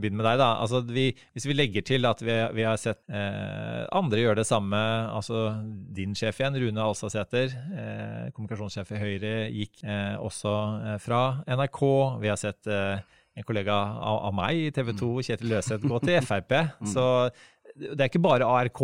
begynne, 0.00 0.18
med 0.18 0.26
deg. 0.26 0.40
da. 0.42 0.50
Altså, 0.62 0.80
vi, 0.84 1.06
hvis 1.36 1.46
vi 1.48 1.56
legger 1.56 1.86
til 1.86 2.08
at 2.08 2.20
vi, 2.24 2.34
vi 2.56 2.66
har 2.66 2.80
sett 2.80 3.00
eh, 3.08 3.84
andre 3.94 4.24
gjøre 4.24 4.40
det 4.42 4.48
samme, 4.48 4.80
altså 5.14 5.46
din 5.94 6.16
sjef 6.18 6.40
igjen, 6.42 6.58
Rune 6.64 6.84
Alsasæter, 6.84 7.54
eh, 7.54 8.26
kommunikasjonssjef 8.34 8.94
i 8.94 9.02
Høyre, 9.02 9.34
gikk 9.54 9.84
eh, 9.86 10.14
også 10.18 10.54
eh, 10.82 10.98
fra 11.02 11.22
NRK. 11.46 11.82
Vi 12.24 12.32
har 12.32 12.40
sett 12.40 12.70
eh, 12.70 13.00
en 13.34 13.46
kollega 13.46 13.78
av, 13.78 14.20
av 14.30 14.36
meg 14.36 14.66
i 14.66 14.68
TV 14.74 14.92
2, 14.92 15.14
mm. 15.14 15.24
Kjetil 15.30 15.54
Løseth, 15.54 15.90
gå 15.90 16.04
til 16.04 16.20
Frp. 16.28 16.58
Mm. 16.82 16.90
Så 16.90 17.06
det 17.74 17.96
er 17.98 18.06
ikke 18.06 18.22
bare 18.22 18.46
ARK, 18.46 18.82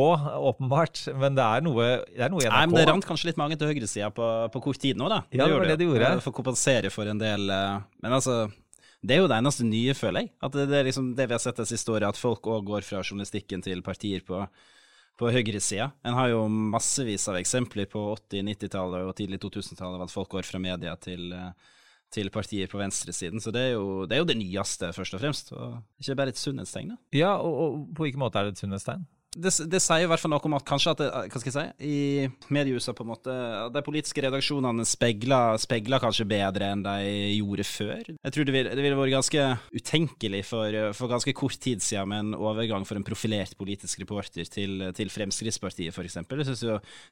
åpenbart, 0.51 1.05
men 1.19 1.37
det 1.39 1.45
er 1.47 1.63
noe, 1.63 1.91
det 2.11 2.25
er 2.27 2.33
noe 2.33 2.43
i 2.43 2.49
NRK. 2.49 2.57
Nei, 2.57 2.65
men 2.71 2.81
Det 2.81 2.89
rant 2.91 3.07
kanskje 3.07 3.31
litt 3.31 3.39
mange 3.39 3.59
til 3.59 3.71
høyresida 3.71 4.09
på, 4.15 4.31
på 4.51 4.65
kort 4.65 4.83
tid 4.83 4.99
nå, 4.99 5.11
da. 5.13 5.21
Det 5.31 5.39
ja, 5.39 5.47
det 5.47 5.59
var 5.59 5.71
det 5.71 5.79
de 5.83 5.87
gjorde. 5.93 6.17
For 6.25 6.33
å 6.33 6.39
kompensere 6.41 6.91
for 6.91 7.11
en 7.11 7.21
del 7.21 7.47
Men 7.51 8.17
altså, 8.17 8.49
det 9.01 9.17
er 9.17 9.23
jo 9.23 9.31
det 9.31 9.39
eneste 9.41 9.65
nye, 9.65 9.95
føler 9.97 10.27
jeg. 10.27 10.33
At 10.45 10.57
det, 10.57 10.67
det 10.69 10.77
er 10.79 10.87
liksom 10.91 11.13
det 11.17 11.27
vi 11.29 11.37
har 11.37 11.41
sett 11.43 11.61
det 11.61 11.69
siste 11.71 11.93
året, 11.93 12.11
at 12.11 12.21
folk 12.21 12.47
òg 12.53 12.67
går 12.69 12.85
fra 12.85 13.01
journalistikken 13.01 13.65
til 13.65 13.81
partier 13.85 14.25
på, 14.27 14.43
på 15.21 15.33
høyresida. 15.33 15.91
En 16.05 16.17
har 16.19 16.33
jo 16.35 16.43
massevis 16.49 17.25
av 17.33 17.39
eksempler 17.41 17.89
på 17.91 18.03
80-, 18.19 18.45
90-tallet 18.53 19.09
og 19.09 19.15
tidlig 19.17 19.41
2000-tallet 19.41 20.05
at 20.05 20.13
folk 20.13 20.33
går 20.37 20.49
fra 20.49 20.61
media 20.61 20.97
til, 21.01 21.33
til 22.13 22.29
partier 22.35 22.69
på 22.69 22.81
venstresiden. 22.83 23.41
Så 23.41 23.55
det 23.57 23.71
er, 23.71 23.73
jo, 23.79 24.05
det 24.05 24.19
er, 24.19 24.25
jo, 24.25 24.29
det 24.29 24.37
nyeste, 24.43 24.93
først 24.97 25.17
og 25.17 25.25
fremst. 25.25 25.55
Og 25.57 25.81
ikke 26.03 26.19
bare 26.21 26.35
et 26.35 26.43
sunnhetstegn. 26.43 26.93
Ja, 27.17 27.39
og, 27.39 27.57
og 27.65 27.81
på 27.97 28.05
hvilken 28.05 28.21
måte 28.21 28.43
er 28.43 28.51
det 28.51 28.59
et 28.59 28.65
sunnhetstegn? 28.67 29.09
Det, 29.31 29.51
det, 29.71 29.79
sier 29.79 30.03
i 30.03 30.09
hvert 30.11 30.19
fall 30.19 30.33
noe 30.33 30.43
om 30.49 30.57
at 30.59 30.65
kanskje 30.67 30.93
at 30.95 31.01
det, 31.01 31.09
hva 31.31 31.41
skal 31.41 31.51
jeg 31.51 31.55
si, 31.55 31.87
i 31.87 32.51
mediehuset 32.51 32.97
på 32.99 33.05
en 33.05 33.11
måte, 33.13 33.35
de 33.71 33.83
politiske 33.87 34.25
redaksjonene 34.25 34.87
speiler, 34.89 36.01
kanskje 36.03 36.27
bedre 36.31 36.73
enn 36.75 36.83
de 36.83 36.97
gjorde 37.37 37.67
før. 37.69 38.11
Jeg 38.11 38.35
tror 38.35 38.49
det 38.49 38.57
ville, 38.57 38.75
det 38.75 38.95
vært 38.99 39.15
ganske 39.15 39.45
utenkelig 39.77 40.43
for, 40.49 40.81
for, 40.99 41.13
ganske 41.15 41.37
kort 41.39 41.61
tid 41.63 41.85
siden 41.85 42.11
med 42.11 42.25
en 42.25 42.39
overgang 42.41 42.87
for 42.89 42.99
en 42.99 43.07
profilert 43.07 43.55
politisk 43.61 44.03
reporter 44.03 44.51
til, 44.51 44.89
til 44.99 45.15
Fremskrittspartiet, 45.15 45.95
f.eks. 45.95 46.19
Jeg 46.19 46.49
syns 46.51 46.67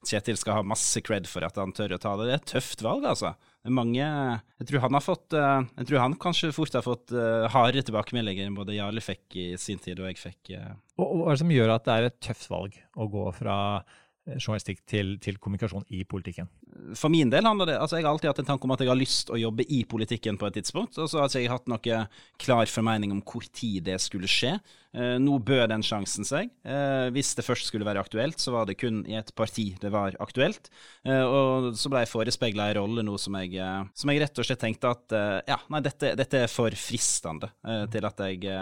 Kjetil 0.08 0.40
skal 0.40 0.58
ha 0.58 0.66
masse 0.66 1.02
cred 1.06 1.30
for 1.30 1.46
at 1.46 1.58
han 1.60 1.74
tør 1.76 1.94
å 1.94 2.02
ta 2.02 2.16
det. 2.18 2.26
Det 2.26 2.34
er 2.34 2.42
et 2.42 2.52
tøft 2.56 2.82
valg, 2.82 3.06
altså. 3.06 3.36
Mange 3.74 4.04
Jeg 4.04 4.68
tror 4.68 4.82
han 4.84 4.96
har 4.96 5.04
fått 5.04 5.36
eh, 5.36 5.62
Jeg 5.78 5.88
tror 5.90 6.02
han 6.02 6.16
kanskje 6.20 6.52
fort 6.56 6.76
har 6.76 6.84
fått 6.86 7.14
uh, 7.14 7.46
hardere 7.52 7.84
tilbakemeldinger 7.86 8.48
enn 8.48 8.58
både 8.58 8.76
Jarle 8.76 9.02
fikk 9.04 9.38
i 9.38 9.46
sin 9.60 9.80
tid 9.82 10.00
og 10.00 10.10
jeg 10.10 10.20
fikk. 10.20 10.52
Uh. 10.56 10.74
Og 10.98 11.22
Hva 11.22 11.30
er 11.30 11.38
det 11.38 11.42
som 11.44 11.54
gjør 11.54 11.74
at 11.76 11.86
det 11.86 11.96
er 11.96 12.08
et 12.08 12.20
tøft 12.24 12.48
valg 12.52 12.78
å 12.98 13.08
gå 13.12 13.24
fra 13.38 13.56
journalistikk 14.36 14.82
til, 14.88 15.14
til, 15.22 15.38
kommunikasjon 15.40 15.86
i 15.94 16.02
politikken? 16.08 16.48
For 16.98 17.12
min 17.12 17.30
del 17.32 17.46
handler 17.48 17.72
det 17.72 17.78
altså 17.78 17.98
Jeg 17.98 18.06
har 18.06 18.12
alltid 18.12 18.30
hatt 18.30 18.42
en 18.42 18.50
tanke 18.50 18.68
om 18.68 18.74
at 18.74 18.82
jeg 18.82 18.90
har 18.90 18.98
lyst 18.98 19.32
å 19.32 19.40
jobbe 19.40 19.64
i 19.64 19.82
politikken 19.88 20.38
på 20.40 20.48
et 20.48 20.58
tidspunkt. 20.60 20.98
Og 21.00 21.08
så 21.10 21.22
har 21.22 21.32
jeg 21.34 21.50
hatt 21.52 21.70
noe 21.70 22.02
klar 22.40 22.70
formening 22.70 23.14
om 23.14 23.22
hvor 23.24 23.46
tid 23.48 23.88
det 23.88 23.98
skulle 24.04 24.30
skje. 24.30 24.56
Eh, 24.96 25.16
nå 25.20 25.36
bød 25.44 25.66
den 25.72 25.84
sjansen 25.84 26.26
seg. 26.26 26.48
Eh, 26.64 27.08
hvis 27.14 27.34
det 27.36 27.44
først 27.44 27.68
skulle 27.68 27.86
være 27.88 28.00
aktuelt, 28.02 28.40
så 28.40 28.54
var 28.54 28.68
det 28.68 28.78
kun 28.80 29.02
i 29.08 29.18
et 29.18 29.32
parti 29.36 29.70
det 29.80 29.92
var 29.92 30.16
aktuelt. 30.24 30.70
Eh, 31.04 31.24
og 31.24 31.74
så 31.78 31.92
ble 31.92 32.04
jeg 32.04 32.12
forespeila 32.12 32.70
en 32.70 32.78
rolle 32.80 33.04
nå 33.04 33.18
som 33.20 33.36
jeg, 33.40 33.58
eh, 33.60 33.84
som 33.92 34.12
jeg, 34.12 34.22
rett 34.24 34.40
og 34.40 34.48
slett 34.48 34.64
tenkte 34.64 34.94
at 34.94 35.16
eh, 35.16 35.38
ja, 35.52 35.60
nei, 35.72 35.82
dette, 35.84 36.14
dette 36.18 36.44
er 36.46 36.52
for 36.52 36.74
fristende 36.78 37.52
eh, 37.68 37.84
til 37.92 38.08
at 38.08 38.24
jeg 38.26 38.58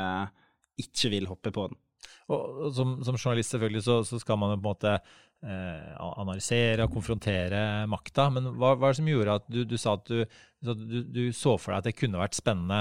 ikke 0.83 1.13
vil 1.15 1.31
hoppe 1.31 1.55
på 1.55 1.71
den. 1.71 1.79
Og, 2.27 2.73
som, 2.75 2.97
som, 3.07 3.15
journalist 3.15 3.55
selvfølgelig 3.55 3.85
så, 3.87 4.01
så, 4.07 4.19
skal 4.19 4.39
man 4.41 4.51
jo 4.51 4.59
på 4.59 4.65
en 4.65 4.73
måte 4.73 4.93
eh, 4.97 5.93
analysere 6.03 6.83
og 6.83 6.97
konfrontere 6.97 7.61
makta. 7.91 8.27
Men 8.35 8.51
hva 8.59 8.73
var 8.75 8.93
det 8.93 8.99
som 8.99 9.11
gjorde 9.11 9.37
at 9.39 9.47
du, 9.53 9.61
du 9.69 9.77
sa 9.79 9.95
at 9.95 10.11
du, 10.11 10.25
du, 10.67 10.97
du, 11.07 11.23
så 11.37 11.55
for 11.55 11.71
deg 11.71 11.79
at 11.79 11.89
det 11.91 11.95
kunne 12.01 12.19
vært 12.19 12.39
spennende, 12.39 12.81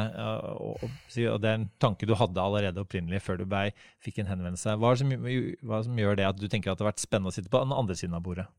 og, 0.58 0.82
og, 0.82 0.98
og, 1.30 1.40
det 1.44 1.52
er 1.52 1.60
en 1.60 1.70
tanke 1.82 2.10
du 2.10 2.16
hadde 2.18 2.42
allerede 2.42 2.82
opprinnelig 2.82 3.22
før 3.28 3.42
du 3.42 3.46
ble, 3.50 3.70
fikk 4.02 4.24
en 4.24 4.34
henvendelse. 4.34 4.78
Hva 4.82 4.96
er, 4.96 4.98
det 4.98 5.06
som, 5.06 5.62
hva 5.70 5.84
som 5.86 6.04
gjør 6.06 6.22
det 6.22 6.30
at 6.32 6.42
du 6.42 6.48
tenker 6.50 6.74
at 6.74 6.82
det 6.82 6.88
har 6.88 6.94
vært 6.96 7.06
spennende 7.06 7.34
å 7.34 7.38
sitte 7.38 7.54
på 7.54 7.62
den 7.68 7.76
andre 7.76 8.00
siden 8.00 8.18
av 8.18 8.26
bordet? 8.26 8.50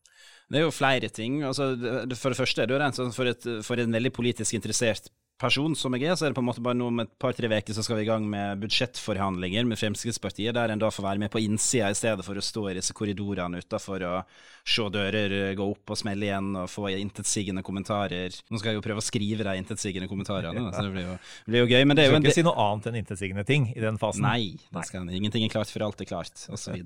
Det 0.46 0.60
er 0.60 0.68
jo 0.68 0.74
flere 0.74 1.10
ting. 1.10 1.40
Altså, 1.42 1.72
for 2.14 2.30
det 2.30 2.38
første 2.38 2.62
er 2.62 2.68
det 2.68 2.76
jo 2.76 2.82
rent 2.84 2.98
sånn 2.98 3.14
for, 3.14 3.26
et, 3.26 3.42
for 3.66 3.82
en 3.82 3.98
veldig 3.98 4.14
politisk 4.14 4.54
interessert 4.54 5.10
person 5.40 5.74
som 5.76 5.94
jeg 5.96 6.08
er, 6.08 6.16
så 6.16 6.26
er 6.26 6.32
det 6.32 6.38
på 6.38 6.42
en 6.44 6.48
måte 6.48 6.62
bare 6.64 6.78
nå 6.78 6.88
om 6.88 7.02
et 7.02 7.10
par-tre 7.20 7.48
uker 7.50 7.76
så 7.76 7.84
skal 7.84 7.98
vi 7.98 8.06
i 8.06 8.08
gang 8.08 8.24
med 8.28 8.62
budsjettforhandlinger 8.62 9.66
med 9.68 9.78
Fremskrittspartiet, 9.80 10.54
der 10.56 10.72
en 10.72 10.80
da 10.80 10.90
får 10.92 11.04
være 11.04 11.22
med 11.22 11.32
på 11.32 11.42
innsida 11.44 11.90
i 11.92 11.98
stedet 11.98 12.24
for 12.24 12.38
å 12.38 12.44
stå 12.44 12.64
i 12.70 12.76
disse 12.78 12.96
korridorene 12.96 13.60
utafor 13.60 14.04
og 14.08 14.38
se 14.66 14.86
dører 14.92 15.54
gå 15.58 15.66
opp 15.74 15.92
og 15.94 16.00
smelle 16.00 16.26
igjen 16.26 16.48
og 16.62 16.70
få 16.70 16.88
intetsigende 16.94 17.62
kommentarer. 17.66 18.34
Nå 18.50 18.60
skal 18.60 18.72
jeg 18.72 18.80
jo 18.80 18.86
prøve 18.86 19.02
å 19.02 19.06
skrive 19.06 19.46
de 19.46 19.54
intetsigende 19.60 20.08
kommentarene, 20.10 20.64
så 20.72 20.86
det 20.86 20.94
blir 20.94 21.06
jo, 21.06 21.18
blir 21.46 21.64
jo 21.64 21.68
gøy. 21.70 21.84
Men 21.84 21.98
det 21.98 22.06
er 22.06 22.10
jo 22.10 22.16
en 22.18 22.24
Du 22.24 22.30
skal 22.30 22.34
ikke 22.34 22.40
si 22.40 22.46
noe 22.48 22.66
annet 22.66 22.90
enn 22.90 23.00
intetsigende 23.02 23.46
ting 23.46 23.68
i 23.74 23.84
den 23.84 24.00
fasen? 24.00 24.26
Nei, 24.26 24.56
det 24.72 24.86
skal, 24.88 25.06
ingenting 25.20 25.46
er 25.46 25.52
klart 25.52 25.70
før 25.70 25.86
alt 25.90 26.02
er 26.02 26.08
klart, 26.08 26.46
osv. 26.50 26.80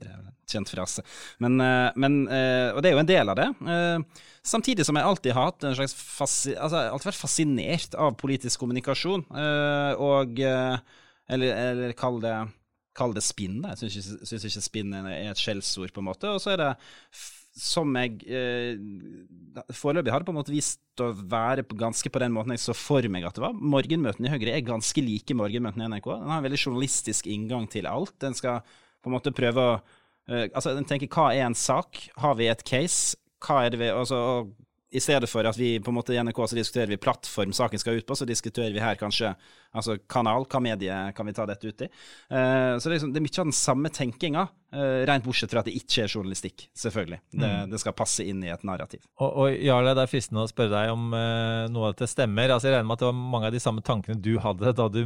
Kjent 0.51 0.75
frase. 0.75 1.07
Men, 1.41 1.57
eh, 1.63 1.89
men, 1.97 2.21
eh, 2.29 2.75
og 2.75 2.83
det 2.83 2.91
er 2.91 2.99
jo 2.99 3.05
en 3.07 3.13
del 3.15 3.33
av 3.33 3.39
det. 3.39 3.49
Eh, 4.41 4.47
samtidig 4.49 4.87
som 4.89 4.97
jeg 4.97 5.05
alltid 5.07 5.37
har 5.37 5.51
hatt 5.51 5.67
en 5.69 5.77
slags 5.77 5.97
fasi, 5.97 6.55
altså, 6.57 6.87
alltid 6.89 7.13
vært 7.13 7.25
fascinert 7.25 7.99
av 7.99 8.17
politisk 8.21 8.65
kommunikasjon. 8.65 9.27
Og 10.01 10.41
eller, 11.31 11.51
eller 11.55 11.93
kall 11.95 12.19
det 12.25 12.35
kall 12.97 13.15
det 13.15 13.23
spinn. 13.25 13.61
Jeg 13.63 13.91
syns 14.27 14.47
ikke 14.49 14.65
spinn 14.65 14.97
er 14.99 15.31
et 15.31 15.41
skjellsord, 15.41 15.93
på 15.95 16.03
en 16.03 16.09
måte. 16.11 16.31
Og 16.33 16.43
så 16.43 16.55
er 16.55 16.61
det 16.61 16.73
som 17.61 17.97
jeg 17.99 18.21
eh, 18.31 18.79
foreløpig 19.75 20.13
har 20.15 20.25
på 20.25 20.33
en 20.33 20.39
måte 20.39 20.55
vist 20.55 21.03
å 21.03 21.11
være 21.13 21.65
ganske 21.79 22.13
på 22.13 22.23
den 22.23 22.35
måten 22.35 22.55
jeg 22.55 22.63
så 22.63 22.77
for 22.77 23.05
meg 23.13 23.27
at 23.27 23.37
det 23.37 23.45
var. 23.45 23.57
Morgenmøtene 23.57 24.31
i 24.31 24.35
Høyre 24.35 24.55
er 24.55 24.67
ganske 24.67 25.05
like 25.05 25.37
morgenmøtene 25.37 25.87
i 25.87 25.91
NRK. 25.91 26.13
Den 26.13 26.31
har 26.31 26.39
en 26.39 26.47
veldig 26.47 26.61
journalistisk 26.61 27.31
inngang 27.31 27.67
til 27.71 27.91
alt. 27.91 28.15
Den 28.23 28.37
skal 28.39 28.63
på 29.01 29.11
en 29.11 29.17
måte 29.17 29.35
prøve 29.35 29.67
å 29.67 29.73
eh, 30.31 30.47
Altså, 30.47 30.77
den 30.77 30.87
tenker 30.89 31.11
hva 31.11 31.31
er 31.35 31.49
en 31.49 31.59
sak? 31.59 32.05
Har 32.23 32.39
vi 32.39 32.51
et 32.53 32.65
case? 32.67 33.19
Hva 33.41 33.65
er 33.65 33.73
det 33.73 33.81
vi 33.81 33.89
altså, 33.93 34.21
i 34.91 35.01
stedet 35.01 35.29
for 35.31 35.47
at 35.47 35.59
vi 35.59 35.77
på 35.83 35.93
en 35.93 35.97
måte 36.01 36.15
i 36.15 36.19
NRK 36.19 36.41
så 36.51 36.59
diskuterer 36.59 36.91
vi 36.91 36.99
plattform 37.01 37.53
saken 37.55 37.79
skal 37.79 38.01
ut 38.01 38.07
på, 38.07 38.17
så 38.19 38.27
diskuterer 38.27 38.73
vi 38.75 38.83
her 38.83 38.99
kanskje 38.99 39.33
altså 39.71 39.95
kanal, 40.11 40.47
hva 40.51 40.61
medie 40.65 40.97
kan 41.15 41.29
vi 41.29 41.35
ta 41.37 41.47
dette 41.47 41.71
ut 41.71 41.85
i. 41.87 41.89
Uh, 42.33 42.75
så 42.75 42.89
det 42.89 42.91
er, 42.91 42.97
liksom, 42.97 43.13
det 43.15 43.21
er, 43.21 43.27
mye 43.29 43.39
av 43.39 43.51
den 43.53 43.57
samme 43.57 43.93
tenkinga, 43.95 44.45
uh, 44.75 45.03
rent 45.07 45.27
bortsett 45.27 45.55
fra 45.55 45.63
at 45.63 45.71
det 45.71 45.77
ikke 45.79 46.05
er 46.05 46.11
journalistikk, 46.11 46.67
selvfølgelig. 46.75 47.21
Det, 47.31 47.53
mm. 47.55 47.71
det 47.71 47.83
skal 47.83 47.97
passe 48.01 48.27
inn 48.27 48.43
i 48.43 48.51
et 48.51 48.67
narrativ. 48.67 49.05
Og, 49.23 49.31
og 49.31 49.55
Jarle, 49.55 49.95
det 49.95 50.07
er 50.07 50.11
fristende 50.11 50.43
å 50.43 50.51
spørre 50.51 50.75
deg 50.75 50.95
om 50.97 51.15
uh, 51.15 51.71
noe 51.71 51.91
av 51.91 51.95
dette 51.95 52.11
stemmer. 52.11 52.51
Altså, 52.51 52.71
jeg 52.71 52.81
regner 52.81 52.91
med 52.91 52.99
at 52.99 53.05
det 53.05 53.13
var 53.13 53.27
mange 53.37 53.53
av 53.53 53.55
de 53.55 53.63
samme 53.63 53.87
tankene 53.87 54.19
du 54.19 54.33
hadde 54.43 54.75
da 54.75 54.91
du 54.91 55.05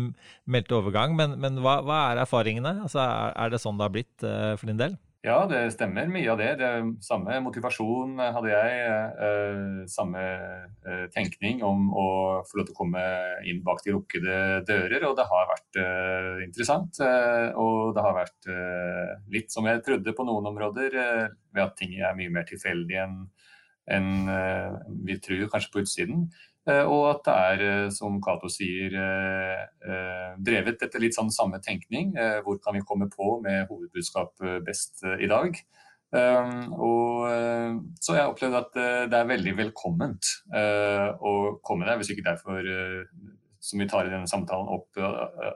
meldte 0.49 0.81
overgang, 0.81 1.13
men, 1.19 1.37
men 1.45 1.61
hva, 1.61 1.83
hva, 1.85 2.07
er 2.09 2.25
erfaringene? 2.25 2.79
Altså, 2.87 3.05
er, 3.05 3.37
er, 3.37 3.53
det 3.53 3.61
sånn 3.61 3.77
det 3.77 3.91
har 3.91 3.99
blitt 4.01 4.25
for 4.25 4.71
din 4.71 4.81
del? 4.81 4.97
Ja, 5.25 5.39
det 5.49 5.71
stemmer 5.73 6.11
mye 6.13 6.29
av 6.35 6.37
det. 6.37 6.51
det 6.61 6.71
samme 7.01 7.39
motivasjon 7.41 8.19
hadde 8.21 8.51
jeg. 8.51 8.81
Eh, 9.25 9.87
samme 9.89 10.25
eh, 10.85 11.07
tenkning 11.15 11.63
om 11.65 11.87
å 11.97 12.09
få 12.45 12.59
lov 12.61 12.67
til 12.69 12.75
å 12.75 12.77
komme 12.77 13.05
inn 13.49 13.63
bak 13.65 13.81
de 13.87 13.95
lukkede 13.95 14.35
dører. 14.69 15.07
Og 15.09 15.17
det 15.17 15.25
har 15.31 15.49
vært 15.49 15.81
eh, 15.81 16.43
interessant. 16.45 17.01
Eh, 17.01 17.57
og 17.57 17.95
det 17.97 18.05
har 18.05 18.19
vært 18.19 18.51
eh, 18.53 19.15
litt 19.33 19.49
som 19.55 19.65
jeg 19.71 19.81
trodde 19.87 20.13
på 20.13 20.29
noen 20.29 20.51
områder, 20.53 20.99
eh, 21.07 21.25
ved 21.57 21.65
at 21.65 21.77
ting 21.81 21.97
er 21.97 22.21
mye 22.21 22.35
mer 22.35 22.45
tilfeldig 22.51 23.01
enn 23.07 23.19
en, 23.95 24.07
vi 25.05 25.19
tror 25.21 25.49
kanskje 25.53 25.73
på 25.73 25.83
utsiden. 25.85 26.23
Og 26.65 27.03
at 27.11 27.27
det 27.27 27.35
er, 27.35 27.89
som 27.93 28.17
Cato 28.25 28.49
sier, 28.49 28.95
drevet 30.41 30.81
etter 30.87 31.03
litt 31.03 31.17
sånn 31.17 31.33
samme 31.35 31.61
tenkning. 31.61 32.15
Hvor 32.47 32.57
kan 32.65 32.79
vi 32.79 32.85
komme 32.89 33.11
på 33.13 33.37
med 33.45 33.67
hovedbudskap 33.69 34.41
best 34.65 35.05
i 35.05 35.29
dag? 35.29 35.59
Og, 36.15 37.29
så 38.01 38.17
jeg 38.17 38.33
opplevde 38.33 38.63
at 38.63 38.81
det 39.13 39.21
er 39.21 39.29
veldig 39.29 39.55
velkomment 39.61 40.33
å 40.57 41.35
komme 41.61 41.85
der, 41.85 42.01
hvis 42.01 42.15
ikke 42.15 42.31
derfor 42.31 42.65
som 43.65 43.81
vi 43.81 43.89
tar 43.89 44.07
i 44.07 44.13
denne 44.13 44.29
samtalen 44.29 44.69
opp 44.69 44.99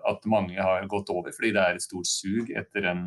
at 0.08 0.28
mange 0.30 0.56
har 0.56 0.86
gått 0.90 1.10
over, 1.12 1.32
fordi 1.34 1.52
det 1.56 1.64
er 1.64 1.76
et 1.76 1.84
stort 1.84 2.08
sug 2.08 2.52
etter 2.56 2.88
eh, 2.88 3.02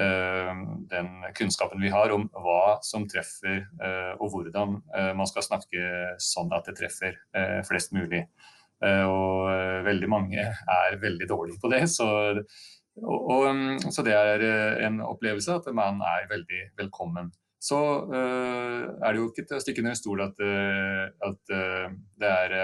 den 0.00 1.08
kunnskapen 1.36 1.80
vi 1.82 1.90
har 1.92 2.12
om 2.14 2.26
hva 2.32 2.78
som 2.86 3.06
treffer 3.10 3.60
eh, 3.60 4.12
og 4.16 4.32
hvordan 4.34 4.78
eh, 4.96 5.10
man 5.18 5.28
skal 5.28 5.46
snakke 5.46 6.14
sånn 6.22 6.52
at 6.56 6.70
det 6.70 6.76
treffer 6.80 7.18
flest 7.68 7.94
mulig. 7.96 8.24
Og 8.80 9.84
veldig 9.84 10.08
mange 10.08 10.40
er 10.40 10.94
veldig 11.02 11.26
dårlige 11.28 11.60
på 11.60 11.68
det. 11.68 11.82
Så, 11.92 12.06
og, 13.04 13.26
og, 13.34 13.82
så 13.92 14.04
det 14.06 14.14
er 14.16 14.44
en 14.86 15.02
opplevelse 15.04 15.58
at 15.58 15.68
man 15.76 16.00
er 16.00 16.24
veldig 16.30 16.62
velkommen. 16.80 17.28
Så 17.60 17.76
er 18.08 19.04
det 19.04 19.20
jo 19.20 19.26
ikke 19.28 19.44
til 19.50 19.58
å 19.58 19.60
stikke 19.60 19.84
under 19.84 19.98
stol 20.00 20.24
at, 20.24 20.40
at 21.28 21.52
det 21.52 22.32
er 22.32 22.56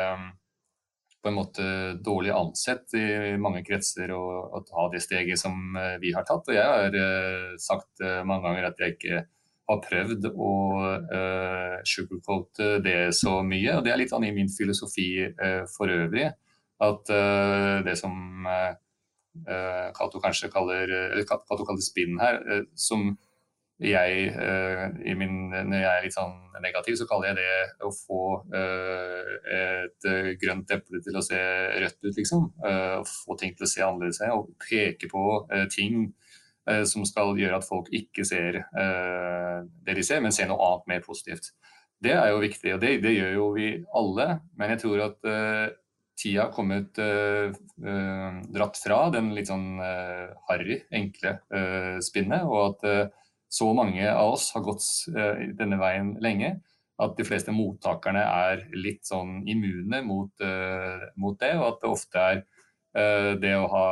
på 1.27 1.31
en 1.33 1.39
måte 1.41 1.65
dårlig 2.07 2.31
ansett 2.31 2.95
i 2.95 3.35
mange 3.43 3.65
kretser 3.67 4.13
å, 4.15 4.23
å 4.55 4.61
ta 4.63 4.85
det 4.93 5.01
steget 5.03 5.41
som 5.41 5.75
eh, 5.75 5.97
vi 5.99 6.13
har 6.15 6.23
tatt. 6.29 6.47
Og 6.47 6.55
jeg 6.55 6.63
har 6.63 6.95
uh, 6.95 7.57
sagt 7.59 8.05
uh, 8.05 8.21
mange 8.23 8.47
ganger 8.47 8.69
at 8.69 8.79
jeg 8.79 8.95
ikke 8.95 9.25
har 9.67 9.81
prøvd 9.83 10.29
å 10.31 10.53
uh, 11.11 11.75
sugarcoate 11.83 12.77
det 12.85 13.01
så 13.19 13.41
mye. 13.43 13.75
Og 13.75 13.83
det 13.83 13.91
er 13.91 13.99
litt 13.99 14.15
sånn 14.15 14.29
i 14.29 14.35
min 14.37 14.53
filosofi 14.53 15.09
for 15.75 15.91
øvrig. 15.91 16.29
At 16.87 17.09
det 17.87 17.95
som 17.97 18.47
Cato 19.97 20.21
kanskje 20.21 20.51
kaller, 20.53 20.91
eller 20.93 21.25
kaller 21.27 21.81
spinn 21.83 22.21
her, 22.21 22.39
som 22.77 23.15
jeg, 23.83 24.31
uh, 24.33 25.17
min, 25.19 25.51
når 25.53 25.77
jeg 25.77 25.89
er 25.91 26.05
litt 26.07 26.15
sånn 26.17 26.37
negativ, 26.65 26.97
så 26.97 27.07
kaller 27.09 27.35
jeg 27.35 27.43
det 27.43 27.85
å 27.85 27.91
få 27.93 28.21
uh, 28.49 29.33
et 29.53 30.09
uh, 30.09 30.31
grønt 30.41 30.73
eple 30.73 31.03
til 31.05 31.19
å 31.19 31.25
se 31.25 31.41
rødt 31.83 31.99
ut, 32.07 32.17
liksom. 32.17 32.47
Få 33.11 33.37
ting 33.37 33.53
til 33.57 33.67
å 33.67 33.71
se 33.71 33.85
annerledes 33.85 34.23
ut. 34.23 34.33
Og 34.33 34.55
peke 34.65 35.11
på 35.13 35.25
ting 35.73 36.09
som 36.89 37.05
skal 37.07 37.37
gjøre 37.39 37.61
at 37.61 37.67
folk 37.67 37.93
ikke 37.95 38.25
ser 38.27 38.57
det 39.87 39.95
de 39.95 40.03
ser, 40.03 40.19
men 40.25 40.35
ser 40.35 40.49
noe 40.51 40.59
annet 40.67 40.89
mer 40.91 41.05
positivt. 41.05 41.53
Det 42.03 42.11
er 42.11 42.33
jo 42.33 42.41
viktig, 42.43 42.73
og 42.75 42.81
det, 42.83 42.97
det 43.05 43.13
gjør 43.15 43.37
jo 43.37 43.45
vi 43.55 43.69
alle. 43.95 44.27
Men 44.59 44.73
jeg 44.75 44.83
tror 44.83 45.05
at 45.05 45.29
tida 46.19 46.49
har 46.49 46.51
kommet 46.57 46.99
dratt 46.99 48.83
fra 48.83 48.99
den 49.15 49.31
litt 49.37 49.53
sånn 49.53 49.79
harry, 50.49 50.81
enkle 50.91 51.37
spinnet. 52.03 52.43
og 52.51 52.83
at 52.83 53.15
så 53.49 53.71
mange 53.75 54.07
av 54.11 54.35
oss 54.35 54.51
har 54.55 54.65
gått 54.67 54.85
uh, 55.15 55.39
denne 55.59 55.79
veien 55.81 56.15
lenge 56.23 56.57
at 57.03 57.17
de 57.19 57.27
fleste 57.29 57.53
mottakerne 57.53 58.23
er 58.25 58.67
litt 58.73 59.05
sånn 59.05 59.43
immune 59.49 60.01
mot, 60.07 60.33
uh, 60.41 61.09
mot 61.21 61.37
det, 61.41 61.53
og 61.59 61.67
at 61.69 61.83
det 61.83 61.91
ofte 61.93 62.23
er 62.33 62.39
uh, 62.41 63.33
det 63.41 63.53
å 63.59 63.67
ha, 63.73 63.87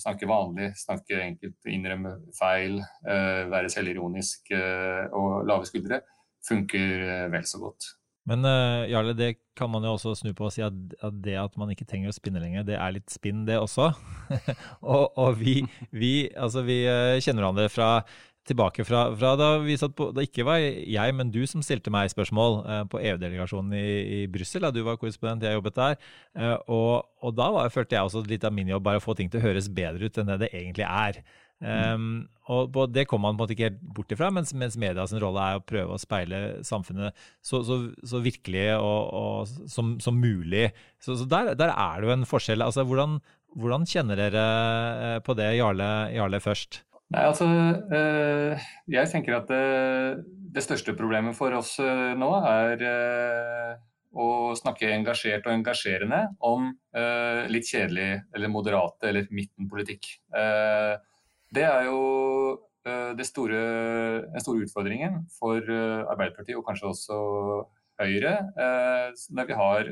snakke 0.00 0.28
vanlig, 0.28 0.72
snakke 0.80 1.22
enkelt, 1.22 1.58
innrømme 1.70 2.16
feil, 2.34 2.80
være 3.04 3.70
selvironisk 3.70 4.50
og 5.14 5.44
lave 5.46 5.68
skuldre, 5.68 6.00
funker 6.44 7.30
vel 7.30 7.46
så 7.46 7.60
godt. 7.62 7.86
Men 8.26 8.42
Jarle, 8.88 9.12
det 9.14 9.28
kan 9.54 9.68
man 9.70 9.84
jo 9.84 9.92
også 9.94 10.16
snu 10.16 10.32
på 10.34 10.48
og 10.48 10.52
si 10.54 10.64
at, 10.64 10.74
det 11.22 11.36
at 11.38 11.54
man 11.60 11.70
ikke 11.70 11.86
trenger 11.86 12.10
å 12.10 12.16
spinne 12.16 12.42
lenger, 12.42 12.66
det 12.66 12.78
er 12.80 12.96
litt 12.96 13.12
spinn, 13.12 13.44
det 13.46 13.60
også. 13.60 13.92
og, 14.96 15.14
og 15.14 15.38
vi, 15.38 15.60
vi, 15.94 16.14
altså 16.34 16.64
vi 16.66 16.80
kjenner 17.22 17.44
hverandre 17.44 17.70
fra 17.70 17.90
tilbake 18.48 18.84
fra, 18.86 19.06
fra 19.16 19.34
da 19.40 19.50
vi 19.64 19.76
satt 19.80 19.94
på 19.96 20.10
Det 20.14 20.26
ikke 20.28 20.46
var 20.46 20.60
jeg, 20.60 21.14
men 21.16 21.30
du 21.32 21.42
som 21.48 21.62
stilte 21.64 21.92
meg 21.92 22.12
spørsmål 22.12 22.58
eh, 22.62 22.82
på 22.92 23.00
EU-delegasjonen 23.00 23.76
i, 23.78 23.86
i 24.18 24.20
Brussel. 24.30 24.66
Du 24.74 24.82
var 24.86 24.98
korrespondent, 25.00 25.46
jeg 25.46 25.56
jobbet 25.58 25.78
der. 25.78 25.96
Eh, 26.36 26.56
og, 26.66 27.06
og, 27.22 27.32
da 27.38 27.48
var, 27.54 27.72
følte 27.74 27.96
jeg 27.96 28.10
også 28.10 28.24
litt 28.28 28.44
av 28.44 28.54
min 28.56 28.70
jobb 28.74 28.84
bare 28.84 29.00
å 29.00 29.04
få 29.04 29.16
ting 29.18 29.32
til 29.32 29.40
å 29.40 29.46
høres 29.48 29.70
bedre 29.72 30.10
ut 30.10 30.20
enn 30.20 30.32
det 30.34 30.42
det 30.44 30.52
egentlig 30.52 30.86
er. 30.88 31.24
Um, 31.64 32.26
og 32.52 32.90
Det 32.92 33.06
kommer 33.08 33.30
man 33.30 33.38
på 33.38 33.44
en 33.44 33.44
måte 33.46 33.54
ikke 33.54 33.68
helt 33.70 33.84
bort 33.96 34.10
ifra, 34.12 34.28
mens, 34.34 34.50
mens 34.52 34.74
medias 34.76 35.14
rolle 35.22 35.40
er 35.40 35.60
å 35.60 35.64
prøve 35.64 35.94
å 35.94 36.00
speile 36.00 36.40
samfunnet 36.66 37.14
så, 37.40 37.62
så, 37.64 37.78
så 38.04 38.20
virkelig 38.20 38.66
og, 38.76 38.98
og 39.16 39.70
som, 39.72 39.94
som, 40.02 40.18
mulig. 40.20 40.66
Så, 41.00 41.16
så 41.20 41.28
der, 41.30 41.54
der, 41.56 41.72
er 41.72 42.02
det 42.02 42.10
jo 42.10 42.16
en 42.18 42.28
forskjell. 42.28 42.64
Altså, 42.66 42.84
hvordan, 42.84 43.16
hvordan 43.56 43.86
kjenner 43.88 44.20
dere 44.20 44.44
eh, 45.06 45.20
på 45.24 45.38
det, 45.38 45.54
Jarle, 45.56 45.88
Jarle 46.12 46.42
først? 46.44 46.82
Nei, 47.12 47.24
altså, 47.28 47.46
eh, 47.92 48.68
Jeg 48.90 49.10
tenker 49.12 49.36
at 49.36 49.50
det, 49.50 50.24
det, 50.54 50.62
største 50.64 50.94
problemet 50.96 51.36
for 51.36 51.52
oss 51.58 51.76
eh, 51.82 52.14
nå 52.16 52.30
er 52.48 52.84
eh, 52.88 53.74
å 54.14 54.54
snakke 54.56 54.92
engasjert 54.94 55.46
og 55.48 55.56
engasjerende 55.56 56.20
om 56.46 56.70
litt 57.50 57.66
kjedelig 57.66 58.10
eller 58.30 58.50
moderate 58.52 59.08
eller 59.08 59.26
midtenpolitikk. 59.34 60.06
Det 61.50 61.64
er 61.66 61.88
jo 61.88 61.96
det 63.18 63.26
store, 63.26 63.62
den 64.30 64.44
store 64.44 64.68
utfordringen 64.68 65.16
for 65.34 65.58
Arbeiderpartiet 65.58 66.54
og 66.54 66.62
kanskje 66.68 66.92
også 66.92 67.18
Høyre, 67.98 68.36
når 69.34 69.50
vi 69.50 69.58
har 69.58 69.90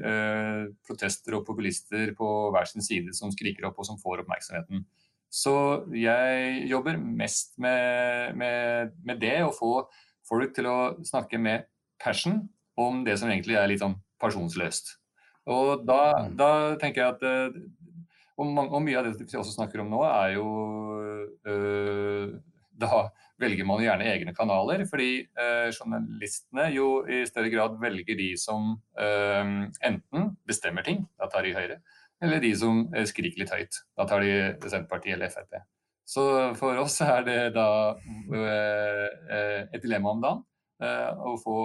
protester 0.86 1.40
og 1.40 1.42
populister 1.50 2.14
på 2.14 2.30
hver 2.54 2.70
sin 2.70 2.86
side 2.86 3.18
som 3.18 3.34
skriker 3.34 3.66
opp 3.66 3.82
og 3.82 3.90
som 3.90 3.98
får 3.98 4.22
oppmerksomheten. 4.22 4.86
Så 5.32 5.54
jeg 5.96 6.64
jobber 6.68 6.98
mest 7.00 7.54
med, 7.62 8.34
med, 8.36 8.92
med, 9.00 9.20
det, 9.22 9.38
å 9.46 9.54
få 9.56 9.86
folk 10.28 10.52
til 10.56 10.68
å 10.68 10.78
snakke 11.08 11.40
med 11.40 11.64
passion 12.02 12.42
om 12.76 13.00
det 13.06 13.16
som 13.20 13.30
egentlig 13.32 13.56
er 13.56 13.70
litt 13.70 13.80
sånn 13.80 13.96
pasjonsløst. 14.20 14.98
Og 15.52 15.86
da, 15.88 16.02
mm. 16.26 16.34
da 16.38 16.50
tenker 16.80 17.02
jeg 17.02 17.14
at 17.16 17.24
eh, 17.26 17.56
og, 18.36 18.52
og, 18.62 18.78
mye 18.84 18.98
av 18.98 19.08
det 19.08 19.16
vi 19.24 19.38
også 19.38 19.56
snakker 19.56 19.82
om 19.82 19.90
nå, 19.92 20.02
er 20.08 20.36
jo 20.36 20.46
øh, 21.48 22.36
Da 22.82 23.02
velger 23.42 23.66
man 23.66 23.82
gjerne 23.82 24.06
egne 24.08 24.32
kanaler, 24.36 24.84
fordi 24.88 25.24
øh, 25.24 25.68
journalistene 25.74 26.68
jo 26.74 26.86
i 27.06 27.22
større 27.28 27.50
grad 27.52 27.76
velger 27.82 28.18
de 28.18 28.30
som 28.40 28.76
øh, 28.98 29.52
enten 29.84 30.30
bestemmer 30.48 30.86
ting, 30.86 31.04
da 31.20 31.28
tar 31.30 31.46
de 31.46 31.54
Høyre, 31.56 31.80
eller 32.22 32.40
de 32.42 32.52
som 32.56 32.86
eh, 32.94 33.06
skriker 33.08 33.42
litt 33.42 33.52
høyt. 33.52 33.82
Da 33.98 34.06
tar 34.08 34.24
de 34.24 34.32
Senterpartiet 34.62 35.16
eller 35.16 35.32
Frp. 35.32 35.60
Så 36.12 36.24
for 36.58 36.78
oss 36.82 36.98
er 37.04 37.22
det 37.26 37.38
da 37.56 37.68
eh, 37.94 39.06
eh, 39.36 39.60
et 39.70 39.82
dilemma 39.82 40.16
om 40.16 40.24
dagen 40.24 40.48
å 40.82 41.36
få 41.38 41.56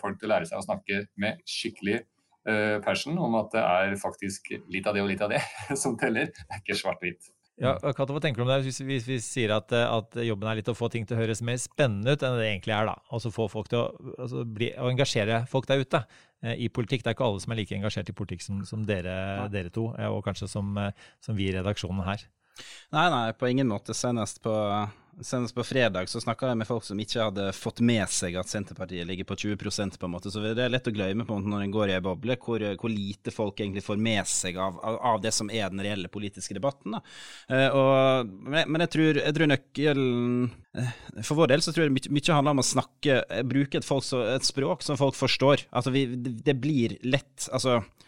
folk 0.00 0.16
til 0.18 0.26
å 0.26 0.30
lære 0.32 0.48
seg 0.48 0.58
å 0.58 0.64
snakke 0.64 0.96
med 1.22 1.38
skikkelig 1.46 2.00
passion 2.82 3.20
om 3.22 3.36
at 3.38 3.52
det 3.52 3.60
er 3.62 3.92
faktisk 4.02 4.50
litt 4.66 4.88
av 4.90 4.96
det 4.96 5.04
og 5.04 5.12
litt 5.12 5.22
av 5.22 5.30
det 5.30 5.38
som 5.82 5.94
teller. 6.00 6.32
Det 6.34 6.48
er 6.48 6.64
ikke 6.64 6.80
svart-hvitt. 6.80 7.28
Ja, 7.62 7.76
Kato, 7.94 8.10
hva 8.16 8.20
tenker 8.22 8.42
du 8.42 8.44
om 8.44 8.50
det 8.50 8.64
hvis 8.66 8.80
vi, 8.82 8.96
vi 9.06 9.16
sier 9.22 9.52
at, 9.54 9.70
at, 9.70 10.16
jobben 10.26 10.48
er 10.50 10.58
litt 10.58 10.70
å 10.70 10.74
få 10.74 10.88
ting 10.90 11.04
til 11.06 11.14
å 11.14 11.20
høres 11.20 11.42
mer 11.46 11.58
spennende 11.62 12.16
ut 12.16 12.24
enn 12.26 12.38
det 12.40 12.48
egentlig 12.48 12.74
er? 12.74 12.88
da, 12.90 12.96
Altså 13.14 13.30
få 13.34 13.46
folk 13.52 13.70
til 13.70 13.78
å, 13.78 14.14
altså 14.16 14.42
bli, 14.42 14.72
å 14.74 14.90
engasjere 14.90 15.44
folk 15.50 15.68
der 15.70 15.84
ute 15.84 16.00
eh, 16.42 16.56
i 16.66 16.66
politikk. 16.66 17.04
Det 17.04 17.12
er 17.12 17.16
ikke 17.18 17.28
alle 17.28 17.44
som 17.44 17.54
er 17.54 17.60
like 17.62 17.76
engasjert 17.78 18.10
i 18.10 18.16
politikk 18.16 18.42
som, 18.42 18.64
som 18.66 18.82
dere, 18.88 19.14
dere, 19.54 19.70
to, 19.74 19.92
eh, 19.94 20.10
og 20.10 20.24
kanskje 20.26 20.50
som, 20.50 20.74
eh, 20.82 21.06
som 21.22 21.38
vi 21.38 21.46
i 21.46 21.54
redaksjonen 21.54 22.02
her. 22.08 22.26
Nei, 22.94 23.06
nei, 23.14 23.24
på 23.38 23.50
ingen 23.50 23.70
måte. 23.70 23.94
Senest 23.94 24.42
på 24.42 24.54
Senest 25.20 25.54
på 25.54 25.64
fredag 25.64 26.08
så 26.10 26.20
snakka 26.20 26.48
jeg 26.50 26.58
med 26.58 26.68
folk 26.68 26.84
som 26.86 26.98
ikke 27.00 27.28
hadde 27.28 27.46
fått 27.56 27.80
med 27.84 28.10
seg 28.10 28.36
at 28.40 28.50
Senterpartiet 28.50 29.06
ligger 29.06 29.26
på 29.28 29.36
20% 29.38 29.98
på 30.00 30.08
en 30.08 30.12
måte. 30.14 30.32
Så 30.32 30.42
det 30.42 30.54
er 30.58 30.72
lett 30.72 30.88
å 30.90 30.94
glemme 30.94 31.26
på 31.26 31.36
en 31.36 31.44
måte 31.44 31.52
når 31.52 31.64
en 31.66 31.74
går 31.74 31.92
i 31.92 31.96
ei 31.96 32.02
boble, 32.04 32.36
hvor, 32.42 32.64
hvor, 32.80 32.92
lite 32.92 33.34
folk 33.34 33.60
egentlig 33.60 33.84
får 33.86 34.00
med 34.00 34.28
seg 34.30 34.58
av, 34.60 34.78
av, 34.82 34.98
av, 35.12 35.20
det 35.24 35.34
som 35.36 35.50
er 35.50 35.70
den 35.72 35.82
reelle 35.84 36.10
politiske 36.12 36.56
debatten. 36.56 36.98
Uh, 37.50 37.68
og, 37.68 38.34
men 38.50 38.86
jeg 38.86 38.94
tror, 38.96 39.20
jeg 39.22 39.36
tror 39.36 39.50
nøkkelen 39.50 40.48
uh, 40.78 40.94
For 41.22 41.38
vår 41.38 41.54
del 41.54 41.64
så 41.64 41.74
tror 41.74 41.86
jeg 41.86 41.96
mye, 41.96 42.14
mye 42.14 42.38
handler 42.38 42.56
om 42.56 42.64
å 42.64 42.68
snakke, 42.74 43.20
bruke 43.48 43.80
et, 43.80 43.86
folk, 43.86 44.08
et 44.34 44.46
språk 44.46 44.86
som 44.86 45.00
folk 45.00 45.18
forstår. 45.18 45.68
Altså 45.70 45.94
vi, 45.94 46.06
det 46.16 46.58
blir 46.58 46.98
lett 47.06 47.48
altså 47.52 47.80
Eh, 47.80 48.03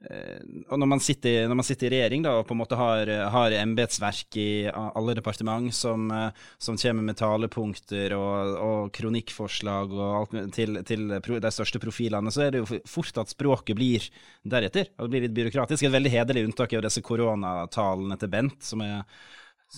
og 0.00 0.78
når 0.80 0.88
man, 0.88 1.00
sitter, 1.04 1.42
når 1.44 1.58
man, 1.58 1.66
sitter, 1.66 1.90
i 1.90 1.98
regjering 1.98 2.22
da, 2.24 2.32
og 2.40 2.46
på 2.48 2.54
en 2.54 2.60
måte 2.62 2.76
har, 2.78 3.10
har 3.34 3.56
embetsverk 3.58 4.38
i 4.40 4.50
alle 4.72 5.14
departement 5.18 5.68
som, 5.76 6.06
eh, 6.14 6.46
som 6.56 6.78
kommer 6.80 7.04
med 7.04 7.18
talepunkter 7.20 8.14
og, 8.16 8.54
og 8.64 8.94
kronikkforslag 8.96 9.92
og 9.92 10.14
alt 10.22 10.38
til, 10.56 10.80
til, 10.88 11.04
de 11.20 11.52
største 11.52 11.82
profilene, 11.82 12.32
så 12.32 12.46
er 12.46 12.54
det 12.54 12.62
jo 12.62 12.80
fort 12.88 13.20
at 13.20 13.34
språket 13.34 13.76
blir 13.76 14.06
deretter. 14.40 14.88
Og 14.96 15.04
det 15.04 15.12
blir 15.12 15.26
litt 15.26 15.36
byråkratisk. 15.36 15.84
Et 15.84 15.92
veldig 15.98 16.14
hederlig 16.16 16.46
unntak 16.48 16.72
er 16.72 16.80
jo 16.80 16.86
disse 16.88 17.04
koronatalene 17.04 18.16
til 18.20 18.32
Bent, 18.32 18.56
som 18.64 18.80
er 18.86 19.04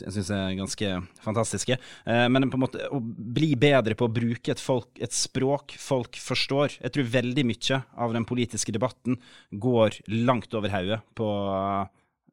jeg 0.00 0.14
syns 0.14 0.30
er 0.32 0.54
ganske 0.56 0.90
fantastiske. 1.20 1.76
Eh, 2.08 2.26
men 2.32 2.48
på 2.50 2.58
en 2.58 2.64
måte 2.64 2.86
å 2.92 3.00
bli 3.02 3.52
bedre 3.60 3.96
på 3.98 4.08
å 4.08 4.12
bruke 4.12 4.54
et, 4.54 4.60
folk, 4.62 4.90
et, 5.02 5.12
språk 5.12 5.74
folk 5.80 6.16
forstår. 6.20 6.78
Jeg 6.80 6.94
tror 6.94 7.10
veldig 7.16 7.44
mye 7.48 7.80
av 8.04 8.14
den 8.16 8.26
politiske 8.28 8.72
debatten 8.74 9.18
går 9.52 10.00
langt 10.24 10.54
over 10.56 10.72
hodet 10.72 11.02
på, 11.18 11.26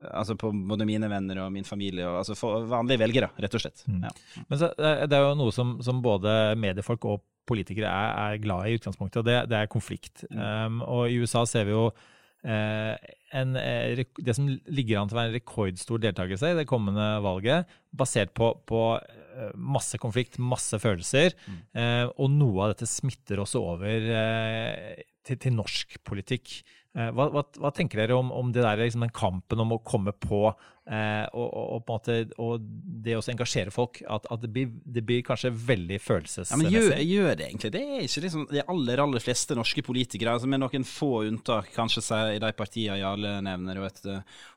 altså 0.07 0.37
på 0.39 0.53
både 0.71 0.87
mine 0.87 1.09
venner 1.11 1.43
og 1.43 1.51
min 1.55 1.67
familie, 1.67 2.07
og 2.07 2.21
altså 2.21 2.37
vanlige 2.69 3.03
velgere, 3.03 3.31
rett 3.35 3.57
og 3.59 3.65
slett. 3.65 3.83
Mm. 3.89 4.05
Ja. 4.07 4.13
Men 4.47 4.61
så, 4.61 4.71
Det 4.79 5.17
er 5.17 5.27
jo 5.27 5.35
noe 5.41 5.55
som, 5.55 5.75
som 5.83 5.99
både 6.05 6.55
mediefolk 6.59 7.09
og 7.11 7.25
politikere 7.49 7.89
er, 7.89 8.15
er, 8.35 8.39
glad 8.43 8.67
i 8.67 8.75
i 8.75 8.79
utgangspunktet, 8.79 9.19
og 9.19 9.27
det, 9.27 9.41
det 9.51 9.59
er 9.59 9.73
konflikt. 9.73 10.23
Mm. 10.29 10.39
Um, 10.39 10.81
og 10.85 11.09
i 11.09 11.19
USA 11.19 11.43
ser 11.49 11.67
vi 11.67 11.75
jo 11.75 11.89
Eh, 11.89 12.18
en, 12.43 13.56
eh, 13.60 14.06
det 14.15 14.36
som 14.36 14.47
ligger 14.47 14.99
an 14.99 15.10
til 15.10 15.17
å 15.17 15.19
være 15.19 15.32
en 15.32 15.38
rekordstor 15.38 16.02
deltakelse 16.06 16.54
i 16.54 16.58
det 16.62 16.67
kommende 16.69 17.08
valget, 17.25 17.69
basert 17.91 18.32
på, 18.38 18.54
på 18.69 18.82
eh, 18.95 19.52
masse 19.56 19.99
konflikt, 20.02 20.39
masse 20.39 20.80
følelser. 20.80 21.36
Mm. 21.49 21.62
og 22.15 22.34
noe 22.34 22.65
av 22.65 22.73
dette 22.73 22.89
smitter 22.89 23.41
også 23.43 23.62
over 23.62 24.10
til, 25.25 25.38
til 25.38 25.56
norsk 25.56 25.99
politikk. 26.08 26.60
Hva, 26.89 27.28
hva, 27.30 27.43
hva, 27.62 27.69
tenker 27.75 28.02
dere 28.02 28.17
om, 28.17 28.32
om 28.34 28.49
det 28.52 28.63
der, 28.65 28.80
liksom, 28.82 29.04
den 29.06 29.13
kampen 29.13 29.62
om 29.62 29.75
å 29.75 29.84
komme 29.86 30.12
på 30.17 30.47
Eh, 30.89 31.25
og, 31.38 31.49
og, 31.54 31.82
på 31.86 31.93
en 31.93 31.99
måte, 31.99 32.13
og 32.41 32.63
det 33.06 33.13
å 33.13 33.21
engasjere 33.30 33.69
folk, 33.69 33.99
at, 34.10 34.23
at 34.34 34.41
det, 34.41 34.49
blir, 34.56 34.71
det, 34.89 35.04
blir, 35.06 35.21
kanskje 35.25 35.52
veldig 35.54 35.99
følelsesmessig. 36.02 36.49
Ja, 36.49 36.58
men 36.58 36.73
gjør, 36.73 37.04
gjør, 37.06 37.36
det 37.38 37.45
egentlig 37.45 37.69
det? 37.75 37.82
er 37.86 38.06
ikke 38.08 38.23
liksom 38.23 38.47
de 38.49 38.63
aller 38.73 39.02
aller 39.04 39.21
fleste 39.21 39.58
norske 39.58 39.84
politikere, 39.86 40.34
altså 40.34 40.49
med 40.49 40.63
noen 40.63 40.88
få 40.89 41.12
unntak, 41.28 41.69
kanskje 41.75 42.02
i 42.34 42.39
de 42.41 42.49
partiene 42.58 42.97
Jarle 42.97 43.36
nevner, 43.45 43.84
og 43.84 43.86
et, 43.86 44.02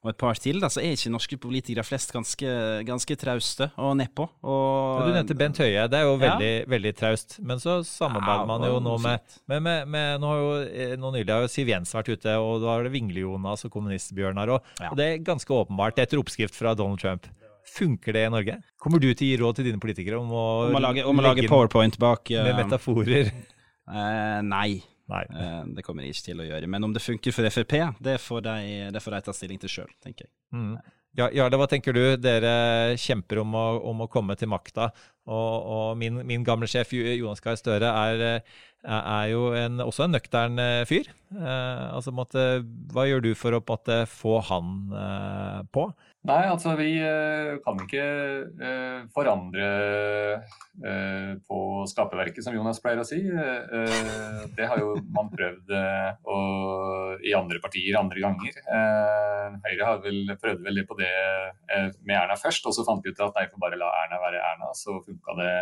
og 0.01 0.13
et, 0.15 0.19
par 0.23 0.41
til, 0.41 0.63
da, 0.63 0.71
så 0.73 0.81
er 0.81 0.97
ikke 0.97 1.13
norske 1.13 1.39
politikere 1.43 1.85
flest 1.85 2.15
ganske, 2.17 2.55
ganske 2.89 3.19
trauste 3.21 3.69
og 3.77 3.93
nedpå. 4.01 4.27
Og, 4.41 5.05
du 5.05 5.13
nevnte 5.13 5.37
Bent 5.37 5.61
Høie, 5.61 5.85
det 5.93 6.01
er 6.01 6.09
jo 6.09 6.17
veldig, 6.17 6.51
ja. 6.63 6.65
veldig 6.73 6.95
traust. 6.97 7.37
Men 7.45 7.61
så 7.61 7.83
samarbeider 7.85 8.47
ja, 8.47 8.49
man 8.55 8.67
jo 8.71 8.81
nå 8.81 8.97
med, 9.05 9.37
med, 9.53 9.67
med, 9.69 9.93
med, 9.93 10.17
Nå 10.23 10.33
har 10.33 10.41
jo 10.41 10.51
eh, 10.65 10.97
nå 11.01 11.13
nylig 11.13 11.33
har 11.35 11.45
jo 11.45 11.53
Siv 11.53 11.69
Jensen 11.69 11.99
vært 11.99 12.13
ute, 12.15 12.41
og 12.41 12.65
da 12.65 12.79
er 12.79 12.89
det 12.89 12.97
Vingle-Jonas 12.97 13.67
og 13.69 13.77
Kommunist-Bjørnar, 13.77 14.57
og, 14.57 14.75
og 14.89 14.97
det 14.97 15.09
er 15.11 15.25
ganske 15.27 15.61
åpenbart. 15.61 16.01
etter 16.01 16.22
oppskrift 16.23 16.57
fra 16.59 16.75
Donald 16.79 17.03
Trump. 17.03 17.27
Funker 17.73 18.13
det 18.17 18.25
i 18.27 18.31
Norge? 18.33 18.57
Kommer 18.81 19.01
du 19.01 19.09
til 19.15 19.27
å 19.27 19.31
gi 19.31 19.37
råd 19.41 19.59
til 19.59 19.69
dine 19.71 19.83
politikere 19.83 20.19
om 20.19 20.33
å, 20.35 20.47
om 20.69 20.79
å 20.79 20.83
lage, 20.83 21.05
om 21.09 21.21
å 21.21 21.25
lage 21.25 21.45
powerpoint 21.49 21.99
bak 22.03 22.33
uh, 22.35 22.43
Med 22.49 22.65
metaforer? 22.65 23.31
Uh, 23.87 24.41
nei. 24.45 24.83
nei. 25.11 25.23
Uh, 25.31 25.63
det 25.77 25.85
kommer 25.87 26.05
jeg 26.05 26.17
ikke 26.17 26.27
til 26.31 26.43
å 26.43 26.49
gjøre. 26.49 26.73
Men 26.75 26.89
om 26.89 26.97
det 26.97 27.05
funker 27.05 27.35
for 27.35 27.49
Frp, 27.55 27.79
det 28.03 28.19
får 28.23 28.45
de, 28.49 28.59
det 28.93 29.05
får 29.05 29.17
de 29.17 29.23
ta 29.29 29.37
stilling 29.37 29.63
til 29.63 29.73
sjøl, 29.77 29.95
tenker 30.05 30.27
jeg. 30.27 30.35
Mm. 30.59 30.75
Ja, 31.13 31.27
Jarle, 31.29 31.59
hva 31.61 31.69
tenker 31.69 31.93
du? 31.93 32.03
Dere 32.17 32.97
kjemper 33.01 33.43
om 33.43 33.57
å, 33.57 33.65
om 33.91 34.05
å 34.05 34.11
komme 34.11 34.37
til 34.41 34.49
makta. 34.49 34.91
Og, 35.29 35.57
og 35.61 35.89
min, 36.01 36.23
min, 36.27 36.45
gamle 36.45 36.67
sjef 36.67 36.95
Jonas 36.97 37.45
Gahr 37.45 37.59
Støre 37.61 37.91
er, 37.93 38.23
er, 38.89 39.27
jo 39.31 39.51
en, 39.55 39.83
også 39.85 40.07
en 40.07 40.17
nøktern 40.17 40.63
fyr. 40.89 41.13
Eh, 41.37 41.85
altså, 41.93 42.13
måtte, 42.17 42.47
hva 42.93 43.07
gjør 43.09 43.25
du 43.25 43.31
for 43.39 43.57
å 43.57 43.63
måtte, 43.65 44.03
få 44.11 44.39
han 44.49 44.73
eh, 44.99 45.61
på? 45.73 45.87
Nei, 46.23 46.43
altså 46.47 46.77
vi 46.79 46.93
eh, 47.03 47.57
kan 47.65 47.81
ikke 47.83 48.03
eh, 48.63 48.99
forandre 49.11 49.71
eh, 50.79 51.33
på 51.43 51.59
skaperverket, 51.91 52.45
som 52.47 52.55
Jonas 52.55 52.79
pleier 52.83 53.03
å 53.03 53.07
si. 53.07 53.19
Det 53.27 54.69
har 54.71 54.79
jo 54.79 54.93
man 55.11 55.33
prøvd 55.33 55.75
i 57.27 57.35
andre 57.35 57.59
partier 57.65 57.99
andre 57.99 58.23
ganger. 58.23 58.61
Høyre 59.67 59.89
har 59.89 59.99
vel 60.05 60.31
prøvd 60.39 60.63
veldig 60.69 60.87
på 60.87 61.01
det 61.01 61.11
med 62.07 62.15
Erna 62.21 62.39
først, 62.39 62.71
og 62.71 62.77
så 62.77 62.87
fant 62.87 63.03
vi 63.03 63.11
ut 63.11 63.27
at 63.27 63.41
nei, 63.41 63.49
får 63.51 63.65
bare 63.67 63.83
la 63.83 63.91
Erna 64.05 64.23
være 64.23 64.47
Erna, 64.53 64.71
så 64.79 65.01
funka 65.03 65.39
det 65.43 65.53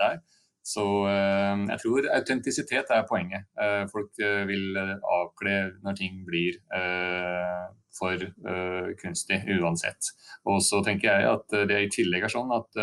der. 0.00 0.20
Så 0.68 0.84
jeg 1.08 1.80
tror 1.80 2.08
autentisitet 2.12 2.90
er 2.92 3.06
poenget. 3.08 3.46
folk 3.88 4.18
vil 4.50 4.76
avkle 4.76 5.54
når 5.80 5.96
ting 5.96 6.18
blir 6.26 6.58
for 7.96 8.26
kunstig 9.00 9.38
uansett. 9.56 10.10
Og 10.44 10.60
så 10.60 10.82
tenker 10.84 11.08
jeg 11.08 11.30
at 11.30 11.56
det 11.70 11.78
i 11.86 11.88
tillegg 11.94 12.28
er 12.28 12.34
sånn 12.34 12.52
at 12.52 12.76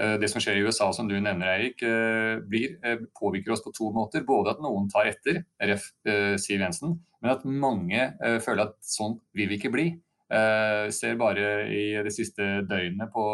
Eh, 0.00 0.14
det 0.20 0.28
som 0.32 0.40
skjer 0.40 0.56
i 0.56 0.62
USA, 0.64 0.88
som 0.96 1.08
du 1.08 1.18
nevner, 1.20 1.50
Eirik, 1.52 1.82
eh, 1.84 2.40
eh, 2.82 3.02
påvirker 3.18 3.52
oss 3.52 3.64
på 3.64 3.74
to 3.76 3.90
måter. 3.92 4.24
Både 4.24 4.54
at 4.54 4.62
noen 4.64 4.88
tar 4.88 5.10
etter, 5.10 5.44
ref. 5.60 5.90
Siv 6.40 6.60
Jensen, 6.60 7.00
men 7.20 7.30
at 7.30 7.44
mange 7.44 8.08
føler 8.42 8.68
at 8.68 8.76
sånn 8.80 9.18
vil 9.36 9.48
vi 9.48 9.58
ikke 9.58 9.72
bli. 9.72 9.86
Ser 10.32 11.18
bare 11.20 11.68
i 11.68 12.02
det 12.02 12.12
siste 12.12 12.64
døgnet 12.68 13.12
på 13.12 13.24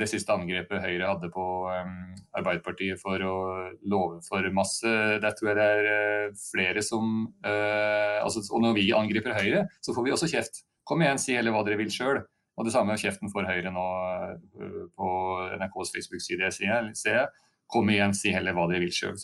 det 0.00 0.08
siste 0.10 0.34
angrepet 0.34 0.82
Høyre 0.82 1.08
hadde 1.08 1.30
på 1.32 1.44
Arbeiderpartiet 2.36 3.00
for 3.00 3.22
å 3.24 3.36
love 3.88 4.18
for 4.26 4.44
masse. 4.52 4.90
Der 5.22 5.36
tror 5.36 5.50
jeg 5.50 5.56
det 5.58 5.68
er 5.68 6.34
flere 6.36 6.82
som 6.84 7.30
altså, 7.40 8.44
Og 8.52 8.60
når 8.66 8.76
vi 8.76 8.90
angriper 8.96 9.38
Høyre, 9.38 9.64
så 9.80 9.96
får 9.96 10.06
vi 10.06 10.12
også 10.12 10.28
kjeft. 10.34 10.62
Kom 10.84 11.00
igjen, 11.00 11.20
si 11.22 11.36
heller 11.36 11.54
hva 11.54 11.64
dere 11.64 11.80
vil 11.80 11.92
sjøl. 11.94 12.20
Og 12.60 12.66
det 12.66 12.74
samme 12.74 12.98
kjeften 13.00 13.32
for 13.32 13.48
Høyre 13.48 13.72
nå 13.72 13.86
på 14.98 15.10
NRKs 15.56 15.94
Facebook-side, 15.96 16.52
ser 16.52 17.16
jeg. 17.16 17.28
Kom 17.70 17.88
igjen, 17.88 18.12
si 18.16 18.34
heller 18.34 18.56
hva 18.56 18.66
dere 18.68 18.84
vil 18.84 18.92
sjøl. 18.92 19.16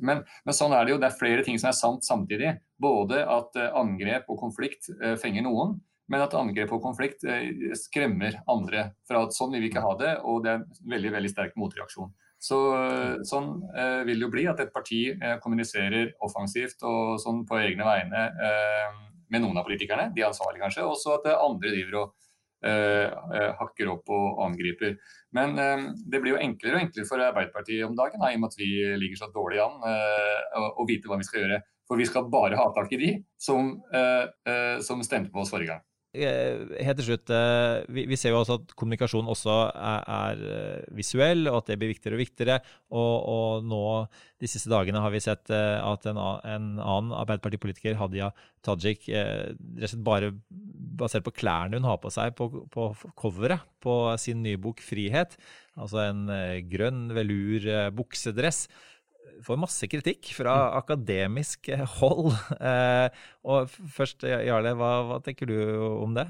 Men, 0.00 0.22
men, 0.46 0.56
sånn 0.56 0.72
er 0.74 0.86
det 0.86 0.94
jo. 0.94 1.00
Det 1.02 1.10
er 1.10 1.18
flere 1.18 1.44
ting 1.46 1.58
som 1.60 1.70
er 1.70 1.76
sant 1.76 2.06
samtidig. 2.06 2.54
Både 2.80 3.20
at 3.28 3.58
angrep 3.74 4.30
og 4.32 4.40
konflikt 4.40 4.88
fenger 5.20 5.44
noen, 5.44 5.76
men 6.12 6.24
at 6.24 6.36
angrep 6.36 6.72
og 6.76 6.82
konflikt 6.84 7.24
skremmer 7.80 8.36
andre 8.50 8.90
fra 9.08 9.22
at 9.24 9.36
sånn 9.36 9.54
vil 9.54 9.64
vi 9.64 9.70
ikke 9.70 9.84
ha 9.84 9.94
det, 10.00 10.12
og 10.24 10.42
det 10.44 10.52
er 10.52 10.60
en 10.60 10.90
veldig 10.92 11.12
veldig 11.14 11.32
sterk 11.32 11.56
motreaksjon. 11.60 12.12
Så, 12.44 12.58
sånn 13.24 13.54
eh, 13.72 14.02
vil 14.04 14.20
det 14.20 14.26
jo 14.26 14.32
bli 14.34 14.42
at 14.50 14.58
et 14.60 14.72
parti 14.74 15.06
eh, 15.14 15.38
kommuniserer 15.40 16.10
offensivt 16.26 16.84
og 16.84 17.14
sånn 17.22 17.40
på 17.48 17.56
egne 17.56 17.86
vegne 17.88 18.26
eh, 18.36 18.98
med 19.32 19.40
noen 19.40 19.56
av 19.56 19.64
politikerne, 19.64 20.10
de 20.12 20.26
ansvarlige 20.26 20.66
kanskje, 20.66 20.84
og 20.84 20.98
så 21.00 21.16
at 21.16 21.30
andre 21.38 21.72
driver 21.72 22.02
og 22.02 22.12
Eh, 22.64 23.10
eh, 23.36 23.50
hakker 23.58 23.90
opp 23.92 24.08
og 24.14 24.38
angriper. 24.46 24.94
Men 25.36 25.58
eh, 25.60 25.82
det 26.08 26.20
blir 26.22 26.32
jo 26.32 26.40
enklere 26.40 26.78
og 26.78 26.86
enklere 26.86 27.08
for 27.10 27.20
Arbeiderpartiet 27.20 27.84
om 27.84 27.96
dagen, 27.98 28.24
i 28.24 28.38
og 28.38 28.40
med 28.40 28.54
at 28.54 28.56
vi 28.56 28.70
ligger 29.02 29.20
så 29.20 29.28
dårlig 29.34 29.60
an, 29.60 29.82
å 30.80 30.86
vite 30.88 31.10
hva 31.10 31.18
vi 31.20 31.28
skal 31.28 31.44
gjøre. 31.44 31.60
For 31.84 32.00
vi 32.00 32.08
skal 32.08 32.30
bare 32.32 32.56
ha 32.56 32.70
tak 32.72 32.94
i 32.96 33.00
de 33.00 33.10
som, 33.36 33.74
som 34.80 35.02
stemte 35.04 35.28
på 35.34 35.42
oss 35.42 35.52
forrige 35.52 35.74
gang. 35.74 35.82
Eh, 36.14 36.60
helt 36.86 37.00
til 37.00 37.08
slutt, 37.08 37.30
eh, 37.34 37.82
vi, 37.90 38.16
ser 38.18 38.30
jo 38.30 38.38
også 38.38 38.60
at 38.60 38.74
kommunikasjon 38.78 39.26
også 39.32 39.54
er, 39.74 40.04
er, 40.14 40.42
eh, 40.54 40.84
visuell, 40.94 41.48
og 41.50 41.58
at 41.58 41.72
det 41.72 41.78
blir 41.80 41.90
viktigere 41.90 42.14
og 42.14 42.22
viktigere. 42.22 42.58
Og, 42.94 43.14
og 43.34 43.66
nå 43.66 43.82
de 44.38 44.50
siste 44.50 44.70
dagene 44.70 45.02
har 45.02 45.10
vi 45.10 45.22
sett 45.24 45.50
at 45.50 46.06
en, 46.06 46.20
en 46.20 46.68
annen 46.78 47.12
Arbeiderpartipolitiker, 47.16 47.96
Hadia 47.98 48.30
Tajik, 48.64 49.08
bare 50.06 50.30
basert 50.94 51.26
på 51.26 51.34
klærne 51.34 51.80
hun 51.80 51.88
har 51.88 51.98
på 51.98 52.12
seg 52.14 52.36
på, 52.38 52.46
på 52.70 52.88
coveret 53.18 53.64
på 53.82 53.94
sin 54.20 54.44
nye 54.44 54.60
bok 54.60 54.82
'Frihet', 54.84 55.34
altså 55.74 56.04
en 56.04 56.28
grønn 56.70 57.08
velur 57.16 57.66
buksedress 57.96 58.68
får 59.44 59.60
masse 59.60 59.88
kritikk 59.90 60.30
fra 60.36 60.54
mm. 60.54 60.78
akademisk 60.82 61.70
hold. 61.98 62.32
Eh, 62.64 63.08
og 63.44 63.68
først, 63.92 64.24
Jarle, 64.24 64.72
hva, 64.78 64.90
hva, 65.08 65.18
tenker 65.24 65.48
du 65.50 65.56
om 66.00 66.14
det? 66.16 66.24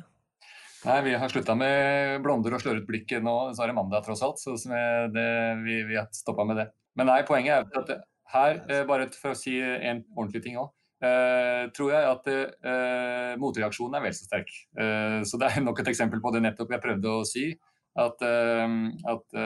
Nei, 0.84 0.96
Vi 1.06 1.12
har 1.20 1.30
slutta 1.30 1.54
med 1.56 2.22
blonder 2.24 2.56
og 2.56 2.62
slør 2.62 2.80
ut 2.82 2.88
blikket 2.88 3.22
nå, 3.24 3.34
så 3.54 3.64
er 3.64 3.70
det 3.70 3.76
mandag 3.78 4.04
tross 4.06 4.24
alt. 4.26 4.40
Så 4.42 4.56
det, 5.14 5.28
vi, 5.62 5.78
vi 5.88 5.98
har 6.00 6.08
stoppa 6.12 6.46
med 6.48 6.58
det. 6.60 6.66
Men 6.98 7.10
nei, 7.10 7.20
poenget 7.28 7.70
er 7.70 7.82
at 7.82 7.92
her, 8.34 8.58
eh, 8.68 8.82
bare 8.88 9.08
for 9.14 9.34
å 9.34 9.38
si 9.38 9.56
en 9.60 10.02
ordentlig 10.16 10.42
ting 10.44 10.58
òg, 10.60 10.72
eh, 11.04 11.66
tror 11.76 11.92
jeg 11.94 12.08
at 12.10 12.30
eh, 12.32 13.34
motreaksjonen 13.40 13.98
er 13.98 14.06
vel 14.08 14.16
så 14.16 14.26
sterk. 14.26 14.50
Eh, 14.78 15.20
så 15.28 15.40
det 15.40 15.52
er 15.52 15.64
nok 15.64 15.82
et 15.82 15.92
eksempel 15.94 16.22
på 16.24 16.34
det 16.34 16.42
nettopp 16.44 16.74
jeg 16.74 16.84
prøvde 16.84 17.14
å 17.14 17.22
si. 17.28 17.46
At, 17.94 18.24
eh, 18.26 18.78
at 19.12 19.38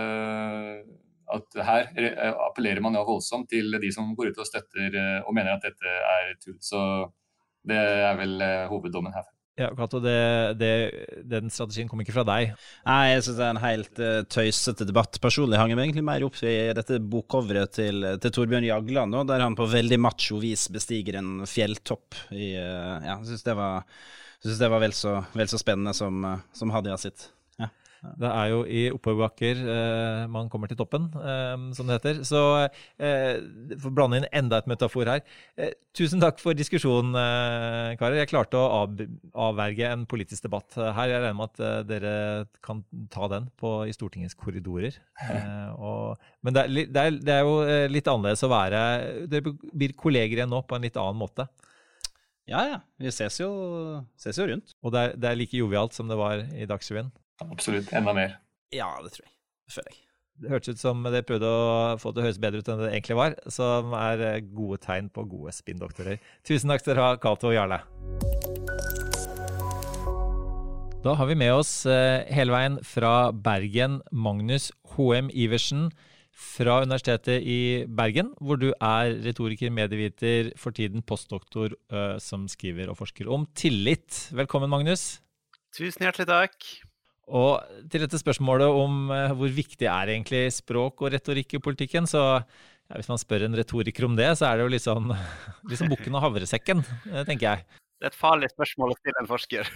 at 1.34 1.58
her 1.66 1.88
eh, 1.98 2.34
appellerer 2.48 2.82
man 2.84 2.96
jo 2.98 3.06
voldsomt 3.08 3.50
til 3.52 3.76
de 3.80 3.90
som 3.94 4.14
går 4.16 4.32
ut 4.32 4.42
og 4.42 4.48
støtter 4.48 4.94
eh, 4.94 5.18
og 5.24 5.34
mener 5.36 5.56
at 5.56 5.66
dette 5.66 5.96
er 5.98 6.30
tull. 6.42 6.58
Så 6.64 6.80
det 7.68 7.78
er 7.78 8.16
vel 8.18 8.38
eh, 8.44 8.68
hoveddommen 8.70 9.14
her. 9.16 9.26
Ja, 9.58 9.72
Kato, 9.74 9.98
det, 9.98 10.54
det, 10.60 10.70
Den 11.26 11.50
strategien 11.50 11.88
kom 11.90 11.98
ikke 12.04 12.14
fra 12.14 12.22
deg? 12.28 12.52
Nei, 12.86 12.98
jeg 13.10 13.24
syns 13.26 13.38
det 13.40 13.46
er 13.46 13.56
en 13.56 13.60
helt 13.64 13.98
uh, 13.98 14.20
tøysete 14.30 14.86
debatt. 14.86 15.18
Personlig 15.18 15.58
hang 15.58 15.72
jeg 15.72 15.80
meg 15.80 15.88
egentlig 15.88 16.04
mer 16.06 16.26
opp 16.28 16.38
i 16.46 16.52
dette 16.78 17.00
bokcoveret 17.02 17.74
til, 17.74 18.06
til 18.22 18.34
Torbjørn 18.36 18.68
Jagland, 18.68 19.10
nå, 19.10 19.24
der 19.26 19.42
han 19.42 19.58
på 19.58 19.66
veldig 19.66 19.98
macho 19.98 20.38
vis 20.38 20.68
bestiger 20.70 21.18
en 21.18 21.42
fjelltopp. 21.42 22.20
I, 22.30 22.52
uh, 22.54 23.02
ja, 23.02 23.16
jeg 23.16 23.32
syns 23.32 23.48
det 23.48 23.56
var, 23.58 23.98
synes 24.46 24.62
det 24.62 24.70
var 24.76 24.84
vel, 24.86 24.94
så, 24.94 25.16
vel 25.34 25.50
så 25.50 25.58
spennende 25.58 25.96
som, 26.04 26.22
uh, 26.22 26.38
som 26.54 26.76
Hadia 26.76 26.94
sitt. 27.02 27.26
Det 27.98 28.28
er 28.30 28.50
jo 28.52 28.60
i 28.70 28.82
oppoverbakker 28.94 29.60
eh, 29.74 30.24
man 30.30 30.48
kommer 30.52 30.70
til 30.70 30.78
toppen, 30.78 31.08
eh, 31.18 31.54
som 31.74 31.88
det 31.88 31.98
heter. 31.98 32.20
Så 32.26 32.42
eh, 32.62 33.40
for 33.74 33.90
å 33.90 33.94
blande 33.96 34.20
inn 34.20 34.28
enda 34.30 34.60
et 34.60 34.68
metafor 34.70 35.10
her. 35.10 35.24
Eh, 35.58 35.74
tusen 35.96 36.22
takk 36.22 36.38
for 36.42 36.54
diskusjonen, 36.58 37.16
eh, 37.18 37.96
karer. 37.98 38.20
Jeg 38.20 38.30
klarte 38.30 38.60
å 38.60 38.68
av, 38.84 39.02
avverge 39.48 39.90
en 39.90 40.06
politisk 40.10 40.46
debatt 40.46 40.78
her. 40.78 41.10
Jeg 41.10 41.24
regner 41.24 41.38
med 41.40 41.50
at 41.50 41.64
eh, 41.64 41.78
dere 41.90 42.14
kan 42.64 42.84
ta 43.14 43.30
den 43.34 43.50
på, 43.58 43.74
i 43.88 43.94
Stortingets 43.96 44.38
korridorer. 44.38 45.00
Eh, 45.26 45.70
og, 45.74 46.28
men 46.46 46.54
det 46.54 46.66
er, 46.66 46.74
det, 46.78 47.02
er, 47.02 47.18
det 47.18 47.34
er, 47.34 47.46
jo 47.48 47.88
litt 47.90 48.08
annerledes 48.10 48.44
å 48.46 48.50
være 48.52 48.80
Dere 49.30 49.50
blir 49.50 49.94
kolleger 49.98 50.38
igjen 50.38 50.52
nå 50.52 50.62
på 50.68 50.76
en 50.76 50.86
litt 50.86 50.98
annen 51.00 51.18
måte. 51.18 51.48
Ja, 52.48 52.62
ja. 52.64 52.78
Vi 52.96 53.10
ses 53.12 53.36
jo, 53.42 53.50
ses 54.16 54.38
jo 54.40 54.46
rundt. 54.48 54.72
Og 54.80 54.94
det 54.94 55.02
er, 55.02 55.16
det 55.20 55.30
er 55.30 55.40
like 55.42 55.58
jovialt 55.58 55.96
som 55.96 56.08
det 56.08 56.16
var 56.18 56.46
i 56.54 56.68
Dagsrevyen? 56.68 57.10
Absolutt. 57.44 57.92
Enda 57.94 58.14
mer. 58.16 58.36
Ja, 58.74 58.90
det 59.04 59.14
tror 59.14 59.26
jeg. 59.26 59.34
Det 59.68 59.74
føler 59.76 59.94
jeg. 59.94 60.04
Det 60.38 60.50
hørtes 60.52 60.76
ut 60.76 60.82
som 60.82 61.00
dere 61.02 61.26
prøvde 61.26 61.48
å 61.50 61.96
få 61.98 62.12
det 62.14 62.22
høres 62.22 62.38
bedre 62.38 62.60
ut 62.62 62.68
enn 62.70 62.82
det 62.84 62.92
egentlig 62.92 63.16
var, 63.18 63.34
som 63.50 63.94
er 63.98 64.20
eh, 64.22 64.42
gode 64.54 64.78
tegn 64.84 65.08
på 65.10 65.24
gode 65.26 65.54
spinndoktorer. 65.56 66.20
Tusen 66.46 66.70
takk 66.70 66.84
skal 66.84 66.94
dere 66.94 67.06
ha, 67.08 67.16
Cato 67.18 67.50
og 67.50 67.56
Jarle. 67.56 67.80
Da 71.02 71.14
har 71.18 71.26
vi 71.30 71.38
med 71.38 71.56
oss 71.56 71.72
eh, 71.90 72.22
hele 72.34 72.54
veien 72.54 72.78
fra 72.86 73.32
Bergen 73.34 73.98
Magnus 74.14 74.70
HM 74.94 75.32
Iversen 75.34 75.88
fra 76.38 76.80
Universitetet 76.84 77.42
i 77.42 77.60
Bergen, 77.90 78.30
hvor 78.38 78.60
du 78.62 78.68
er 78.70 79.16
retoriker, 79.24 79.72
medieviter, 79.74 80.52
for 80.58 80.74
tiden 80.74 81.02
postdoktor 81.02 81.74
uh, 81.90 82.14
som 82.22 82.46
skriver 82.50 82.92
og 82.92 83.00
forsker 83.00 83.26
om 83.26 83.48
tillit. 83.58 84.28
Velkommen, 84.30 84.70
Magnus. 84.70 85.16
Tusen 85.74 86.06
hjertelig 86.06 86.28
takk. 86.30 86.68
Og 87.28 87.84
til 87.92 88.04
dette 88.04 88.20
spørsmålet 88.20 88.72
om 88.72 89.12
uh, 89.12 89.34
hvor 89.36 89.52
viktig 89.52 89.88
er 89.88 90.14
egentlig 90.14 90.46
språk 90.56 91.04
og 91.04 91.12
retorikk 91.12 91.58
i 91.58 91.62
politikken, 91.62 92.08
så 92.08 92.22
ja, 92.38 92.96
hvis 92.96 93.10
man 93.10 93.20
spør 93.20 93.44
en 93.46 93.58
retoriker 93.58 94.08
om 94.08 94.16
det, 94.16 94.30
så 94.40 94.48
er 94.48 94.58
det 94.58 94.66
jo 94.66 94.72
liksom, 94.72 95.12
liksom 95.70 95.92
bukken 95.92 96.16
og 96.16 96.24
havresekken, 96.24 96.82
uh, 97.12 97.22
tenker 97.28 97.50
jeg. 97.50 97.80
Det 97.98 98.08
er 98.08 98.14
et 98.14 98.18
farlig 98.18 98.50
spørsmål 98.54 98.94
å 98.94 98.98
stille 99.00 99.22
en 99.22 99.30
forsker. 99.30 99.70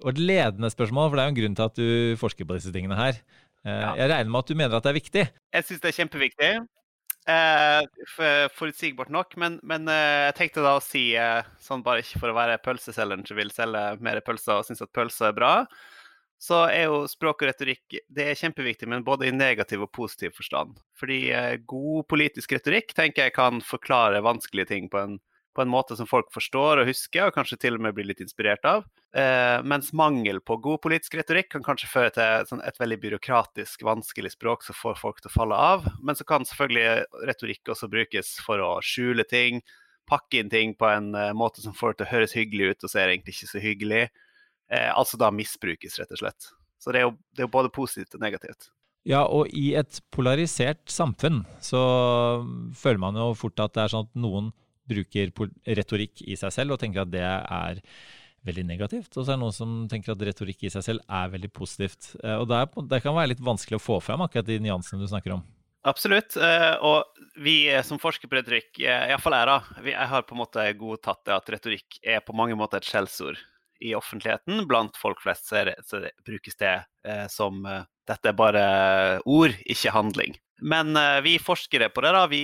Og 0.00 0.10
et 0.12 0.20
ledende 0.20 0.70
spørsmål, 0.72 1.08
for 1.08 1.18
det 1.18 1.22
er 1.22 1.28
jo 1.28 1.34
en 1.34 1.40
grunn 1.40 1.56
til 1.56 1.66
at 1.66 1.78
du 1.78 2.18
forsker 2.20 2.48
på 2.48 2.56
disse 2.56 2.72
tingene 2.74 2.96
her. 2.96 3.20
Eh, 3.66 3.72
ja. 3.72 3.94
Jeg 3.98 4.10
regner 4.12 4.32
med 4.32 4.40
at 4.40 4.50
du 4.50 4.56
mener 4.56 4.76
at 4.76 4.84
det 4.86 4.92
er 4.92 4.96
viktig? 4.96 5.24
Jeg 5.56 5.66
syns 5.68 5.82
det 5.82 5.90
er 5.90 5.96
kjempeviktig. 5.98 6.50
Eh, 7.30 8.48
forutsigbart 8.56 9.12
nok. 9.12 9.36
Men, 9.40 9.58
men 9.66 9.88
eh, 9.92 10.26
jeg 10.30 10.36
tenkte 10.38 10.64
da 10.64 10.76
å 10.78 10.84
si, 10.84 11.10
eh, 11.20 11.48
sånn 11.60 11.84
bare 11.86 12.04
ikke 12.04 12.22
for 12.22 12.32
å 12.32 12.38
være 12.38 12.60
pølseselgeren 12.64 13.26
som 13.28 13.40
vil 13.40 13.52
selge 13.54 13.84
mer 14.04 14.22
pølser 14.24 14.60
og 14.60 14.68
syns 14.68 14.84
at 14.84 14.92
pølser 14.96 15.30
er 15.30 15.36
bra, 15.36 15.54
så 16.40 16.62
er 16.72 16.86
jo 16.88 17.02
språk 17.10 17.42
og 17.44 17.50
retorikk 17.50 17.98
det 18.08 18.30
er 18.30 18.38
kjempeviktig, 18.38 18.88
men 18.88 19.04
både 19.04 19.28
i 19.28 19.34
negativ 19.34 19.84
og 19.84 19.92
positiv 19.92 20.32
forstand. 20.38 20.78
Fordi 20.96 21.18
eh, 21.36 21.56
god 21.68 22.06
politisk 22.08 22.54
retorikk 22.56 22.94
tenker 22.96 23.28
jeg 23.28 23.36
kan 23.36 23.60
forklare 23.64 24.22
vanskelige 24.24 24.72
ting 24.72 24.88
på 24.92 25.02
en 25.02 25.18
på 25.54 25.62
en 25.62 25.70
måte 25.70 25.96
som 25.96 26.06
folk 26.06 26.30
forstår 26.32 26.80
og 26.80 26.88
husker, 26.88 27.26
og 27.26 27.34
kanskje 27.34 27.58
til 27.60 27.76
og 27.76 27.82
med 27.84 27.94
blir 27.96 28.06
litt 28.06 28.22
inspirert 28.22 28.64
av. 28.68 28.84
Eh, 29.16 29.58
mens 29.66 29.90
mangel 29.96 30.38
på 30.46 30.56
god 30.62 30.80
politisk 30.84 31.16
retorikk 31.18 31.50
kan 31.56 31.64
kanskje 31.66 31.90
føre 31.90 32.12
til 32.14 32.46
sånn, 32.48 32.62
et 32.62 32.78
veldig 32.78 33.00
byråkratisk, 33.02 33.82
vanskelig 33.86 34.32
språk 34.36 34.64
som 34.66 34.78
får 34.78 35.00
folk 35.00 35.20
til 35.20 35.32
å 35.32 35.34
falle 35.34 35.58
av. 35.58 35.88
Men 36.06 36.18
så 36.18 36.26
kan 36.28 36.46
selvfølgelig 36.46 37.26
retorikk 37.32 37.74
også 37.74 37.90
brukes 37.90 38.36
for 38.46 38.62
å 38.62 38.72
skjule 38.84 39.26
ting, 39.28 39.62
pakke 40.10 40.40
inn 40.40 40.50
ting 40.52 40.76
på 40.78 40.88
en 40.90 41.12
uh, 41.14 41.30
måte 41.36 41.62
som 41.62 41.74
får 41.76 41.92
det 41.92 42.00
til 42.00 42.06
å 42.06 42.12
høres 42.14 42.34
hyggelig 42.34 42.70
ut, 42.70 42.84
og 42.84 42.90
så 42.90 42.98
er 42.98 43.04
det 43.06 43.18
egentlig 43.18 43.36
ikke 43.36 43.50
så 43.50 43.62
hyggelig. 43.62 44.04
Eh, 44.70 44.90
altså 44.94 45.18
da 45.20 45.32
misbrukes, 45.34 45.98
rett 46.00 46.12
og 46.14 46.22
slett. 46.22 46.52
Så 46.80 46.94
det 46.94 47.02
er 47.02 47.08
jo, 47.08 47.16
det 47.34 47.42
er 47.42 47.48
jo 47.48 47.56
både 47.56 47.72
positivt 47.74 48.14
og 48.16 48.22
negativt. 48.22 48.70
Ja, 49.08 49.24
og 49.24 49.48
i 49.56 49.72
et 49.80 50.00
polarisert 50.12 50.82
samfunn 50.92 51.42
så 51.64 51.80
føler 52.76 53.00
man 53.00 53.16
jo 53.16 53.30
fort 53.38 53.60
at 53.62 53.76
det 53.76 53.84
er 53.84 53.92
sånn 53.94 54.08
at 54.08 54.18
noen 54.20 54.50
bruker 54.90 55.30
retorikk 55.78 56.24
i 56.26 56.36
seg 56.38 56.52
selv 56.52 56.74
og 56.74 56.82
tenker 56.82 57.04
at 57.04 57.12
det 57.12 57.24
er 57.24 57.80
veldig 58.48 58.64
negativt. 58.68 59.12
Og 59.14 59.24
så 59.24 59.32
er 59.32 59.38
det 59.38 59.42
noen 59.44 59.56
som 59.56 59.78
tenker 59.90 60.14
at 60.14 60.26
retorikk 60.30 60.66
i 60.66 60.72
seg 60.72 60.84
selv 60.84 61.04
er 61.06 61.32
veldig 61.32 61.52
positivt. 61.56 62.12
Eh, 62.22 62.36
og 62.36 62.48
det, 62.50 62.60
er, 62.60 62.84
det 62.92 63.00
kan 63.04 63.16
være 63.16 63.34
litt 63.34 63.44
vanskelig 63.44 63.80
å 63.80 63.84
få 63.84 63.98
fram 64.04 64.24
akkurat 64.24 64.48
de 64.48 64.60
nyansene 64.64 65.00
du 65.00 65.08
snakker 65.10 65.36
om. 65.36 65.44
Absolutt. 65.88 66.36
Eh, 66.36 66.74
og 66.84 67.40
vi 67.40 67.62
som 67.86 68.00
forsker 68.00 68.28
på 68.28 68.36
retorikk, 68.36 68.72
eh, 68.82 69.12
iallfall 69.12 69.36
jeg, 69.36 69.48
da, 69.48 69.86
jeg 69.92 70.10
har 70.12 70.26
på 70.28 70.36
en 70.36 70.42
måte 70.42 70.66
godtatt 70.80 71.22
det 71.28 71.36
at 71.36 71.54
retorikk 71.56 72.00
er 72.04 72.24
på 72.24 72.36
mange 72.36 72.58
måter 72.58 72.80
et 72.80 72.88
skjellsord 72.88 73.40
i 73.80 73.94
offentligheten. 73.96 74.66
Blant 74.68 74.98
folk 75.00 75.22
flest 75.24 75.50
så, 75.50 76.02
brukes 76.26 76.56
det 76.60 76.76
som 77.32 77.64
dette 78.10 78.28
er 78.30 78.36
bare 78.36 78.62
ord, 79.28 79.54
ikke 79.64 79.92
handling. 79.94 80.36
Men 80.60 80.92
uh, 80.96 81.20
vi 81.24 81.38
forskere 81.40 81.88
på 81.88 82.02
det, 82.04 82.12
da, 82.12 82.26
vi, 82.28 82.42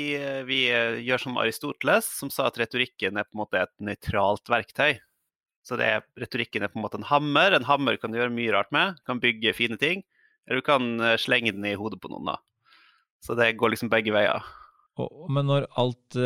vi 0.48 0.60
gjør 1.04 1.20
som 1.20 1.40
Aristoteles, 1.40 2.08
som 2.20 2.30
sa 2.32 2.46
at 2.48 2.56
retorikken 2.60 3.18
er 3.20 3.26
på 3.28 3.36
en 3.36 3.42
måte 3.42 3.60
et 3.60 3.74
nøytralt 3.84 4.48
verktøy. 4.48 4.96
Så 5.66 5.76
det 5.80 5.90
retorikken 6.16 6.64
er 6.64 6.72
på 6.72 6.80
en 6.80 6.86
måte 6.86 7.00
en 7.00 7.08
hammer. 7.08 7.52
En 7.52 7.66
hammer 7.66 7.98
kan 8.00 8.12
du 8.12 8.20
gjøre 8.20 8.32
mye 8.32 8.54
rart 8.54 8.70
med. 8.72 9.00
Kan 9.08 9.20
bygge 9.20 9.56
fine 9.58 9.76
ting. 9.80 10.04
Eller 10.46 10.62
du 10.62 10.66
kan 10.68 10.86
slenge 11.18 11.50
den 11.52 11.66
i 11.66 11.74
hodet 11.74 11.98
på 11.98 12.08
noen. 12.12 12.30
da. 12.30 12.38
Så 13.26 13.34
det 13.34 13.56
går 13.58 13.74
liksom 13.74 13.90
begge 13.90 14.14
veier. 14.14 14.46
Men 15.28 15.48
når 15.50 15.66
alt 15.76 16.16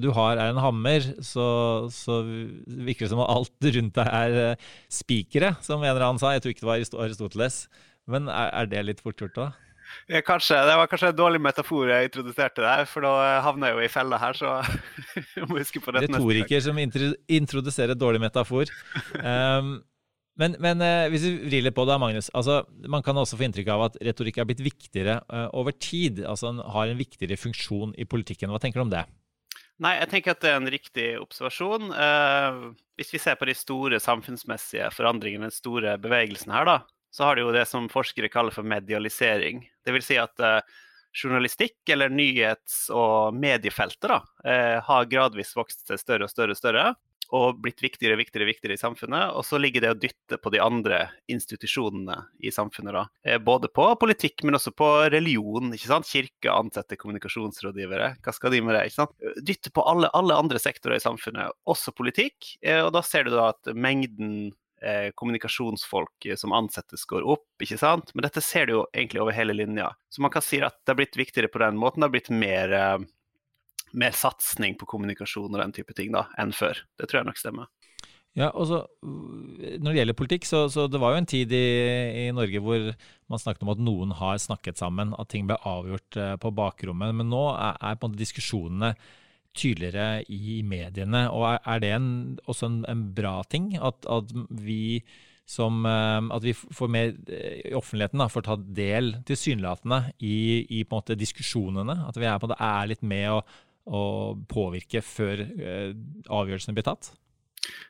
du 0.00 0.06
har 0.16 0.38
er 0.40 0.52
en 0.52 0.60
hammer, 0.62 1.04
så, 1.20 1.46
så, 1.92 2.22
virker 2.64 3.04
det 3.04 3.10
som 3.12 3.20
om 3.20 3.28
alt 3.28 3.68
rundt 3.76 3.98
deg 3.98 4.08
er 4.08 4.62
spikere, 4.88 5.54
som 5.64 5.82
en 5.82 5.90
eller 5.90 6.06
annen 6.06 6.22
sa. 6.22 6.32
Jeg 6.32 6.44
tror 6.44 6.54
ikke 6.54 6.64
det 6.64 6.70
var 6.70 7.04
Aristoteles. 7.04 7.58
Men 8.08 8.28
er, 8.32 8.48
er 8.62 8.70
det 8.72 8.86
litt 8.88 9.04
fort 9.04 9.20
gjort, 9.20 9.36
da? 9.36 9.50
Ja, 10.08 10.20
kanskje. 10.24 10.56
Det 10.66 10.76
var 10.76 10.88
kanskje 10.90 11.10
en 11.12 11.16
dårlig 11.16 11.40
metafor 11.42 11.88
jeg 11.88 12.10
introduserte 12.10 12.64
der, 12.64 12.84
for 12.88 13.06
da 13.06 13.40
havner 13.44 13.72
jeg 13.72 13.78
jo 13.78 13.86
i 13.86 13.92
fella 13.92 14.20
her, 14.20 14.36
så 14.36 14.58
jeg 15.36 15.48
må 15.48 15.58
huske 15.60 15.80
på 15.84 15.94
det. 15.94 16.06
Retoriker 16.08 16.64
som 16.64 16.80
introduserer 16.80 17.96
dårlig 17.98 18.22
metafor. 18.24 18.72
Um, 19.20 19.76
men, 20.40 20.56
men 20.62 20.82
uh, 20.82 21.06
hvis 21.12 21.24
vi 21.26 21.34
vrir 21.46 21.66
litt 21.66 21.76
på 21.76 21.84
det, 21.86 21.96
Magnus. 22.02 22.30
Altså, 22.34 22.62
man 22.90 23.04
kan 23.06 23.18
også 23.20 23.38
få 23.38 23.46
inntrykk 23.46 23.68
av 23.74 23.88
at 23.88 23.98
retorikk 24.02 24.40
er 24.42 24.48
blitt 24.48 24.64
viktigere 24.64 25.20
uh, 25.28 25.46
over 25.54 25.76
tid. 25.76 26.24
Altså 26.26 26.50
den 26.50 26.64
har 26.74 26.90
en 26.90 26.98
viktigere 26.98 27.38
funksjon 27.38 27.94
i 28.00 28.06
politikken. 28.08 28.50
Hva 28.50 28.62
tenker 28.62 28.82
du 28.82 28.88
om 28.88 28.94
det? 28.94 29.04
Nei, 29.82 29.96
jeg 29.98 30.10
tenker 30.10 30.34
at 30.34 30.42
det 30.42 30.50
er 30.52 30.60
en 30.60 30.70
riktig 30.70 31.06
observasjon. 31.18 31.88
Eh, 31.90 32.58
hvis 32.94 33.08
vi 33.10 33.18
ser 33.18 33.34
på 33.40 33.48
de 33.48 33.56
store 33.58 33.98
samfunnsmessige 33.98 34.86
forandringene, 34.94 35.48
den 35.48 35.54
store 35.54 35.96
bevegelsen 35.98 36.54
her, 36.54 36.68
da, 36.68 36.76
så 37.10 37.26
har 37.26 37.34
du 37.34 37.42
jo 37.42 37.54
det 37.54 37.64
som 37.66 37.88
forskere 37.90 38.30
kaller 38.30 38.54
for 38.54 38.66
medialisering. 38.70 39.64
Det 39.82 39.94
vil 39.96 40.04
si 40.06 40.14
at 40.18 40.38
uh, 40.42 40.60
journalistikk, 41.10 41.80
eller 41.90 42.14
nyhets- 42.14 42.86
og 42.94 43.34
mediefeltet, 43.34 44.10
da, 44.10 44.20
har 44.86 45.10
gradvis 45.10 45.52
vokst 45.58 45.86
seg 45.86 45.98
større 45.98 46.26
og 46.26 46.32
større 46.32 46.54
og 46.54 46.58
større. 46.58 46.86
Og 47.34 47.60
blitt 47.64 47.82
viktigere 47.82 48.16
og 48.16 48.22
viktigere, 48.22 48.48
viktigere 48.50 48.76
i 48.76 48.80
samfunnet. 48.80 49.34
Og 49.38 49.46
så 49.46 49.60
ligger 49.60 49.84
det 49.84 49.92
å 49.94 49.98
dytte 49.98 50.38
på 50.40 50.52
de 50.54 50.60
andre 50.62 51.04
institusjonene 51.30 52.18
i 52.44 52.52
samfunnet. 52.54 52.92
da. 52.92 53.06
Eh, 53.24 53.38
både 53.38 53.68
på 53.68 53.86
politikk, 54.00 54.44
men 54.44 54.58
også 54.58 54.74
på 54.76 54.90
religion. 55.10 55.72
ikke 55.72 55.92
sant? 55.92 56.10
Kirke 56.10 56.52
ansetter 56.52 56.96
kommunikasjonsrådgivere. 57.00 58.16
Hva 58.22 58.34
skal 58.34 58.50
de 58.52 58.60
med 58.60 58.74
det? 58.74 58.86
ikke 58.86 59.00
sant? 59.00 59.16
Dytte 59.42 59.72
på 59.72 59.86
alle, 59.86 60.10
alle 60.12 60.34
andre 60.34 60.58
sektorer 60.58 60.96
i 60.96 61.04
samfunnet, 61.04 61.54
også 61.66 61.94
politikk. 61.96 62.56
Og 62.84 62.92
da 62.92 63.02
ser 63.02 63.24
du 63.24 63.34
da 63.34 63.48
at 63.52 63.72
mengden 63.74 64.52
eh, 64.84 65.10
kommunikasjonsfolk 65.14 66.26
som 66.36 66.52
ansettes, 66.52 67.04
går 67.04 67.26
opp. 67.26 67.46
ikke 67.62 67.78
sant? 67.80 68.12
Men 68.14 68.26
dette 68.28 68.42
ser 68.44 68.66
du 68.66 68.76
jo 68.76 68.86
egentlig 68.92 69.22
over 69.22 69.36
hele 69.36 69.56
linja. 69.56 69.90
Så 70.12 70.22
man 70.22 70.32
kan 70.34 70.44
si 70.44 70.60
at 70.62 70.76
det 70.82 70.92
har 70.92 71.00
blitt 71.00 71.18
viktigere 71.18 71.52
på 71.52 71.62
den 71.62 71.78
måten. 71.80 72.02
Det 72.02 72.08
har 72.08 72.16
blitt 72.16 72.30
mer, 72.30 72.72
eh, 72.72 72.98
mer 73.94 74.14
satsing 74.16 74.76
på 74.80 74.88
kommunikasjon 74.90 75.52
og 75.52 75.60
den 75.60 75.74
type 75.76 75.94
ting 75.96 76.12
da, 76.14 76.26
enn 76.40 76.52
før. 76.54 76.82
Det 76.98 77.08
tror 77.08 77.22
jeg 77.22 77.30
nok 77.30 77.40
stemmer. 77.40 77.70
Ja, 78.34 78.48
og 78.50 78.66
så 78.66 78.80
Når 79.06 79.92
det 79.92 79.98
gjelder 80.00 80.16
politikk, 80.18 80.46
så, 80.48 80.64
så 80.68 80.88
det 80.90 80.98
var 80.98 81.14
jo 81.14 81.20
en 81.22 81.28
tid 81.30 81.52
i, 81.54 81.66
i, 82.24 82.30
Norge 82.34 82.62
hvor 82.62 82.88
man 83.30 83.40
snakket 83.40 83.62
om 83.62 83.74
at 83.76 83.82
noen 83.82 84.14
har 84.18 84.40
snakket 84.42 84.80
sammen, 84.80 85.12
at 85.18 85.30
ting 85.30 85.46
ble 85.46 85.58
avgjort 85.62 86.18
eh, 86.18 86.32
på 86.42 86.50
bakrommet. 86.50 87.14
Men 87.14 87.30
nå 87.30 87.44
er, 87.52 87.78
er 87.78 87.94
på 87.94 88.08
en 88.08 88.14
måte 88.14 88.22
diskusjonene 88.24 88.90
tydeligere 89.54 90.24
i 90.34 90.58
mediene. 90.66 91.28
Og 91.30 91.46
er 91.54 91.84
det 91.84 91.92
en, 91.94 92.08
også 92.50 92.72
en, 92.72 92.80
en, 92.90 93.06
bra 93.14 93.36
ting 93.46 93.76
at, 93.78 94.02
at, 94.10 94.34
vi 94.50 95.04
som 95.46 95.84
eh, 95.86 96.26
At 96.34 96.42
vi 96.42 96.54
får 96.56 96.90
mer 96.90 97.12
eh, 97.28 97.60
i 97.70 97.74
offentligheten 97.76 98.18
da, 98.18 98.26
får 98.32 98.46
ta 98.48 98.58
del 98.58 99.12
tilsynelatende 99.28 100.00
i, 100.18 100.64
i 100.74 100.82
på 100.82 100.96
en 100.96 101.04
måte 101.04 101.18
diskusjonene? 101.20 102.00
At 102.08 102.18
vi 102.18 102.26
er, 102.26 102.40
på 102.40 102.48
en 102.48 102.54
måte, 102.56 102.66
er 102.66 102.90
litt 102.90 103.06
med 103.06 103.30
å, 103.30 103.44
å 103.84 104.04
påvirke 104.48 105.02
før 105.04 105.44
uh, 105.44 105.92
avgjørelsene 106.32 106.76
blir 106.76 106.86
tatt? 106.86 107.12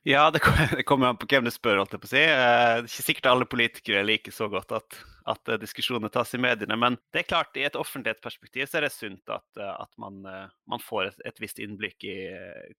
Ja, 0.03 0.31
det 0.31 0.39
kommer 0.89 1.07
an 1.11 1.19
på 1.19 1.27
hvem 1.31 1.47
du 1.47 1.51
spør. 1.53 1.81
holdt 1.81 1.97
jeg 1.97 2.03
på 2.03 2.09
å 2.09 2.13
si. 2.13 2.23
Eh, 2.23 2.31
det 2.31 2.85
er 2.85 2.89
ikke 2.89 3.09
sikkert 3.09 3.31
alle 3.31 3.49
politikere 3.49 4.05
liker 4.07 4.35
så 4.35 4.49
godt 4.53 4.75
at, 4.77 4.99
at 5.31 5.51
eh, 5.51 5.61
diskusjoner 5.61 6.13
tas 6.13 6.35
i 6.37 6.41
mediene. 6.41 6.77
Men 6.81 6.99
det 7.15 7.23
er 7.23 7.31
klart, 7.31 7.57
i 7.59 7.65
et 7.67 7.79
offentlighetsperspektiv 7.79 8.69
så 8.69 8.79
er 8.79 8.87
det 8.87 8.93
sunt 8.95 9.33
at, 9.33 9.47
eh, 9.59 9.73
at 9.73 9.91
man, 10.01 10.21
man, 10.23 10.85
får 10.85 11.11
et, 11.11 11.25
et, 11.31 11.43
visst 11.43 11.61
innblikk 11.63 12.07
i 12.09 12.19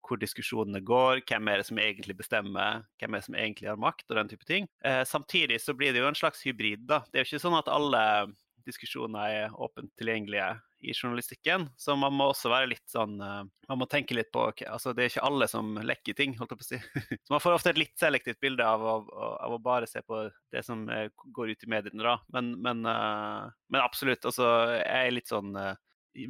hvor 0.05 0.21
diskusjonene 0.21 0.83
går, 0.85 1.25
hvem 1.27 1.51
er 1.51 1.61
det 1.61 1.67
som 1.69 1.81
egentlig 1.81 2.17
bestemmer, 2.21 2.85
hvem 3.01 3.15
er 3.15 3.23
det 3.23 3.29
som 3.29 3.39
egentlig 3.39 3.71
har 3.71 3.81
makt, 3.81 4.07
og 4.09 4.19
den 4.21 4.31
type 4.31 4.47
ting. 4.47 4.69
Samtidig 5.09 5.59
så 5.63 5.75
blir 5.77 5.93
det 5.93 6.03
jo 6.03 6.09
en 6.09 6.17
slags 6.17 6.45
hybrid. 6.45 6.85
da. 6.89 7.03
Det 7.09 7.19
er 7.19 7.25
jo 7.25 7.33
ikke 7.33 7.45
sånn 7.47 7.59
at 7.59 7.71
alle 7.71 8.05
diskusjoner 8.65 9.33
er 9.45 9.57
åpent 9.61 9.91
tilgjengelige 9.99 10.47
i 10.85 10.93
journalistikken. 10.93 11.67
Så 11.77 11.95
man 11.99 12.13
må 12.15 12.29
også 12.31 12.51
være 12.51 12.69
litt 12.71 12.85
sånn 12.91 13.17
uh, 13.21 13.43
Man 13.69 13.81
må 13.81 13.87
tenke 13.89 14.17
litt 14.17 14.31
på 14.33 14.43
altså 14.47 14.93
Det 14.93 15.03
er 15.03 15.11
ikke 15.11 15.25
alle 15.27 15.47
som 15.51 15.73
lekker 15.81 16.17
ting, 16.17 16.35
holdt 16.39 16.53
jeg 16.55 16.61
på 16.61 16.67
å 16.67 16.69
si. 16.69 16.81
så 17.25 17.35
man 17.35 17.43
får 17.43 17.57
ofte 17.57 17.73
et 17.73 17.81
litt 17.81 17.95
selektivt 17.99 18.41
bilde 18.43 18.67
av, 18.67 18.85
av, 18.95 19.09
av 19.47 19.57
å 19.57 19.61
bare 19.63 19.89
se 19.89 20.03
på 20.05 20.25
det 20.53 20.65
som 20.67 20.85
uh, 20.91 21.07
går 21.35 21.55
ut 21.55 21.65
i 21.67 21.71
mediene, 21.71 22.03
da. 22.05 22.19
Men, 22.35 22.53
men, 22.61 22.85
uh, 22.85 23.49
men 23.73 23.83
absolutt, 23.83 24.25
altså 24.27 24.51
Jeg 24.77 25.09
er 25.09 25.17
litt 25.17 25.31
sånn 25.31 25.55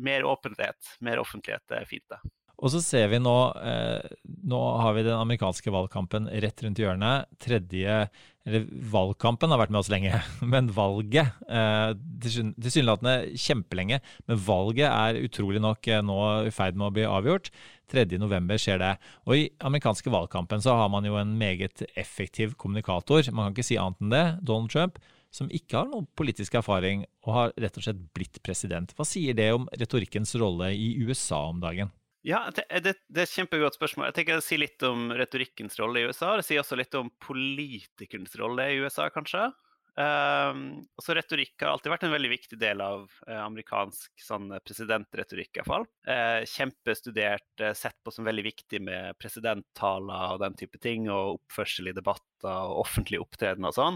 Mer 0.02 0.26
åpenhet, 0.26 0.96
mer 1.06 1.20
offentlighet 1.22 1.76
er 1.78 1.86
fint, 1.86 2.08
det. 2.10 2.18
Og 2.64 2.72
så 2.72 2.80
ser 2.84 3.10
vi 3.12 3.20
nå 3.22 3.36
eh, 3.60 4.16
Nå 4.48 4.62
har 4.82 4.96
vi 4.96 5.04
den 5.08 5.18
amerikanske 5.18 5.74
valgkampen 5.74 6.30
rett 6.44 6.64
rundt 6.64 6.80
hjørnet. 6.80 7.30
Tredje 7.42 8.06
Eller 8.46 8.68
valgkampen 8.94 9.50
har 9.50 9.58
vært 9.58 9.72
med 9.74 9.82
oss 9.82 9.90
lenge, 9.90 10.20
men 10.54 10.70
valget 10.74 11.34
eh, 11.50 11.96
Tilsynelatende 12.26 13.34
kjempelenge, 13.42 13.98
men 14.30 14.44
valget 14.46 14.86
er 14.90 15.20
utrolig 15.26 15.64
nok 15.64 15.90
eh, 15.90 16.04
nå 16.06 16.20
i 16.46 16.54
ferd 16.54 16.78
med 16.78 16.92
å 16.92 16.94
bli 16.94 17.08
avgjort. 17.10 17.50
3.11 17.92 18.62
skjer 18.62 18.80
det. 18.82 18.94
Og 19.26 19.38
i 19.38 19.50
amerikanske 19.66 20.14
valgkampen 20.14 20.62
så 20.62 20.78
har 20.78 20.90
man 20.94 21.06
jo 21.06 21.18
en 21.20 21.36
meget 21.38 21.84
effektiv 21.98 22.56
kommunikator. 22.62 23.26
Man 23.32 23.50
kan 23.50 23.58
ikke 23.58 23.68
si 23.68 23.78
annet 23.82 24.02
enn 24.02 24.14
det. 24.14 24.26
Donald 24.46 24.74
Trump 24.74 25.02
som 25.36 25.52
ikke 25.52 25.82
har 25.82 25.90
noen 25.90 26.08
politisk 26.18 26.56
erfaring 26.56 27.04
og 27.26 27.32
har 27.36 27.54
rett 27.60 27.78
og 27.80 27.86
slett 27.86 28.02
blitt 28.16 28.40
president. 28.46 28.94
Hva 28.96 29.08
sier 29.08 29.36
det 29.38 29.50
om 29.56 29.68
retorikkens 29.76 30.36
rolle 30.40 30.72
i 30.78 30.94
USA 31.04 31.48
om 31.50 31.60
dagen? 31.64 31.92
Ja, 32.26 32.48
det, 32.50 32.66
det, 32.82 32.96
er 33.14 33.28
et 33.28 33.36
kjempegodt 33.38 33.78
spørsmål. 33.78 34.08
Jeg 34.10 34.18
tenker 34.18 34.40
Det 34.40 34.46
si 34.48 34.58
litt 34.58 34.82
om 34.88 35.12
retorikkens 35.14 35.78
rolle 35.78 36.02
i 36.02 36.08
USA. 36.10 36.34
Det 36.40 36.48
sier 36.48 36.64
også 36.64 36.80
litt 36.80 36.98
om 36.98 37.12
politikernes 37.22 38.34
rolle 38.42 38.66
i 38.74 38.80
USA, 38.82 39.12
kanskje. 39.14 39.52
Um, 39.96 40.82
så 41.00 41.14
Retorikk 41.16 41.62
har 41.62 41.70
alltid 41.72 41.94
vært 41.94 42.04
en 42.04 42.12
veldig 42.12 42.32
viktig 42.34 42.58
del 42.60 42.82
av 42.84 43.06
uh, 43.30 43.38
amerikansk 43.46 44.26
sånn, 44.26 44.50
presidentretorikk. 44.66 45.54
I 45.54 45.62
hvert 45.62 45.70
fall. 45.70 45.88
Uh, 46.10 46.42
kjempestudert, 46.50 47.48
uh, 47.62 47.72
sett 47.78 47.96
på 48.04 48.12
som 48.12 48.28
veldig 48.28 48.44
viktig 48.50 48.82
med 48.90 49.16
presidenttaler 49.22 50.36
og 50.36 50.42
den 50.44 50.58
type 50.60 50.82
ting, 50.84 51.08
og 51.14 51.38
oppførsel 51.38 51.94
i 51.94 51.96
debatter 51.96 52.52
og 52.52 52.82
offentlig 52.84 53.22
opptreden 53.22 53.70
og 53.70 53.78
sånn. 53.78 53.96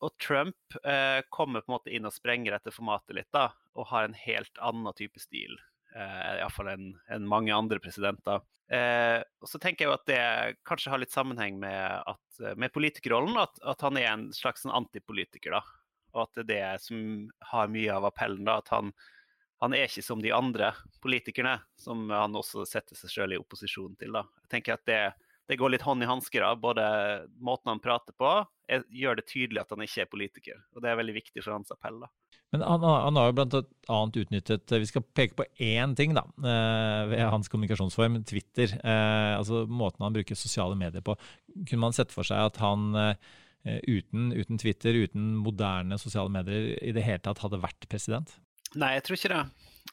og 0.00 0.12
Trump 0.22 0.76
kommer 1.34 1.60
på 1.60 1.68
en 1.68 1.74
måte 1.74 1.92
inn 1.92 2.06
og 2.08 2.14
sprenger 2.14 2.54
dette 2.54 2.72
formatet 2.72 3.18
litt, 3.18 3.28
da, 3.34 3.50
og 3.76 3.90
har 3.90 4.06
en 4.06 4.16
helt 4.16 4.62
annen 4.62 4.96
type 4.96 5.20
stil 5.20 5.58
eh, 5.94 6.34
iallfall 6.40 6.72
enn 6.74 6.90
en 7.12 7.28
mange 7.28 7.54
andre 7.54 7.80
presidenter. 7.82 8.42
Eh, 8.72 9.20
og 9.40 9.50
så 9.50 9.60
tenker 9.60 9.84
jeg 9.84 9.90
jo 9.90 9.96
at 9.96 10.06
det 10.08 10.60
kanskje 10.66 10.92
har 10.92 11.02
litt 11.02 11.14
sammenheng 11.14 11.58
med, 11.60 12.04
at, 12.10 12.44
med 12.60 12.72
politikerrollen, 12.74 13.36
at, 13.40 13.58
at, 13.62 13.84
han 13.84 14.00
er 14.00 14.10
en 14.12 14.28
slags 14.36 14.64
sånn 14.64 14.74
antipolitiker. 14.74 15.58
da, 15.58 15.62
Og 16.14 16.24
at 16.26 16.40
det 16.40 16.44
er 16.44 16.78
det 16.78 16.86
som 16.86 17.28
har 17.52 17.72
mye 17.72 17.92
av 17.92 18.08
appellen. 18.08 18.44
da, 18.48 18.58
at 18.62 18.72
han, 18.74 18.94
han 19.62 19.76
er 19.76 19.86
ikke 19.88 20.06
som 20.06 20.22
de 20.24 20.32
andre 20.34 20.72
politikerne, 21.04 21.58
som 21.80 22.08
han 22.10 22.36
også 22.36 22.66
setter 22.68 22.98
seg 22.98 23.12
sjøl 23.12 23.36
i 23.36 23.40
opposisjon 23.42 23.96
til. 24.00 24.16
da. 24.16 24.24
Jeg 24.46 24.56
tenker 24.56 24.78
at 24.78 24.88
det, 24.88 25.02
det 25.50 25.58
går 25.60 25.74
litt 25.74 25.84
hånd 25.84 26.04
i 26.04 26.08
hansker. 26.08 26.44
Både 26.60 26.84
måten 27.42 27.72
han 27.72 27.82
prater 27.84 28.16
på, 28.16 28.30
er, 28.70 28.84
gjør 28.88 29.20
det 29.20 29.26
tydelig 29.28 29.60
at 29.64 29.74
han 29.74 29.84
ikke 29.84 30.04
er 30.04 30.10
politiker. 30.10 30.60
Og 30.74 30.84
det 30.84 30.90
er 30.90 31.00
veldig 31.00 31.16
viktig 31.18 31.44
for 31.44 31.56
hans 31.56 31.72
appell. 31.74 32.00
da. 32.04 32.10
Men 32.54 32.62
han, 32.62 32.84
han, 32.86 33.16
har 33.18 33.32
jo 33.32 33.62
annet 33.90 34.16
utnyttet 34.20 34.72
Vi 34.76 34.86
skal 34.86 35.02
peke 35.16 35.34
på 35.40 35.46
én 35.58 35.96
ting 35.98 36.12
da, 36.14 36.22
eh, 36.38 37.00
ved 37.10 37.24
hans 37.26 37.50
kommunikasjonsform, 37.50 38.20
Twitter. 38.28 38.76
Eh, 38.78 39.32
altså 39.34 39.64
måten 39.66 40.06
han 40.06 40.14
bruker 40.14 40.38
sosiale 40.38 40.78
medier 40.78 41.02
på. 41.04 41.16
Kunne 41.64 41.82
man 41.88 41.96
sett 41.96 42.14
for 42.14 42.26
seg 42.26 42.52
at 42.52 42.60
han 42.62 42.94
eh, 43.00 43.34
uten, 43.64 44.30
uten, 44.36 44.60
Twitter, 44.60 44.96
uten 45.02 45.34
moderne 45.42 45.98
sosiale 45.98 46.30
medier, 46.32 46.72
i 46.78 46.94
det 46.94 47.04
hele 47.04 47.24
tatt 47.24 47.42
hadde 47.42 47.62
vært 47.64 47.88
president? 47.90 48.36
Nei, 48.78 48.94
jeg 48.96 49.06
tror 49.06 49.18
ikke 49.18 49.34
det. 49.34 49.44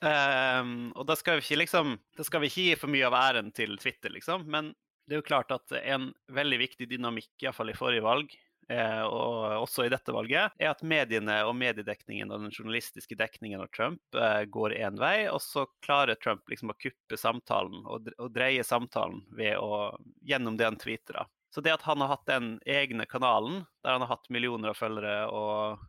Um, 0.01 0.71
og 0.97 1.05
da 1.09 1.17
skal, 1.19 1.37
vi 1.37 1.45
ikke, 1.45 1.59
liksom, 1.61 1.97
da 2.17 2.25
skal 2.25 2.41
vi 2.41 2.49
ikke 2.49 2.63
gi 2.69 2.77
for 2.79 2.93
mye 2.93 3.09
av 3.09 3.17
æren 3.19 3.51
til 3.53 3.75
Twitter, 3.81 4.13
liksom. 4.13 4.47
Men 4.49 4.71
det 5.07 5.17
er 5.17 5.21
jo 5.21 5.27
klart 5.27 5.51
at 5.55 5.73
en 5.81 6.11
veldig 6.31 6.61
viktig 6.61 6.87
dynamikk, 6.91 7.33
iallfall 7.43 7.73
i 7.73 7.77
forrige 7.77 8.05
valg, 8.05 8.35
Eh, 8.71 9.03
og 9.03 9.65
også 9.65 9.85
i 9.85 9.91
dette 9.91 10.13
valget, 10.15 10.53
er 10.61 10.69
at 10.69 10.83
mediene 10.85 11.41
og 11.47 11.55
mediedekningen 11.59 12.29
og 12.31 12.45
den 12.45 12.53
journalistiske 12.53 13.17
dekningen 13.19 13.63
av 13.63 13.71
Trump 13.75 14.15
eh, 14.15 14.43
går 14.53 14.77
én 14.77 14.99
vei, 15.01 15.25
og 15.31 15.41
så 15.43 15.65
klarer 15.83 16.19
Trump 16.21 16.47
liksom 16.51 16.71
å 16.71 16.77
kuppe 16.79 17.19
samtalen 17.19 17.83
og, 17.83 18.11
dreie 18.31 18.63
samtalen 18.63 19.23
å, 19.57 19.81
gjennom 20.23 20.59
det 20.59 20.69
han 20.69 20.79
tweeter. 20.79 21.23
Så 21.51 21.63
det 21.65 21.73
at 21.73 21.83
han 21.83 22.03
har 22.03 22.13
hatt 22.13 22.29
den 22.29 22.53
egne 22.69 23.07
kanalen, 23.09 23.65
der 23.83 23.97
han 23.97 24.05
har 24.05 24.13
hatt 24.13 24.31
millioner 24.31 24.71
av 24.71 24.79
følgere 24.79 25.17
og 25.27 25.81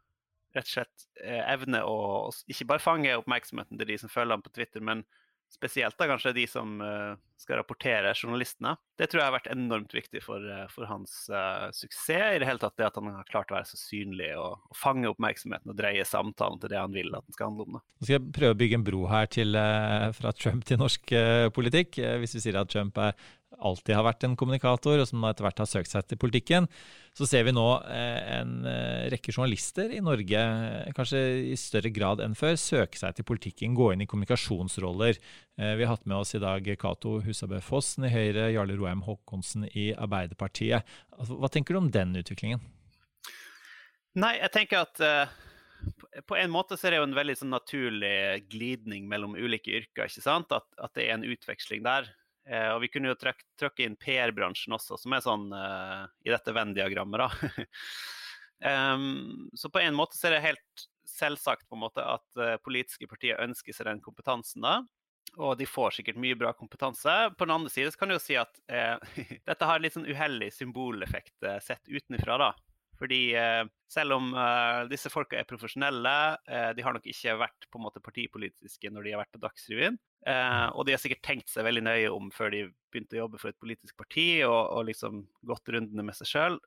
rett 0.56 0.66
og 0.66 0.72
slett 0.72 1.06
eh, 1.22 1.44
evne 1.52 1.84
å 1.86 2.32
ikke 2.50 2.66
bare 2.72 2.82
fange 2.82 3.14
oppmerksomheten 3.20 3.78
til 3.78 3.92
de 3.92 4.00
som 4.00 4.10
følger 4.12 4.40
ham 4.40 4.42
på 4.44 4.56
Twitter, 4.56 4.82
men 4.82 5.04
spesielt 5.52 5.98
da 5.98 6.08
kanskje 6.10 6.32
de 6.36 6.46
som 6.48 6.80
uh, 6.80 7.12
skal 7.40 7.60
rapportere 7.60 8.14
journalistene. 8.16 8.74
Det 8.98 9.08
tror 9.10 9.20
jeg 9.20 9.28
har 9.28 9.34
vært 9.36 9.50
enormt 9.52 9.94
viktig 9.94 10.22
for, 10.24 10.42
uh, 10.42 10.64
for 10.72 10.88
hans 10.88 11.14
uh, 11.32 11.68
suksess. 11.76 12.36
i 12.36 12.40
det 12.42 12.48
hele 12.48 12.62
tatt 12.62 12.78
det 12.80 12.88
At 12.88 12.98
han 12.98 13.10
har 13.12 13.28
klart 13.28 13.52
å 13.52 13.58
være 13.58 13.68
så 13.70 13.80
synlig 13.80 14.32
og, 14.38 14.62
og, 14.70 14.78
fange 14.78 15.10
oppmerksomheten 15.10 15.74
og 15.74 15.78
dreie 15.78 16.06
samtalen 16.08 16.62
til 16.62 16.72
det 16.72 16.80
han 16.80 16.96
vil 16.96 17.12
at 17.14 17.26
den 17.28 17.36
skal 17.36 17.52
handle 17.52 17.68
om. 17.68 17.78
Da. 17.78 17.84
Nå 17.84 18.08
skal 18.08 18.18
jeg 18.18 18.34
prøve 18.38 18.56
å 18.56 18.60
bygge 18.62 18.80
en 18.80 18.88
bro 18.88 19.04
her 19.12 19.30
til, 19.32 19.60
fra 20.16 20.34
Trump 20.36 20.66
til 20.68 20.80
norsk 20.80 21.14
politikk. 21.54 22.00
Hvis 22.22 22.36
vi 22.38 22.44
sier 22.46 22.60
at 22.62 22.72
Trump 22.72 22.98
er 23.02 23.16
alltid 23.62 23.94
har 23.96 24.04
vært 24.06 24.26
en 24.26 24.36
kommunikator, 24.38 25.00
og 25.00 25.08
som 25.08 25.24
etter 25.28 25.46
hvert 25.46 25.62
har 25.62 25.68
søkt 25.70 25.92
seg 25.92 26.06
til 26.08 26.18
politikken, 26.20 26.68
så 27.16 27.28
ser 27.28 27.44
vi 27.46 27.54
nå 27.54 27.66
eh, 27.92 28.18
en 28.38 28.66
eh, 28.68 29.06
rekke 29.12 29.34
journalister 29.34 29.92
i 29.92 30.00
Norge, 30.04 30.42
kanskje 30.96 31.22
i 31.52 31.58
større 31.60 31.92
grad 31.94 32.22
enn 32.24 32.36
før, 32.38 32.56
søke 32.60 33.00
seg 33.00 33.18
til 33.18 33.28
politikken, 33.28 33.76
gå 33.78 33.90
inn 33.92 34.04
i 34.04 34.08
kommunikasjonsroller. 34.10 35.20
Eh, 35.60 35.74
vi 35.78 35.86
har 35.86 35.94
hatt 35.94 36.08
med 36.08 36.18
oss 36.18 36.34
i 36.38 36.42
dag 36.42 36.66
Cato 36.80 37.18
Husabø 37.26 37.62
Fossen 37.64 38.08
i 38.08 38.12
Høyre, 38.12 38.50
Jarle 38.54 38.78
Roheim 38.80 39.04
Håkonsen 39.06 39.68
i 39.72 39.90
Arbeiderpartiet. 39.92 40.88
Altså, 41.18 41.38
hva 41.38 41.52
tenker 41.52 41.76
du 41.76 41.84
om 41.84 41.92
den 41.92 42.16
utviklingen? 42.20 42.62
Nei, 44.18 44.36
jeg 44.42 44.52
tenker 44.52 44.84
at 44.84 45.00
på 46.28 46.36
en 46.36 46.52
måte 46.52 46.76
så 46.76 46.88
er 46.88 46.94
det 46.94 47.00
jo 47.00 47.06
en 47.08 47.16
veldig 47.16 47.36
sånn 47.40 47.54
naturlig 47.54 48.44
glidning 48.52 49.06
mellom 49.10 49.36
ulike 49.38 49.72
yrker. 49.80 50.08
ikke 50.08 50.24
sant? 50.24 50.52
At, 50.54 50.66
at, 50.78 50.92
det 50.96 51.06
er 51.08 51.16
en 51.16 51.26
utveksling 51.26 51.84
der. 51.86 52.10
Eh, 52.48 52.68
og 52.74 52.80
vi 52.82 52.90
kunne 52.90 53.12
jo 53.12 53.18
trykke 53.18 53.84
inn 53.84 53.98
PR-bransjen 54.00 54.74
også, 54.74 54.98
som 54.98 55.14
er 55.14 55.22
sånn 55.24 55.50
eh, 55.54 56.00
i 56.26 56.32
dette 56.32 56.54
Venn-diagrammet, 56.54 57.22
da. 57.22 57.68
um, 58.94 59.50
så 59.54 59.70
på 59.70 59.82
en 59.82 59.94
måte 59.94 60.18
så 60.18 60.28
er 60.28 60.36
det 60.36 60.48
helt 60.48 60.88
selvsagt 61.06 61.68
på 61.68 61.78
en 61.78 61.84
måte 61.84 62.02
at 62.02 62.40
uh, 62.40 62.56
politiske 62.64 63.06
partier 63.10 63.40
ønsker 63.42 63.76
seg 63.76 63.86
den 63.86 64.02
kompetansen. 64.02 64.64
da, 64.64 64.80
Og 65.36 65.54
de 65.60 65.68
får 65.68 65.98
sikkert 65.98 66.18
mye 66.22 66.38
bra 66.38 66.54
kompetanse. 66.56 67.14
På 67.38 67.46
den 67.46 67.54
andre 67.54 67.70
side 67.70 67.92
så 67.92 68.00
kan 68.00 68.10
du 68.10 68.16
jo 68.16 68.22
si 68.22 68.38
at 68.40 68.58
eh, 68.72 68.96
dette 69.48 69.68
har 69.68 69.82
litt 69.82 69.94
sånn 69.94 70.08
uheldig 70.08 70.50
symboleffekt 70.56 71.50
sett 71.62 71.84
utenfra. 71.90 72.38
da. 72.40 72.52
Fordi 73.02 73.34
eh, 73.34 73.64
selv 73.90 74.14
om 74.14 74.28
eh, 74.38 74.84
disse 74.90 75.10
folka 75.10 75.34
er 75.40 75.46
profesjonelle, 75.48 76.14
eh, 76.46 76.70
de 76.76 76.84
har 76.86 76.94
nok 76.94 77.06
ikke 77.10 77.34
vært 77.40 77.66
på 77.66 77.80
en 77.80 77.84
måte 77.88 78.02
partipolitiske 78.04 78.92
når 78.94 79.02
de 79.02 79.14
har 79.14 79.22
vært 79.24 79.34
på 79.34 79.42
Dagsrevyen. 79.42 79.98
og 80.78 80.86
de 80.86 80.92
har 80.94 81.00
sikkert 81.02 81.24
tenkt 81.26 81.48
seg 81.50 81.64
veldig 81.66 81.82
nøye 81.82 82.10
om 82.14 82.28
før 82.30 82.52
de 82.54 82.60
begynte 82.94 83.16
å 83.16 83.24
jobbe 83.24 83.40
for 83.42 83.50
et 83.50 83.58
politisk 83.58 83.96
parti 83.98 84.44
og, 84.46 84.70
og 84.70 84.84
liksom 84.86 85.24
gått 85.50 85.72
rundene 85.74 86.04
med 86.06 86.14
seg 86.14 86.30
sjøl. 86.30 86.58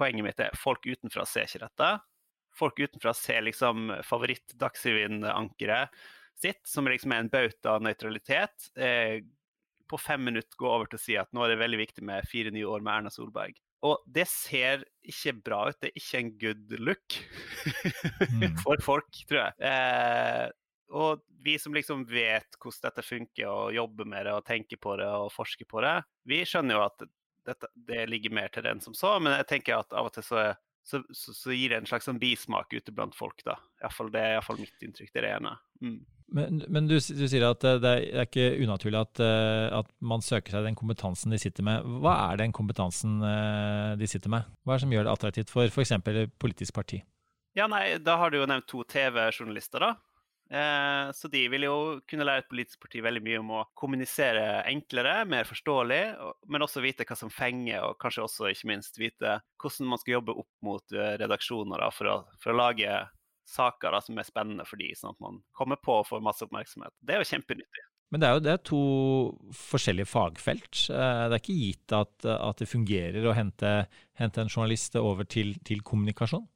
poenget 0.00 0.24
mitt 0.24 0.40
er 0.40 0.56
folk 0.56 0.86
utenfra 0.86 1.26
ser 1.28 1.44
ikke 1.44 1.66
dette. 1.66 1.90
Folk 2.56 2.80
utenfra 2.80 3.12
ser 3.12 3.44
liksom 3.44 3.92
favoritt-Dagsrevyen-ankeret 4.00 5.92
sitt, 6.40 6.64
som 6.64 6.88
liksom 6.88 7.12
er 7.12 7.26
en 7.26 7.32
bauta 7.32 7.76
av 7.76 7.84
nøytralitet 7.84 8.70
på 9.86 10.00
fem 10.00 10.24
minutter 10.24 10.56
gå 10.56 10.72
over 10.72 10.88
til 10.88 10.96
å 10.96 11.04
si 11.04 11.20
at 11.20 11.28
nå 11.36 11.44
er 11.44 11.52
det 11.52 11.60
veldig 11.60 11.84
viktig 11.84 12.04
med 12.08 12.24
fire 12.32 12.54
nye 12.54 12.64
år 12.64 12.80
med 12.80 12.94
Erna 12.94 13.12
Solberg. 13.12 13.60
Og 13.84 14.04
det 14.08 14.24
ser 14.30 14.84
ikke 15.04 15.34
bra 15.44 15.58
ut. 15.68 15.78
Det 15.80 15.90
er 15.90 16.00
ikke 16.00 16.20
en 16.22 16.30
good 16.40 16.76
look 16.80 17.18
mm. 18.38 18.56
for 18.62 18.80
folk, 18.84 19.20
tror 19.28 19.42
jeg. 19.42 19.68
Eh, 19.68 20.46
og 20.96 21.24
vi 21.44 21.56
som 21.58 21.74
liksom 21.74 22.04
vet 22.08 22.58
hvordan 22.60 22.88
dette 22.88 23.04
funker, 23.04 23.48
og 23.50 23.74
jobber 23.74 24.08
med 24.08 24.26
det 24.26 24.34
og 24.36 24.46
tenker 24.46 24.80
på 24.82 24.96
det 25.00 25.08
og 25.08 25.32
forsker 25.34 25.68
på 25.68 25.82
det, 25.84 25.96
vi 26.30 26.42
skjønner 26.46 26.78
jo 26.78 26.84
at 26.86 27.06
dette, 27.46 27.70
det 27.74 28.06
ligger 28.10 28.34
mer 28.34 28.50
til 28.50 28.64
det 28.66 28.72
enn 28.74 28.82
som 28.82 28.94
så, 28.96 29.16
men 29.22 29.36
jeg 29.36 29.50
tenker 29.50 29.78
at 29.78 29.94
av 29.94 30.08
og 30.08 30.14
til 30.16 30.26
så, 30.26 30.48
så, 30.86 31.02
så, 31.14 31.34
så 31.34 31.54
gir 31.54 31.70
det 31.70 31.82
en 31.82 31.88
slags 31.90 32.08
sånn 32.08 32.20
bismak 32.22 32.74
ute 32.74 32.94
blant 32.94 33.14
folk, 33.18 33.42
da. 33.46 33.58
I 33.82 33.90
fall, 33.94 34.10
det 34.14 34.22
er 34.22 34.36
iallfall 34.36 34.58
mitt 34.62 34.82
inntrykk. 34.82 35.12
Det 35.12 35.22
er 35.22 35.28
det 35.28 35.34
ene. 35.36 35.54
Mm. 35.82 36.00
Men, 36.34 36.58
men 36.72 36.88
du, 36.90 36.96
du, 36.98 37.24
sier 37.30 37.44
at 37.46 37.62
det 37.62 37.90
er 37.90 38.24
ikke 38.24 38.48
unaturlig 38.58 38.98
at, 38.98 39.20
at, 39.78 39.92
man 40.02 40.24
søker 40.24 40.56
seg 40.56 40.66
den 40.66 40.78
kompetansen 40.78 41.30
de 41.30 41.38
sitter 41.38 41.62
med. 41.66 41.86
Hva 42.02 42.16
er 42.32 42.40
den 42.40 42.54
kompetansen 42.56 43.20
de 43.98 44.08
sitter 44.10 44.32
med? 44.34 44.48
Hva 44.66 44.74
er 44.74 44.80
det 44.80 44.86
som 44.88 44.96
gjør 44.96 45.06
det 45.06 45.12
attraktivt 45.12 45.52
for 45.54 45.70
f.eks. 45.70 45.94
politisk 46.42 46.74
parti? 46.74 46.98
Ja, 47.56 47.68
nei, 47.70 47.96
Da 48.02 48.18
har 48.20 48.34
du 48.34 48.40
jo 48.40 48.48
nevnt 48.50 48.66
to 48.68 48.82
TV-journalister, 48.84 49.86
da. 49.86 49.94
Eh, 50.50 51.12
så 51.12 51.28
de 51.28 51.40
vil 51.50 51.64
jo 51.66 51.76
kunne 52.06 52.26
lære 52.26 52.44
et 52.44 52.50
politisk 52.50 52.84
parti 52.84 53.00
veldig 53.02 53.22
mye 53.24 53.38
om 53.40 53.48
å 53.56 53.64
kommunisere 53.74 54.62
enklere, 54.70 55.24
mer 55.26 55.48
forståelig, 55.48 56.02
men 56.52 56.62
også 56.62 56.84
vite 56.84 57.06
hva 57.08 57.16
som 57.18 57.32
fenger, 57.32 57.82
og 57.82 57.98
kanskje 58.02 58.26
også 58.26 58.52
ikke 58.52 58.70
minst 58.70 59.00
vite 59.00 59.40
hvordan 59.62 59.90
man 59.90 60.02
skal 60.02 60.18
jobbe 60.18 60.36
opp 60.38 60.52
mot 60.66 60.94
eh, 60.94 61.16
redaksjoner 61.22 61.82
da, 61.82 61.90
for, 61.94 62.12
å, 62.12 62.38
for, 62.38 62.54
å, 62.54 62.60
lage 62.60 63.00
saker 63.46 63.94
da, 63.94 64.00
som 64.02 64.18
er 64.18 64.26
spennende 64.26 64.66
for 64.68 64.80
de, 64.80 64.90
sånn 64.98 65.14
at 65.14 65.22
man 65.22 65.42
kommer 65.56 65.78
på 65.80 66.00
og 66.00 66.08
får 66.08 66.24
masse 66.24 66.44
oppmerksomhet. 66.46 66.94
Det 67.00 67.16
er 67.16 67.22
jo 67.22 67.30
kjempenyttig. 67.30 67.86
Men 68.14 68.22
det 68.22 68.28
er 68.28 68.36
jo 68.36 68.42
det 68.44 68.52
er 68.52 68.66
to 68.66 68.82
forskjellige 69.56 70.10
fagfelt. 70.10 70.84
Eh, 70.94 71.22
det 71.26 71.34
er 71.34 71.40
ikke 71.40 71.58
gitt 71.58 71.94
at, 71.96 72.28
at 72.30 72.60
det 72.62 72.70
fungerer 72.70 73.26
å 73.26 73.34
hente, 73.34 73.72
hente 74.18 74.42
en 74.42 74.52
journalist 74.52 74.94
over 75.00 75.26
til, 75.26 75.56
til 75.66 75.82
kommunikasjon? 75.86 76.46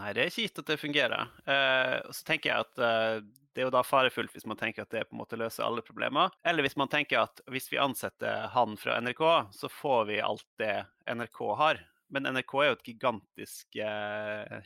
Nei, 0.00 0.14
det 0.16 0.22
er 0.22 0.30
ikke 0.30 0.46
gitt 0.46 0.62
at 0.62 0.70
det 0.70 0.80
fungerer. 0.80 1.32
Uh, 1.44 1.98
så 2.16 2.24
tenker 2.24 2.48
jeg 2.48 2.64
at 2.64 2.80
uh, 2.80 3.18
det 3.52 3.60
er 3.60 3.66
jo 3.66 3.74
da 3.74 3.82
farefullt 3.84 4.32
hvis 4.32 4.46
man 4.48 4.56
tenker 4.56 4.86
at 4.86 4.94
det 4.94 5.04
på 5.04 5.12
en 5.12 5.20
måte 5.20 5.36
løser 5.36 5.66
alle 5.66 5.84
problemer. 5.84 6.32
Eller 6.48 6.64
hvis 6.64 6.78
man 6.80 6.88
tenker 6.92 7.26
at 7.26 7.42
hvis 7.52 7.68
vi 7.68 7.80
ansetter 7.82 8.48
han 8.54 8.78
fra 8.80 8.96
NRK, 9.04 9.22
så 9.52 9.68
får 9.68 10.06
vi 10.08 10.22
alt 10.24 10.48
det 10.62 10.86
NRK 11.12 11.42
har. 11.60 11.82
Men 12.12 12.30
NRK 12.32 12.56
er 12.62 12.70
jo 12.70 12.78
et 12.78 12.88
gigantisk 12.88 13.80
uh, 13.84 14.64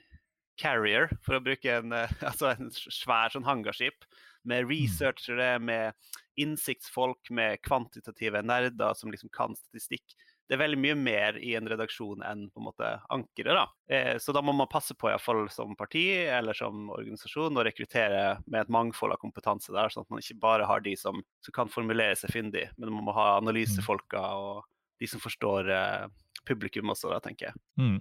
carrier, 0.60 1.10
for 1.24 1.38
å 1.38 1.42
bruke 1.44 1.80
en, 1.80 1.94
altså 2.30 2.52
en 2.54 2.72
svær 2.74 3.34
sånn 3.34 3.48
hangarskip. 3.48 4.06
Med 4.46 4.64
mm. 4.64 4.70
researchere, 4.70 5.50
med 5.58 5.96
innsiktsfolk, 6.38 7.32
med 7.34 7.62
kvantitative 7.66 8.44
nerder 8.44 8.94
som 8.94 9.10
liksom 9.10 9.32
kan 9.34 9.56
statistikk 9.58 10.16
det 10.46 10.54
er 10.54 10.60
veldig 10.62 10.78
mye 10.78 10.96
mer 10.98 11.38
i 11.42 11.54
en 11.58 11.66
redaksjon 11.68 12.22
enn 12.26 12.44
på 12.52 12.60
en 12.60 12.66
måte 12.68 12.90
ankeret. 13.12 13.56
da. 13.58 13.64
Eh, 13.90 14.18
så 14.22 14.34
da 14.34 14.42
må 14.42 14.54
man 14.54 14.70
passe 14.70 14.94
på, 14.94 15.08
iallfall 15.10 15.48
som 15.50 15.74
parti 15.78 16.04
eller 16.22 16.54
som 16.54 16.86
organisasjon, 16.94 17.58
å 17.58 17.64
rekruttere 17.66 18.22
med 18.46 18.60
et 18.60 18.70
mangfold 18.72 19.16
av 19.16 19.22
kompetanse 19.22 19.74
der, 19.74 19.90
sånn 19.90 20.06
at 20.06 20.14
man 20.14 20.22
ikke 20.22 20.38
bare 20.42 20.68
har 20.68 20.84
de 20.84 20.94
som, 20.98 21.18
som 21.42 21.56
kan 21.56 21.72
formulere 21.72 22.14
seg 22.18 22.34
fyndig, 22.34 22.68
men 22.78 22.94
man 22.94 23.08
må 23.08 23.16
ha 23.16 23.32
analysefolka 23.40 24.22
og 24.38 24.62
de 25.02 25.10
som 25.10 25.22
forstår 25.22 25.72
eh, 25.74 26.06
publikum 26.48 26.92
også, 26.94 27.10
da, 27.12 27.20
tenker 27.24 27.50
jeg. 27.50 27.60
Mm. 27.80 27.96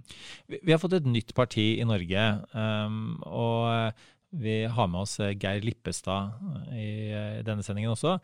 Vi, 0.56 0.72
har 0.72 0.80
fått 0.82 0.98
et 0.98 1.08
nytt 1.10 1.34
parti 1.36 1.68
i 1.80 1.86
Norge, 1.88 2.26
um, 2.54 3.16
og 3.26 3.60
eh, 3.72 4.08
vi 4.36 4.56
har 4.70 4.90
med 4.90 5.04
oss 5.04 5.18
Geir 5.18 5.64
Lippestad 5.64 6.34
i, 6.74 6.88
i 7.14 7.44
denne 7.46 7.64
sendingen 7.64 7.94
også. 7.94 8.16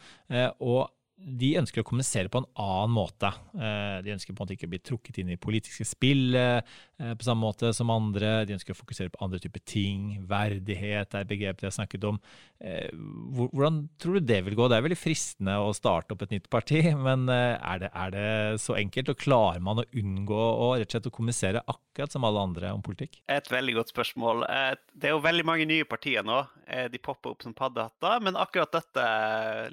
Og 0.61 0.91
de 1.23 1.53
ønsker 1.61 1.83
å 1.83 1.87
kommunisere 1.87 2.31
på 2.33 2.41
en 2.43 2.49
annen 2.59 2.95
måte. 2.95 3.31
Eh, 3.55 3.99
de 4.05 4.15
ønsker 4.15 4.33
på 4.33 4.41
en 4.41 4.45
måte 4.45 4.57
ikke 4.57 4.69
å 4.69 4.73
bli 4.73 4.81
trukket 4.83 5.21
inn 5.23 5.33
i 5.35 5.39
politiske 5.41 5.87
spill 5.87 6.35
eh, 6.39 6.63
på 6.99 7.27
samme 7.27 7.45
måte 7.45 7.71
som 7.77 7.93
andre. 7.95 8.43
De 8.49 8.57
ønsker 8.57 8.75
å 8.75 8.79
fokusere 8.79 9.13
på 9.13 9.21
andre 9.25 9.41
typer 9.43 9.63
ting. 9.69 10.17
Verdighet 10.29 11.15
er 11.19 11.29
begrep 11.29 11.61
de 11.61 11.69
har 11.69 11.75
snakket 11.75 12.07
om. 12.09 12.19
Eh, 12.63 12.91
hvordan 13.37 13.85
tror 14.03 14.19
du 14.19 14.27
det 14.33 14.41
vil 14.49 14.59
gå? 14.59 14.69
Det 14.71 14.79
er 14.79 14.87
veldig 14.89 14.99
fristende 14.99 15.59
å 15.63 15.71
starte 15.77 16.17
opp 16.17 16.25
et 16.27 16.35
nytt 16.35 16.51
parti, 16.53 16.83
men 17.07 17.29
er 17.31 17.85
det, 17.85 17.93
er 17.93 18.15
det 18.17 18.33
så 18.65 18.77
enkelt? 18.81 19.15
Og 19.15 19.23
klarer 19.23 19.63
man 19.63 19.83
å 19.83 19.87
unngå 20.03 20.43
å 20.43 20.73
rett 20.75 20.91
og 20.91 20.97
slett 20.97 21.11
å 21.11 21.15
kommunisere 21.15 21.63
akkurat 21.63 22.15
som 22.15 22.27
alle 22.27 22.43
andre 22.43 22.75
om 22.75 22.83
politikk? 22.85 23.21
Et 23.31 23.53
veldig 23.53 23.79
godt 23.79 23.95
spørsmål. 23.95 24.47
Det 24.91 25.11
er 25.11 25.15
jo 25.15 25.23
veldig 25.23 25.47
mange 25.47 25.69
nye 25.71 25.87
partier 25.89 26.27
nå. 26.27 26.43
De 26.91 26.99
popper 27.03 27.35
opp 27.35 27.45
som 27.45 27.55
paddehatter, 27.57 28.23
men 28.25 28.39
akkurat 28.41 28.73
dette 28.75 29.07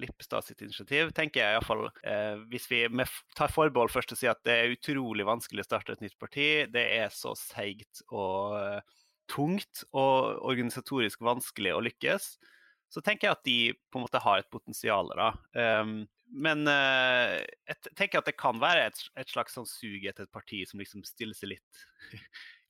Lippestad 0.01 0.45
sitt 0.45 0.61
initiativ 0.65 1.13
tenker 1.15 1.38
tenker 1.39 1.47
jeg 1.47 1.57
iallfall 1.57 1.85
eh, 2.03 2.37
Hvis 2.51 2.67
vi 2.69 2.83
tar 3.37 3.53
forbehold 3.53 3.91
først 3.93 4.13
og 4.13 4.19
sier 4.19 4.33
at 4.33 4.43
det 4.47 4.55
er 4.55 4.75
utrolig 4.75 5.25
vanskelig 5.27 5.63
å 5.63 5.69
starte 5.69 5.95
et 5.95 6.03
nytt 6.03 6.17
parti, 6.19 6.65
det 6.71 6.85
er 6.99 7.09
så 7.13 7.35
seigt 7.37 8.03
og 8.09 8.57
eh, 8.59 8.81
tungt 9.29 9.85
og 9.93 10.41
organisatorisk 10.49 11.21
vanskelig 11.21 11.75
å 11.75 11.83
lykkes, 11.85 12.31
så 12.89 13.01
tenker 13.05 13.27
jeg 13.27 13.37
at 13.37 13.45
de 13.45 13.57
på 13.91 13.99
en 13.99 14.07
måte 14.07 14.21
har 14.23 14.41
et 14.41 14.49
potensial. 14.49 15.11
da. 15.13 15.29
Um, 15.53 16.07
men 16.33 16.65
uh, 16.65 17.37
jeg 17.69 17.93
tenker 17.93 18.23
at 18.23 18.29
det 18.29 18.35
kan 18.41 18.57
være 18.61 18.87
et, 18.89 19.03
et 19.21 19.29
slags 19.29 19.53
sånn 19.53 19.69
sug 19.69 20.07
etter 20.09 20.25
et 20.25 20.33
parti 20.33 20.63
som 20.65 20.81
liksom 20.81 21.05
stiller 21.05 21.37
seg 21.37 21.53
litt 21.53 21.85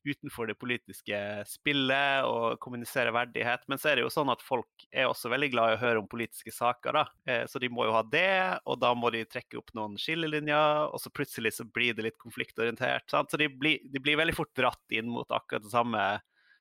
utenfor 0.07 0.49
det 0.49 0.55
politiske 0.59 1.17
spillet 1.49 2.27
og 2.27 2.59
kommunisere 2.63 3.13
verdighet. 3.15 3.65
Men 3.71 3.81
så 3.81 3.91
er 3.91 3.99
det 3.99 4.05
jo 4.05 4.13
sånn 4.13 4.31
at 4.31 4.43
folk 4.45 4.87
er 4.91 5.09
også 5.09 5.31
veldig 5.33 5.51
glad 5.53 5.73
i 5.73 5.77
å 5.77 5.81
høre 5.83 6.03
om 6.03 6.09
politiske 6.09 6.53
saker, 6.55 6.95
da. 6.95 7.05
Eh, 7.29 7.43
så 7.49 7.61
de 7.61 7.71
må 7.73 7.87
jo 7.87 7.95
ha 7.95 8.03
det, 8.07 8.31
og 8.69 8.79
da 8.81 8.93
må 8.97 9.11
de 9.15 9.25
trekke 9.27 9.59
opp 9.59 9.73
noen 9.77 9.97
skillelinjer, 9.99 10.89
og 10.89 11.01
så 11.01 11.11
plutselig 11.13 11.55
så 11.57 11.67
blir 11.67 11.97
det 11.97 12.07
litt 12.07 12.19
konfliktorientert. 12.21 13.07
Sant? 13.11 13.31
Så 13.31 13.39
de 13.41 13.49
blir, 13.51 13.83
de 13.83 14.03
blir 14.03 14.19
veldig 14.19 14.37
fort 14.37 14.53
dratt 14.57 14.95
inn 14.95 15.09
mot 15.11 15.29
akkurat 15.29 15.65
det 15.65 15.73
samme 15.73 16.05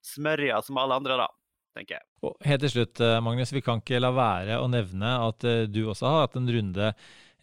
smørja 0.05 0.63
som 0.67 0.81
alle 0.81 0.99
andre, 0.99 1.21
da. 1.23 1.29
tenker 1.79 1.99
jeg. 1.99 2.07
Og 2.27 2.35
helt 2.49 2.65
til 2.65 2.75
slutt, 2.75 3.01
eh, 3.05 3.21
Magnus, 3.23 3.55
vi 3.55 3.63
kan 3.65 3.83
ikke 3.83 4.03
la 4.03 4.11
være 4.15 4.59
å 4.59 4.69
nevne 4.71 5.15
at 5.29 5.47
eh, 5.47 5.67
du 5.71 5.85
også 5.87 6.11
har 6.11 6.27
hatt 6.27 6.39
en 6.41 6.51
runde 6.51 6.93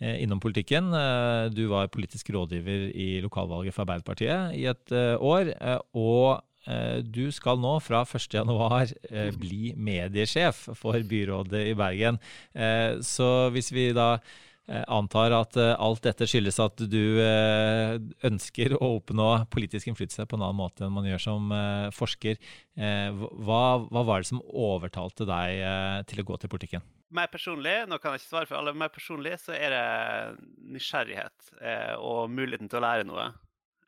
innom 0.04 0.42
politikken. 0.44 0.92
Eh, 0.94 1.46
du 1.56 1.68
var 1.72 1.88
politisk 1.88 2.30
rådgiver 2.36 2.90
i 2.92 3.22
lokalvalget 3.24 3.76
for 3.76 3.86
Arbeiderpartiet 3.86 4.58
i 4.58 4.66
et 4.72 4.92
eh, 4.92 5.16
år. 5.22 5.56
Og 5.96 6.42
du 7.06 7.28
skal 7.30 7.60
nå 7.62 7.76
fra 7.86 8.00
1.1 8.10 9.36
bli 9.38 9.76
mediesjef 9.78 10.64
for 10.74 10.98
byrådet 10.98 11.60
i 11.70 11.76
Bergen. 11.78 12.18
Så 13.06 13.28
hvis 13.54 13.70
vi 13.70 13.84
da 13.94 14.16
antar 14.66 15.36
at 15.38 15.60
alt 15.62 16.02
dette 16.08 16.26
skyldes 16.26 16.58
at 16.66 16.82
du 16.90 17.22
ønsker 17.22 18.74
å 18.80 18.96
oppnå 18.96 19.30
politisk 19.54 19.94
innflytelse 19.94 20.26
på 20.26 20.40
en 20.40 20.48
annen 20.48 20.58
måte 20.64 20.88
enn 20.88 20.98
man 20.98 21.06
gjør 21.06 21.22
som 21.28 21.54
forsker. 21.94 22.42
Hva, 22.74 23.64
hva 23.86 24.02
var 24.10 24.26
det 24.26 24.32
som 24.34 24.42
overtalte 24.42 25.30
deg 25.30 25.62
til 26.10 26.26
å 26.26 26.30
gå 26.34 26.42
til 26.42 26.56
politikken? 26.58 26.90
Meg 27.14 27.32
personlig 27.34 27.76
nå 27.90 28.00
kan 28.02 28.14
jeg 28.14 28.24
ikke 28.24 28.32
svare 28.32 28.50
for 28.50 28.60
alle, 28.60 28.74
meg 28.78 28.94
personlig 28.94 29.38
så 29.44 29.54
er 29.56 29.76
det 29.76 29.86
nysgjerrighet 30.76 31.52
eh, 31.62 31.94
og 32.00 32.32
muligheten 32.34 32.72
til 32.72 32.82
å 32.82 32.86
lære 32.86 33.08
noe, 33.08 33.28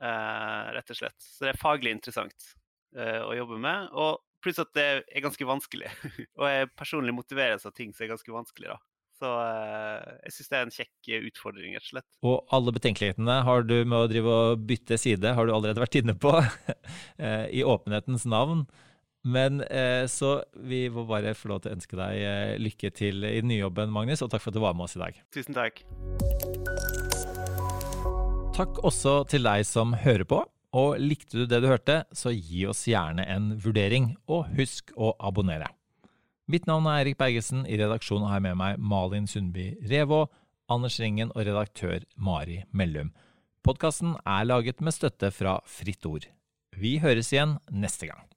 eh, 0.02 0.70
rett 0.78 0.94
og 0.94 1.00
slett. 1.00 1.18
Så 1.24 1.46
det 1.46 1.54
er 1.54 1.62
faglig 1.62 1.96
interessant 1.96 2.52
eh, 2.96 3.22
å 3.24 3.34
jobbe 3.38 3.60
med. 3.64 3.90
Og 3.98 4.22
pluss 4.44 4.62
at 4.62 4.74
det 4.78 4.88
er 5.02 5.26
ganske 5.26 5.50
vanskelig. 5.50 5.90
og 6.40 6.46
jeg 6.52 6.72
personlig 6.78 7.16
motiveres 7.18 7.66
av 7.68 7.76
ting 7.78 7.94
som 7.94 8.06
er 8.06 8.14
ganske 8.14 8.38
vanskelig. 8.38 8.76
da. 8.76 8.80
Så 9.18 9.30
eh, 9.42 10.18
jeg 10.28 10.36
syns 10.36 10.52
det 10.52 10.58
er 10.58 10.66
en 10.66 10.76
kjekk 10.76 11.12
utfordring, 11.32 11.78
rett 11.78 11.88
og 11.88 11.94
slett. 11.96 12.10
Og 12.28 12.54
alle 12.54 12.74
betenkelighetene 12.76 13.40
har 13.48 13.66
du 13.66 13.78
med 13.82 13.98
å 14.00 14.10
drive 14.12 14.36
og 14.42 14.68
bytte 14.70 15.00
side, 15.02 15.34
har 15.34 15.48
du 15.48 15.54
allerede 15.56 15.82
vært 15.82 15.98
inne 16.02 16.14
på, 16.22 16.36
eh, 17.24 17.48
i 17.50 17.66
åpenhetens 17.66 18.28
navn. 18.30 18.68
Men 19.28 19.60
eh, 19.68 20.06
så 20.08 20.38
vi 20.56 20.86
må 20.94 21.04
bare 21.10 21.36
få 21.36 21.52
lov 21.52 21.64
til 21.64 21.74
å 21.74 21.78
ønske 21.78 21.98
deg 22.00 22.20
eh, 22.24 22.54
lykke 22.62 22.92
til 22.96 23.26
i 23.28 23.40
den 23.42 23.50
nye 23.52 23.66
jobben, 23.66 23.92
Magnus, 23.92 24.24
og 24.24 24.32
takk 24.32 24.46
for 24.46 24.54
at 24.54 24.60
du 24.60 24.64
var 24.64 24.78
med 24.78 24.88
oss 24.88 24.96
i 24.96 25.02
dag. 25.02 25.18
Tusen 25.36 25.58
takk. 25.58 25.82
Takk 28.56 28.80
også 28.88 29.20
til 29.30 29.44
deg 29.46 29.66
som 29.68 29.98
hører 30.06 30.28
på. 30.28 30.46
Og 30.78 31.00
likte 31.00 31.42
du 31.42 31.46
det 31.50 31.62
du 31.64 31.70
hørte, 31.70 32.02
så 32.16 32.32
gi 32.34 32.66
oss 32.70 32.84
gjerne 32.90 33.24
en 33.32 33.54
vurdering, 33.64 34.12
og 34.30 34.50
husk 34.58 34.92
å 35.00 35.14
abonnere. 35.24 35.70
Mitt 36.48 36.68
navn 36.68 36.88
er 36.92 37.02
Erik 37.02 37.18
Bergesen, 37.20 37.66
i 37.68 37.80
redaksjonen 37.80 38.28
har 38.30 38.40
jeg 38.40 38.48
med 38.50 38.60
meg 38.60 38.80
Malin 38.80 39.28
Sundby 39.28 39.72
Revå, 39.90 40.26
Anders 40.72 41.00
Ringen 41.00 41.32
og 41.34 41.48
redaktør 41.48 42.04
Mari 42.16 42.62
Mellum. 42.76 43.14
Podkasten 43.64 44.16
er 44.24 44.48
laget 44.48 44.84
med 44.84 44.96
støtte 44.96 45.32
fra 45.36 45.58
Fritt 45.68 46.08
Ord. 46.08 46.28
Vi 46.78 46.98
høres 47.04 47.34
igjen 47.34 47.58
neste 47.72 48.12
gang. 48.12 48.28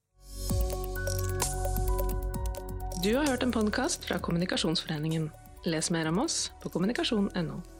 Du 3.02 3.16
har 3.16 3.26
hørt 3.26 3.42
en 3.42 3.52
podkast 3.52 4.04
fra 4.04 4.18
Kommunikasjonsforeningen. 4.18 5.30
Les 5.64 5.90
mer 5.90 6.08
om 6.08 6.18
oss 6.18 6.52
på 6.60 6.68
kommunikasjon.no. 6.68 7.79